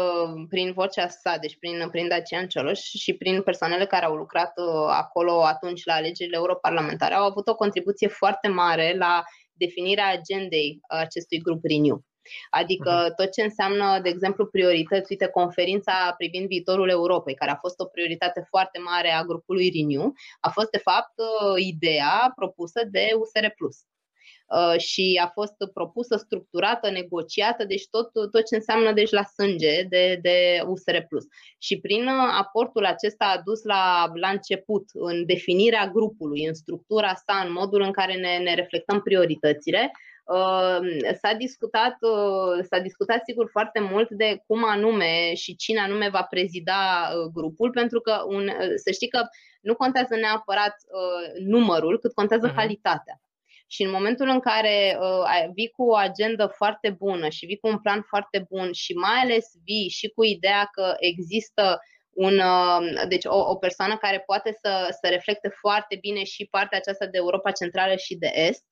prin 0.50 0.72
vocea 0.72 1.08
sa, 1.08 1.38
deci 1.42 1.58
prin, 1.60 1.88
prin 1.92 2.08
Dacian 2.08 2.48
Cioloș 2.48 2.80
și 2.80 3.14
prin 3.14 3.42
persoanele 3.42 3.86
care 3.86 4.06
au 4.06 4.16
lucrat 4.16 4.54
acolo 4.88 5.44
atunci 5.44 5.86
la 5.86 5.94
alegerile 5.94 6.36
europarlamentare 6.38 7.14
au 7.14 7.24
avut 7.24 7.48
o 7.48 7.56
contribuție 7.56 8.08
foarte 8.08 8.48
mare 8.48 8.96
la 8.98 9.24
definirea 9.54 10.12
agendei 10.12 10.80
acestui 10.88 11.40
grup 11.40 11.64
Renew. 11.64 12.04
Adică 12.50 13.06
uh-huh. 13.06 13.16
tot 13.16 13.32
ce 13.32 13.42
înseamnă, 13.42 14.00
de 14.04 14.10
exemplu, 14.10 14.46
priorități, 14.46 15.12
uite, 15.12 15.28
conferința 15.28 16.14
privind 16.18 16.48
viitorul 16.48 16.90
Europei, 16.90 17.34
care 17.34 17.52
a 17.52 17.56
fost 17.56 17.80
o 17.80 17.86
prioritate 17.86 18.46
foarte 18.50 18.80
mare 18.80 19.12
a 19.12 19.24
grupului 19.24 19.72
Renew, 19.76 20.14
a 20.40 20.50
fost, 20.50 20.70
de 20.70 20.78
fapt, 20.78 21.14
uh, 21.18 21.64
ideea 21.66 22.32
propusă 22.36 22.82
de 22.92 23.08
USR 23.20 23.48
Plus 23.56 23.78
uh, 24.52 24.80
și 24.80 25.20
a 25.24 25.28
fost 25.28 25.54
propusă, 25.74 26.16
structurată, 26.18 26.90
negociată, 26.90 27.66
deci 27.66 27.88
tot, 27.90 28.12
tot 28.12 28.46
ce 28.46 28.56
înseamnă 28.56 28.92
deci 28.92 29.10
la 29.10 29.24
sânge 29.24 29.84
de, 29.84 30.20
de 30.22 30.62
USR+. 30.66 30.98
Și 31.58 31.80
prin 31.80 32.08
uh, 32.08 32.34
aportul 32.40 32.86
acesta 32.86 33.26
a 33.26 33.42
dus 33.42 33.64
la, 33.64 34.12
la 34.14 34.30
început 34.30 34.86
în 34.94 35.26
definirea 35.26 35.88
grupului, 35.88 36.46
în 36.46 36.54
structura 36.54 37.14
sa, 37.14 37.44
în 37.46 37.52
modul 37.52 37.82
în 37.82 37.92
care 37.92 38.16
ne, 38.16 38.38
ne 38.38 38.54
reflectăm 38.54 39.02
prioritățile, 39.02 39.80
Ehm, 39.82 39.92
s-a 41.22 41.34
discutat, 41.38 41.96
uh, 42.00 42.66
s-a 42.70 42.80
discutat 42.80 43.22
sigur 43.24 43.50
foarte 43.52 43.80
mult 43.80 44.10
de 44.10 44.42
cum 44.48 44.64
anume 44.66 45.34
și 45.34 45.56
cine 45.56 45.80
anume 45.80 46.10
va 46.10 46.24
prezida 46.30 47.10
uh, 47.16 47.32
grupul, 47.34 47.72
pentru 47.72 48.00
că 48.00 48.24
un, 48.28 48.48
uh, 48.48 48.74
să 48.76 48.92
știi 48.92 49.08
că 49.10 49.22
nu 49.62 49.76
contează 49.76 50.16
neapărat 50.16 50.76
numărul, 51.46 52.00
cât 52.00 52.14
contează 52.14 52.52
uh-huh. 52.52 52.56
calitatea. 52.56 53.22
Și 53.68 53.84
în 53.84 53.92
momentul 53.92 54.28
în 54.28 54.40
care 54.40 54.98
uh, 55.00 55.50
vii 55.54 55.70
cu 55.70 55.84
o 55.84 55.96
agendă 55.96 56.46
foarte 56.56 56.90
bună 56.90 57.30
și 57.30 57.46
vii 57.46 57.58
cu 57.58 57.68
un 57.68 57.80
plan 57.80 58.02
foarte 58.02 58.46
bun 58.50 58.72
și 58.72 58.94
mai 58.94 59.18
ales 59.22 59.46
vii 59.64 59.90
și 59.90 60.08
cu 60.16 60.24
ideea 60.24 60.70
că 60.72 60.96
există 61.00 61.80
un, 62.10 62.40
uh, 62.40 63.08
deci 63.08 63.26
o, 63.26 63.50
o 63.50 63.56
persoană 63.56 63.98
care 63.98 64.24
poate 64.26 64.58
să, 64.62 64.98
să 65.02 65.10
reflecte 65.10 65.50
foarte 65.60 65.98
bine 66.02 66.24
și 66.24 66.48
partea 66.52 66.78
aceasta 66.78 67.06
de 67.06 67.18
Europa 67.18 67.52
Centrală 67.52 67.96
și 67.96 68.16
de 68.16 68.32
Est, 68.34 68.66
uh, 68.70 68.71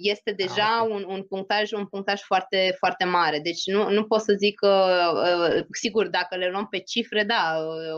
este 0.00 0.30
ah, 0.30 0.34
deja 0.36 0.78
ah, 0.78 0.82
okay. 0.82 0.94
un, 0.94 1.04
un 1.08 1.22
punctaj 1.22 1.72
un 1.72 1.86
punctaj 1.86 2.20
foarte, 2.20 2.74
foarte 2.78 3.04
mare. 3.04 3.38
Deci 3.38 3.64
nu, 3.64 3.90
nu 3.90 4.04
pot 4.04 4.20
să 4.20 4.34
zic 4.38 4.58
că, 4.58 4.84
uh, 5.14 5.64
sigur, 5.70 6.08
dacă 6.08 6.36
le 6.36 6.48
luăm 6.48 6.66
pe 6.66 6.78
cifre, 6.78 7.24
da, 7.24 7.56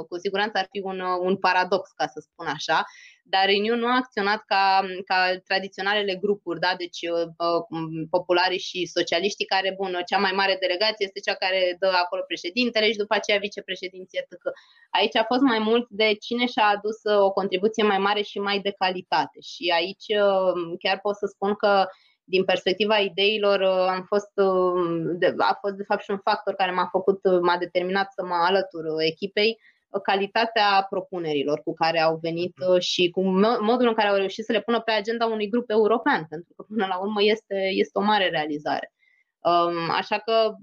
cu 0.08 0.18
siguranță 0.18 0.58
ar 0.58 0.68
fi 0.70 0.80
un, 0.82 1.00
un 1.00 1.36
paradox, 1.36 1.90
ca 1.90 2.06
să 2.06 2.24
spun 2.30 2.46
așa, 2.46 2.84
dar 3.28 3.44
Renew 3.46 3.76
nu 3.76 3.86
a 3.86 3.96
acționat 4.02 4.42
ca, 4.46 4.86
ca 5.04 5.18
tradiționalele 5.48 6.14
grupuri, 6.14 6.60
da? 6.60 6.74
deci 6.78 7.00
uh, 7.10 7.26
uh 7.46 8.06
popularii 8.10 8.58
și 8.58 8.86
socialiștii 8.86 9.52
care, 9.54 9.74
bun, 9.76 10.02
cea 10.06 10.18
mai 10.18 10.32
mare 10.34 10.56
delegație 10.60 11.06
este 11.06 11.20
cea 11.20 11.34
care 11.34 11.76
dă 11.78 11.90
acolo 12.04 12.22
președintele 12.26 12.90
și 12.90 13.02
după 13.04 13.14
aceea 13.14 13.38
vicepreședinție. 13.38 14.26
Aici 14.90 15.16
a 15.16 15.24
fost 15.24 15.40
mai 15.40 15.58
mult 15.58 15.86
de 15.88 16.14
cine 16.14 16.46
și-a 16.46 16.66
adus 16.76 16.98
uh, 17.02 17.20
o 17.28 17.30
contribuție 17.30 17.82
mai 17.82 17.98
mare 17.98 18.22
și 18.22 18.38
mai 18.38 18.58
de 18.58 18.72
calitate 18.78 19.38
și 19.40 19.72
aici 19.74 20.08
uh, 20.24 20.76
chiar 20.82 20.98
pot 21.02 21.16
să 21.16 21.26
spun 21.26 21.54
că 21.54 21.86
din 22.28 22.44
perspectiva 22.44 22.98
ideilor 22.98 23.62
am 23.96 24.04
fost, 24.08 24.32
a 25.38 25.58
fost 25.60 25.74
de 25.74 25.82
fapt 25.82 26.02
și 26.02 26.10
un 26.10 26.18
factor 26.18 26.54
care 26.54 26.72
m-a 26.72 26.88
făcut, 26.90 27.20
m-a 27.40 27.56
determinat 27.56 28.12
să 28.12 28.24
mă 28.24 28.34
alătur 28.34 28.84
echipei, 28.98 29.58
calitatea 30.00 30.86
propunerilor 30.90 31.60
cu 31.60 31.74
care 31.74 32.00
au 32.00 32.18
venit 32.22 32.54
mhm. 32.58 32.72
uh, 32.72 32.80
și 32.80 33.10
cu 33.10 33.22
modul 33.60 33.86
în 33.88 33.94
care 33.94 34.08
au 34.08 34.16
reușit 34.16 34.44
să 34.44 34.52
le 34.52 34.60
pună 34.60 34.80
pe 34.80 34.90
agenda 34.90 35.26
unui 35.26 35.48
grup 35.48 35.70
european, 35.70 36.26
pentru 36.28 36.52
că 36.56 36.62
până 36.62 36.86
la 36.86 36.98
urmă 36.98 37.22
este, 37.22 37.70
este 37.72 37.98
o 37.98 38.02
mare 38.02 38.28
realizare. 38.28 38.92
Um, 39.40 39.90
așa 39.90 40.18
că 40.18 40.54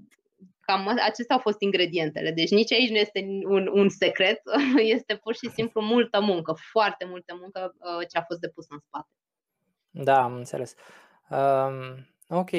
cam 0.60 0.88
acestea 0.88 1.36
au 1.36 1.40
fost 1.40 1.60
ingredientele. 1.60 2.30
Deci 2.30 2.50
nici 2.50 2.72
aici 2.72 2.90
nu 2.90 2.96
este 2.96 3.26
un, 3.44 3.70
un 3.72 3.88
secret, 3.88 4.40
este 4.96 5.14
pur 5.16 5.34
și 5.34 5.50
simplu 5.50 5.80
multă 5.80 6.20
muncă, 6.20 6.54
foarte 6.72 7.04
multă 7.04 7.38
muncă 7.40 7.74
uh, 7.78 8.06
ce 8.08 8.18
a 8.18 8.22
fost 8.22 8.40
depusă 8.40 8.68
în 8.70 8.78
spate. 8.78 9.08
Da, 9.90 10.22
am 10.22 10.34
înțeles. 10.34 10.74
Um, 11.30 12.06
ok. 12.28 12.50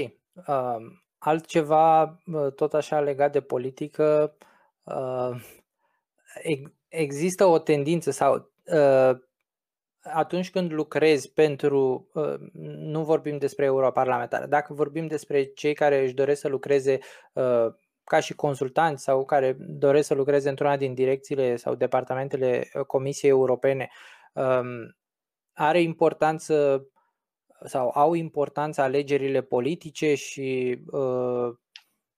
Um, 0.47 1.03
altceva, 1.17 2.19
uh, 2.25 2.53
tot 2.55 2.73
așa 2.73 2.99
legat 2.99 3.31
de 3.31 3.41
politică, 3.41 4.35
uh, 4.83 5.35
există 6.87 7.45
o 7.45 7.59
tendință 7.59 8.11
sau 8.11 8.51
uh, 8.65 9.11
atunci 10.01 10.51
când 10.51 10.71
lucrezi 10.71 11.31
pentru, 11.31 12.09
uh, 12.13 12.35
nu 12.77 13.03
vorbim 13.03 13.37
despre 13.37 13.65
europarlamentară, 13.65 14.45
dacă 14.45 14.73
vorbim 14.73 15.07
despre 15.07 15.43
cei 15.43 15.73
care 15.73 16.03
își 16.03 16.13
doresc 16.13 16.41
să 16.41 16.47
lucreze 16.47 16.99
uh, 17.33 17.73
ca 18.03 18.19
și 18.19 18.35
consultanți 18.35 19.03
sau 19.03 19.25
care 19.25 19.55
doresc 19.59 20.07
să 20.07 20.13
lucreze 20.13 20.49
într-una 20.49 20.77
din 20.77 20.93
direcțiile 20.93 21.55
sau 21.55 21.75
departamentele 21.75 22.69
Comisiei 22.87 23.31
Europene, 23.31 23.89
um, 24.33 24.95
are 25.53 25.81
importanță 25.81 26.85
sau 27.63 27.91
au 27.93 28.13
importanță 28.13 28.81
alegerile 28.81 29.41
politice 29.41 30.15
și 30.15 30.79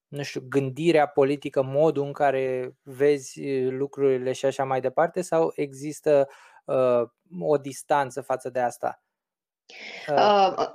nu 0.07 0.23
știu, 0.23 0.41
gândirea 0.49 1.07
politică, 1.07 1.63
modul 1.63 2.03
în 2.03 2.11
care 2.11 2.75
vezi 2.83 3.41
lucrurile 3.69 4.31
și 4.31 4.45
așa 4.45 4.63
mai 4.63 4.81
departe 4.81 5.21
sau 5.21 5.51
există 5.55 6.27
uh, 6.65 7.01
o 7.39 7.57
distanță 7.57 8.21
față 8.21 8.49
de 8.49 8.59
asta? 8.59 9.01
Uh, 10.09 10.53
uh 10.57 10.67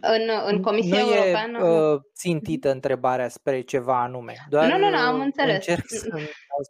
în, 0.00 0.30
în 0.46 0.62
Comisia 0.62 1.02
nu 1.02 1.14
Europeană. 1.14 1.58
E, 1.58 1.92
uh, 1.92 2.00
țintită 2.14 2.70
întrebarea 2.70 3.28
spre 3.28 3.60
ceva 3.60 4.02
anume. 4.02 4.34
Doar 4.48 4.70
nu, 4.70 4.78
nu, 4.78 4.90
nu, 4.90 4.96
am 4.96 5.20
înțeles. 5.20 5.54
Încerc 5.54 5.84
să 5.86 6.08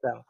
dau 0.01 0.25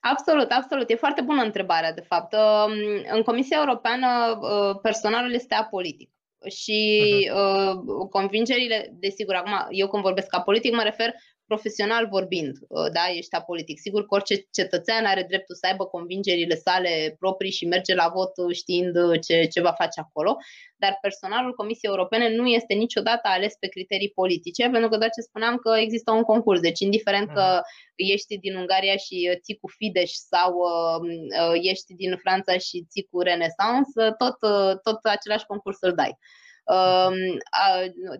Absolut, 0.00 0.50
absolut. 0.50 0.90
E 0.90 0.94
foarte 0.94 1.20
bună 1.20 1.42
întrebarea, 1.42 1.92
de 1.92 2.00
fapt. 2.00 2.32
Um, 2.32 2.72
în 3.12 3.22
Comisia 3.22 3.56
Europeană, 3.58 4.38
uh, 4.40 4.78
personalul 4.82 5.32
este 5.32 5.54
apolitic 5.54 6.10
și 6.48 7.28
uh-huh. 7.30 7.74
uh, 7.74 8.08
convingerile, 8.10 8.88
desigur, 8.92 9.34
acum 9.34 9.66
eu 9.70 9.88
când 9.88 10.02
vorbesc 10.02 10.28
ca 10.28 10.40
politic 10.40 10.74
mă 10.74 10.82
refer 10.82 11.14
profesional 11.52 12.04
vorbind, 12.16 12.54
uh, 12.68 12.88
da, 12.96 13.04
ești 13.20 13.34
apolitic. 13.34 13.78
Sigur 13.78 14.00
că 14.06 14.14
orice 14.14 14.36
cetățean 14.58 15.04
are 15.04 15.22
dreptul 15.30 15.54
să 15.54 15.66
aibă 15.66 15.84
convingerile 15.84 16.54
sale 16.54 16.92
proprii 17.18 17.56
și 17.58 17.66
merge 17.66 17.94
la 17.94 18.08
vot 18.14 18.32
știind 18.60 18.94
ce, 19.26 19.44
ce 19.52 19.60
va 19.60 19.72
face 19.82 20.00
acolo, 20.00 20.36
dar 20.82 20.98
personalul 21.00 21.54
Comisiei 21.54 21.90
Europene 21.90 22.34
nu 22.34 22.46
este 22.46 22.74
niciodată 22.74 23.28
ales 23.36 23.54
pe 23.60 23.68
criterii 23.68 24.10
politice, 24.20 24.62
pentru 24.68 24.88
că 24.88 24.96
doar 24.96 25.10
ce 25.10 25.20
spuneam 25.20 25.56
că 25.56 25.70
există 25.78 26.10
un 26.12 26.22
concurs, 26.22 26.60
deci 26.60 26.80
indiferent 26.80 27.28
uh-huh. 27.30 27.34
că 27.34 27.46
mhm. 27.52 28.12
ești 28.14 28.38
din 28.38 28.54
Ungaria 28.56 28.96
și 28.96 29.38
ții 29.42 29.58
cu 29.60 29.68
Fidesz 29.76 30.14
sau 30.32 30.50
uh, 30.54 30.98
uh, 31.42 31.58
ești 31.72 31.94
din 31.94 32.16
Franța 32.16 32.58
și 32.58 32.86
ții 32.90 33.08
cu 33.10 33.20
Renaissance, 33.20 33.90
tot, 34.22 34.36
uh, 34.52 34.72
tot 34.82 34.98
același 35.02 35.46
concurs 35.46 35.76
îl 35.80 35.94
dai. 35.94 36.18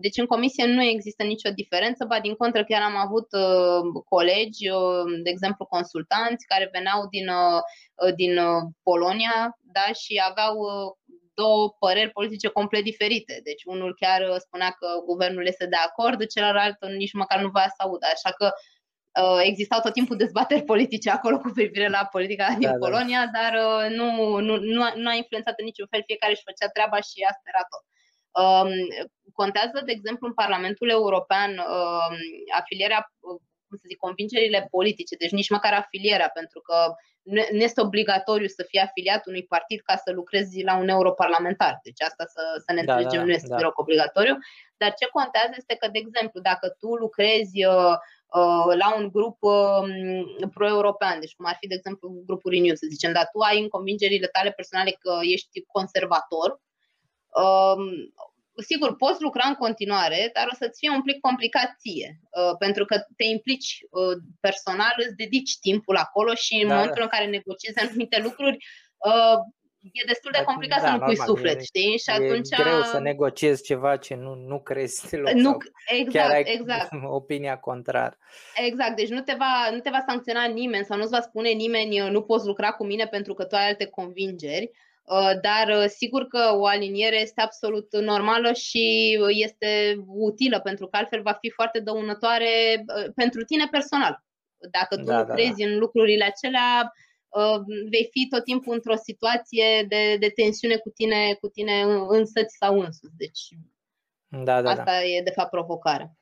Deci 0.01 0.17
în 0.17 0.25
comisie 0.25 0.65
nu 0.65 0.83
există 0.83 1.23
nicio 1.23 1.49
diferență, 1.49 2.05
ba 2.05 2.19
din 2.19 2.33
contră 2.33 2.63
chiar 2.63 2.81
am 2.81 2.95
avut 2.95 3.27
uh, 3.31 4.01
colegi, 4.09 4.69
uh, 4.69 5.03
de 5.23 5.29
exemplu 5.29 5.65
consultanți, 5.65 6.45
care 6.45 6.69
veneau 6.71 7.07
din, 7.09 7.27
uh, 7.27 7.61
din 8.15 8.33
Polonia 8.83 9.57
da, 9.75 9.93
și 9.93 10.21
aveau 10.29 10.55
două 11.33 11.75
păreri 11.79 12.11
politice 12.11 12.47
complet 12.47 12.83
diferite. 12.83 13.39
Deci 13.43 13.63
unul 13.65 13.95
chiar 13.99 14.21
spunea 14.37 14.69
că 14.79 14.87
guvernul 15.05 15.47
este 15.47 15.65
de 15.65 15.79
acord, 15.87 16.25
celălalt 16.25 16.77
nici 16.97 17.13
măcar 17.13 17.41
nu 17.41 17.49
voia 17.49 17.67
să 17.67 17.83
audă. 17.83 18.05
Așa 18.13 18.31
că 18.31 18.51
existau 19.43 19.79
tot 19.79 19.93
timpul 19.93 20.17
dezbateri 20.17 20.63
politice 20.63 21.09
acolo 21.09 21.37
cu 21.39 21.49
privire 21.53 21.87
la 21.87 22.07
politica 22.11 22.47
din 22.59 22.69
da, 22.69 22.77
da. 22.77 22.77
Polonia, 22.85 23.23
da. 23.25 23.31
dar 23.37 23.53
nu, 23.89 24.07
nu, 24.39 24.53
nu, 24.57 24.83
a, 24.83 24.91
nu 24.95 25.09
a 25.09 25.13
influențat 25.13 25.59
în 25.59 25.65
niciun 25.65 25.87
fel, 25.89 26.03
fiecare 26.05 26.31
își 26.31 26.47
făcea 26.49 26.69
treaba 26.75 26.99
și 27.09 27.17
asta 27.29 27.45
era 27.53 27.63
tot. 27.71 27.83
Um, 28.31 28.71
contează, 29.33 29.81
de 29.85 29.91
exemplu, 29.91 30.27
în 30.27 30.33
Parlamentul 30.33 30.89
European 30.89 31.51
um, 31.51 32.15
afilierea, 32.59 33.11
cum 33.67 33.77
să 33.77 33.83
zic, 33.87 33.97
convingerile 33.97 34.67
politice, 34.69 35.15
deci 35.15 35.31
nici 35.31 35.49
măcar 35.49 35.73
afilierea, 35.73 36.29
pentru 36.33 36.59
că 36.61 36.93
nu 37.23 37.61
este 37.67 37.81
obligatoriu 37.81 38.47
să 38.47 38.65
fii 38.67 38.79
afiliat 38.79 39.25
unui 39.25 39.43
partid 39.43 39.79
ca 39.81 39.95
să 39.95 40.11
lucrezi 40.11 40.63
la 40.63 40.77
un 40.77 40.87
europarlamentar. 40.87 41.79
Deci 41.83 42.01
asta 42.01 42.23
să, 42.27 42.41
să 42.65 42.73
ne 42.73 42.83
da, 42.83 42.93
înțelegem 42.93 43.19
da, 43.19 43.25
nu 43.25 43.31
este 43.31 43.47
da. 43.47 43.55
deloc 43.55 43.79
obligatoriu. 43.79 44.37
Dar 44.77 44.93
ce 44.93 45.05
contează 45.07 45.53
este 45.57 45.75
că, 45.75 45.87
de 45.87 45.99
exemplu, 46.05 46.39
dacă 46.41 46.75
tu 46.79 46.87
lucrezi 46.87 47.65
uh, 47.65 47.95
uh, 48.39 48.71
la 48.81 48.95
un 48.97 49.09
grup 49.15 49.37
uh, 49.39 49.83
pro-european, 50.53 51.19
deci 51.19 51.35
cum 51.35 51.45
ar 51.45 51.57
fi, 51.59 51.67
de 51.67 51.75
exemplu, 51.75 52.23
grupul 52.25 52.51
Renew, 52.51 52.75
să 52.75 52.87
zicem, 52.89 53.11
dar 53.13 53.29
tu 53.31 53.39
ai 53.39 53.61
în 53.61 53.67
convingerile 53.67 54.27
tale 54.27 54.51
personale 54.51 54.91
că 54.99 55.13
ești 55.21 55.63
conservator, 55.65 56.49
Um, 56.49 56.70
sigur, 58.61 58.95
poți 58.95 59.21
lucra 59.21 59.47
în 59.47 59.53
continuare, 59.53 60.29
dar 60.33 60.47
o 60.51 60.55
să-ți 60.55 60.79
fie 60.79 60.89
un 60.89 61.01
plic 61.01 61.19
complicat 61.19 61.69
ție, 61.79 62.19
uh, 62.29 62.55
pentru 62.59 62.85
că 62.85 62.95
te 63.17 63.23
implici 63.23 63.79
uh, 63.89 64.17
personal, 64.39 64.93
îți 64.97 65.15
dedici 65.15 65.59
timpul 65.59 65.95
acolo 65.95 66.33
și 66.33 66.53
în 66.61 66.67
da. 66.67 66.73
momentul 66.73 67.01
în 67.01 67.07
care 67.07 67.25
negociezi 67.25 67.79
anumite 67.79 68.19
lucruri, 68.21 68.57
uh, 68.97 69.37
e 69.91 70.03
destul 70.07 70.31
de 70.33 70.43
complicat 70.43 70.81
da, 70.81 70.87
să 70.87 70.91
nu 70.91 70.99
pui 70.99 71.15
normal, 71.15 71.27
suflet, 71.27 71.59
e, 71.59 71.63
știi? 71.63 71.97
Și 71.97 72.09
atunci... 72.09 72.49
E 72.51 72.63
greu 72.63 72.81
să 72.81 72.99
negociezi 72.99 73.63
ceva 73.63 73.97
ce 73.97 74.15
nu, 74.15 74.33
nu 74.33 74.61
crezi 74.61 75.09
deloc 75.09 75.33
nu, 75.33 75.57
exact, 75.87 76.15
chiar 76.15 76.29
ai 76.29 76.43
exact. 76.45 76.89
opinia 77.19 77.57
contrară. 77.57 78.17
Exact, 78.55 78.95
deci 78.95 79.09
nu 79.09 79.21
te, 79.21 79.35
va, 79.37 79.69
nu 79.71 79.79
te 79.79 79.89
va 79.89 80.03
sancționa 80.07 80.45
nimeni 80.45 80.85
sau 80.85 80.97
nu-ți 80.97 81.11
va 81.11 81.21
spune 81.21 81.49
nimeni 81.49 81.97
nu 81.97 82.21
poți 82.21 82.45
lucra 82.45 82.71
cu 82.71 82.85
mine 82.85 83.07
pentru 83.07 83.33
că 83.33 83.43
tu 83.45 83.55
ai 83.55 83.67
alte 83.67 83.85
convingeri, 83.85 84.71
Uh, 84.71 84.89
dar 85.41 85.77
uh, 85.77 85.85
sigur 85.87 86.27
că 86.27 86.51
o 86.53 86.65
aliniere 86.65 87.21
este 87.21 87.41
absolut 87.41 87.95
normală 87.95 88.53
și 88.53 89.17
este 89.29 89.95
utilă 90.07 90.59
pentru 90.59 90.87
că 90.87 90.97
altfel 90.97 91.21
va 91.21 91.37
fi 91.41 91.49
foarte 91.49 91.79
dăunătoare 91.79 92.49
uh, 92.77 93.11
pentru 93.15 93.43
tine 93.43 93.67
personal. 93.71 94.23
Dacă 94.71 94.97
tu 94.97 95.03
da, 95.03 95.25
crezi 95.25 95.57
da, 95.57 95.65
da. 95.65 95.71
în 95.71 95.77
lucrurile 95.77 96.23
acelea, 96.23 96.91
vei 97.89 98.07
fi 98.11 98.27
tot 98.27 98.43
timpul 98.43 98.73
într-o 98.73 98.95
situație 98.95 99.85
de, 99.87 100.15
de 100.19 100.29
tensiune 100.29 100.77
cu 100.77 100.89
tine, 100.89 101.33
cu 101.33 101.47
tine 101.47 101.81
însăți 102.07 102.57
sau 102.57 102.79
însuți. 102.79 103.17
Deci 103.17 103.39
da, 104.27 104.61
da, 104.61 104.69
asta 104.69 104.83
da. 104.83 105.03
e 105.03 105.21
de 105.23 105.31
fapt 105.31 105.49
provocarea. 105.49 106.15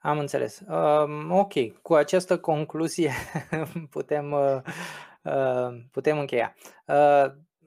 Am 0.00 0.18
înțeles. 0.18 0.62
Um, 0.68 1.30
ok, 1.30 1.80
cu 1.82 1.94
această 1.94 2.38
concluzie 2.38 3.12
putem, 3.90 4.32
uh, 4.32 5.68
putem 5.90 6.18
încheia. 6.18 6.54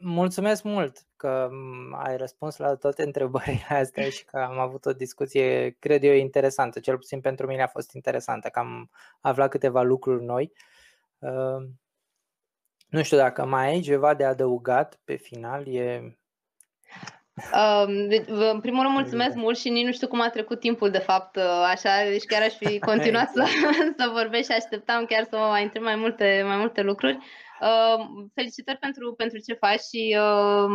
Uh, 0.02 0.08
mulțumesc 0.08 0.64
mult 0.64 0.98
că 1.16 1.50
ai 1.92 2.18
răspuns 2.18 2.58
la 2.58 2.76
toate 2.76 3.04
întrebările 3.10 3.66
astea 3.70 4.10
și 4.10 4.26
că 4.26 4.38
am 4.38 4.60
avut 4.60 4.86
o 4.86 4.94
discuție, 4.94 5.76
cred 5.80 6.04
eu, 6.04 6.14
interesantă. 6.14 6.80
Cel 6.80 6.96
puțin 6.98 7.22
pentru 7.22 7.48
mine 7.48 7.62
a 7.62 7.68
fost 7.68 7.94
interesantă, 7.94 8.50
că 8.50 8.60
am 8.60 8.90
aflat 9.22 9.50
câteva 9.50 9.82
lucruri 9.82 10.24
noi. 10.24 10.52
Uh, 11.20 11.70
nu 12.88 13.04
știu 13.04 13.18
dacă 13.18 13.46
mai 13.46 13.68
ai 13.68 13.80
ceva 13.80 14.14
de 14.14 14.24
adăugat 14.24 15.00
pe 15.04 15.16
final. 15.16 15.68
E... 15.68 16.16
Um, 17.54 18.08
deci, 18.08 18.28
în 18.28 18.60
primul 18.60 18.82
rând 18.82 18.94
mulțumesc 18.94 19.36
mult 19.36 19.58
și 19.58 19.70
nici 19.70 19.86
nu 19.86 19.92
știu 19.92 20.08
cum 20.08 20.22
a 20.22 20.30
trecut 20.30 20.60
timpul 20.60 20.92
de 20.92 20.98
fapt 20.98 21.38
așa, 21.72 21.90
deci 22.10 22.26
chiar 22.26 22.42
aș 22.42 22.54
fi 22.54 22.80
continuat 22.90 23.30
să, 23.30 23.46
să 23.98 24.10
vorbesc 24.14 24.50
și 24.50 24.56
așteptam 24.56 25.06
chiar 25.06 25.24
să 25.30 25.38
mă 25.38 25.46
mai 25.46 25.64
întreb 25.64 25.84
mai 25.84 25.96
multe, 25.96 26.44
mai 26.46 26.58
multe 26.58 26.82
lucruri. 26.82 27.18
Uh, 27.62 28.06
felicitări 28.34 28.78
pentru, 28.78 29.14
pentru 29.14 29.38
ce 29.38 29.54
faci 29.54 29.80
și 29.80 30.18
uh, 30.20 30.66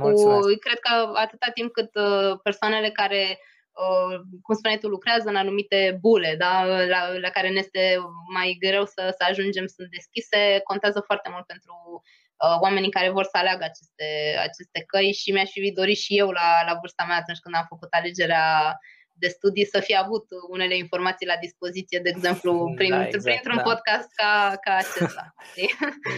cu, 0.00 0.38
cred 0.60 0.78
că 0.78 1.10
atâta 1.14 1.50
timp 1.54 1.72
cât 1.72 1.94
uh, 1.94 2.38
persoanele 2.42 2.90
care 2.90 3.38
Uh, 3.72 4.20
cum 4.42 4.54
spuneai 4.54 4.78
tu, 4.78 4.88
lucrează 4.88 5.28
în 5.28 5.36
anumite 5.36 5.98
bule, 6.00 6.34
da? 6.38 6.64
la, 6.64 7.18
la 7.18 7.28
care 7.28 7.48
ne 7.48 7.58
este 7.58 7.98
mai 8.32 8.56
greu 8.60 8.84
să, 8.84 9.14
să 9.18 9.24
ajungem, 9.28 9.66
sunt 9.66 9.88
deschise, 9.90 10.60
contează 10.64 11.00
foarte 11.06 11.28
mult 11.32 11.46
pentru 11.46 11.74
uh, 12.02 12.56
oamenii 12.60 12.90
care 12.90 13.10
vor 13.10 13.24
să 13.24 13.36
aleagă 13.36 13.64
aceste, 13.64 14.08
aceste 14.38 14.82
căi 14.86 15.12
și 15.12 15.32
mi-aș 15.32 15.50
fi 15.50 15.72
dorit 15.72 15.96
și 15.96 16.18
eu 16.18 16.30
la, 16.30 16.48
la 16.66 16.78
vârsta 16.80 17.04
mea 17.04 17.16
atunci 17.16 17.38
când 17.38 17.54
am 17.54 17.66
făcut 17.68 17.88
alegerea 17.92 18.78
de 19.12 19.28
studii 19.28 19.66
să 19.66 19.80
fi 19.80 19.96
avut 19.96 20.26
unele 20.48 20.76
informații 20.76 21.26
la 21.26 21.36
dispoziție, 21.40 21.98
de 22.02 22.08
exemplu, 22.08 22.72
prin, 22.76 22.90
da, 22.90 23.06
exact, 23.06 23.24
printr-un 23.24 23.56
da. 23.56 23.62
podcast 23.62 24.08
ca, 24.14 24.56
ca 24.60 24.72
acesta. 24.74 25.34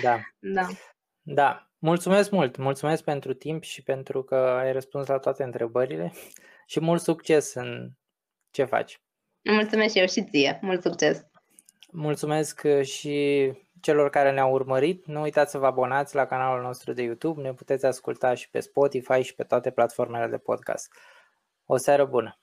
da. 0.03 0.20
da. 0.38 0.66
Da. 1.22 1.68
Mulțumesc 1.78 2.30
mult, 2.30 2.57
mulțumesc 2.57 3.05
pentru 3.05 3.34
timp 3.34 3.62
și 3.62 3.82
pentru 3.82 4.22
că 4.22 4.34
ai 4.34 4.72
răspuns 4.72 5.07
la 5.07 5.18
toate 5.18 5.42
întrebările 5.42 6.12
și 6.66 6.80
mult 6.80 7.01
succes 7.01 7.55
în 7.55 7.90
ce 8.51 8.64
faci. 8.64 9.01
Mulțumesc 9.42 9.92
și 9.95 10.01
eu 10.01 10.07
și 10.07 10.24
ție, 10.24 10.59
mult 10.62 10.82
succes! 10.82 11.26
Mulțumesc 11.90 12.66
și 12.82 13.51
celor 13.80 14.11
care 14.11 14.32
ne-au 14.32 14.53
urmărit. 14.53 15.07
Nu 15.07 15.20
uitați 15.20 15.51
să 15.51 15.59
vă 15.59 15.66
abonați 15.66 16.14
la 16.14 16.26
canalul 16.26 16.62
nostru 16.62 16.92
de 16.92 17.03
YouTube. 17.03 17.42
Ne 17.42 17.53
puteți 17.53 17.86
asculta 17.86 18.34
și 18.34 18.51
pe 18.51 18.61
Spotify 18.61 19.20
și 19.20 19.34
pe 19.34 19.42
toate 19.42 19.70
platformele 19.70 20.26
de 20.26 20.38
podcast. 20.38 20.92
O 21.66 21.76
seară 21.76 22.05
bună! 22.05 22.38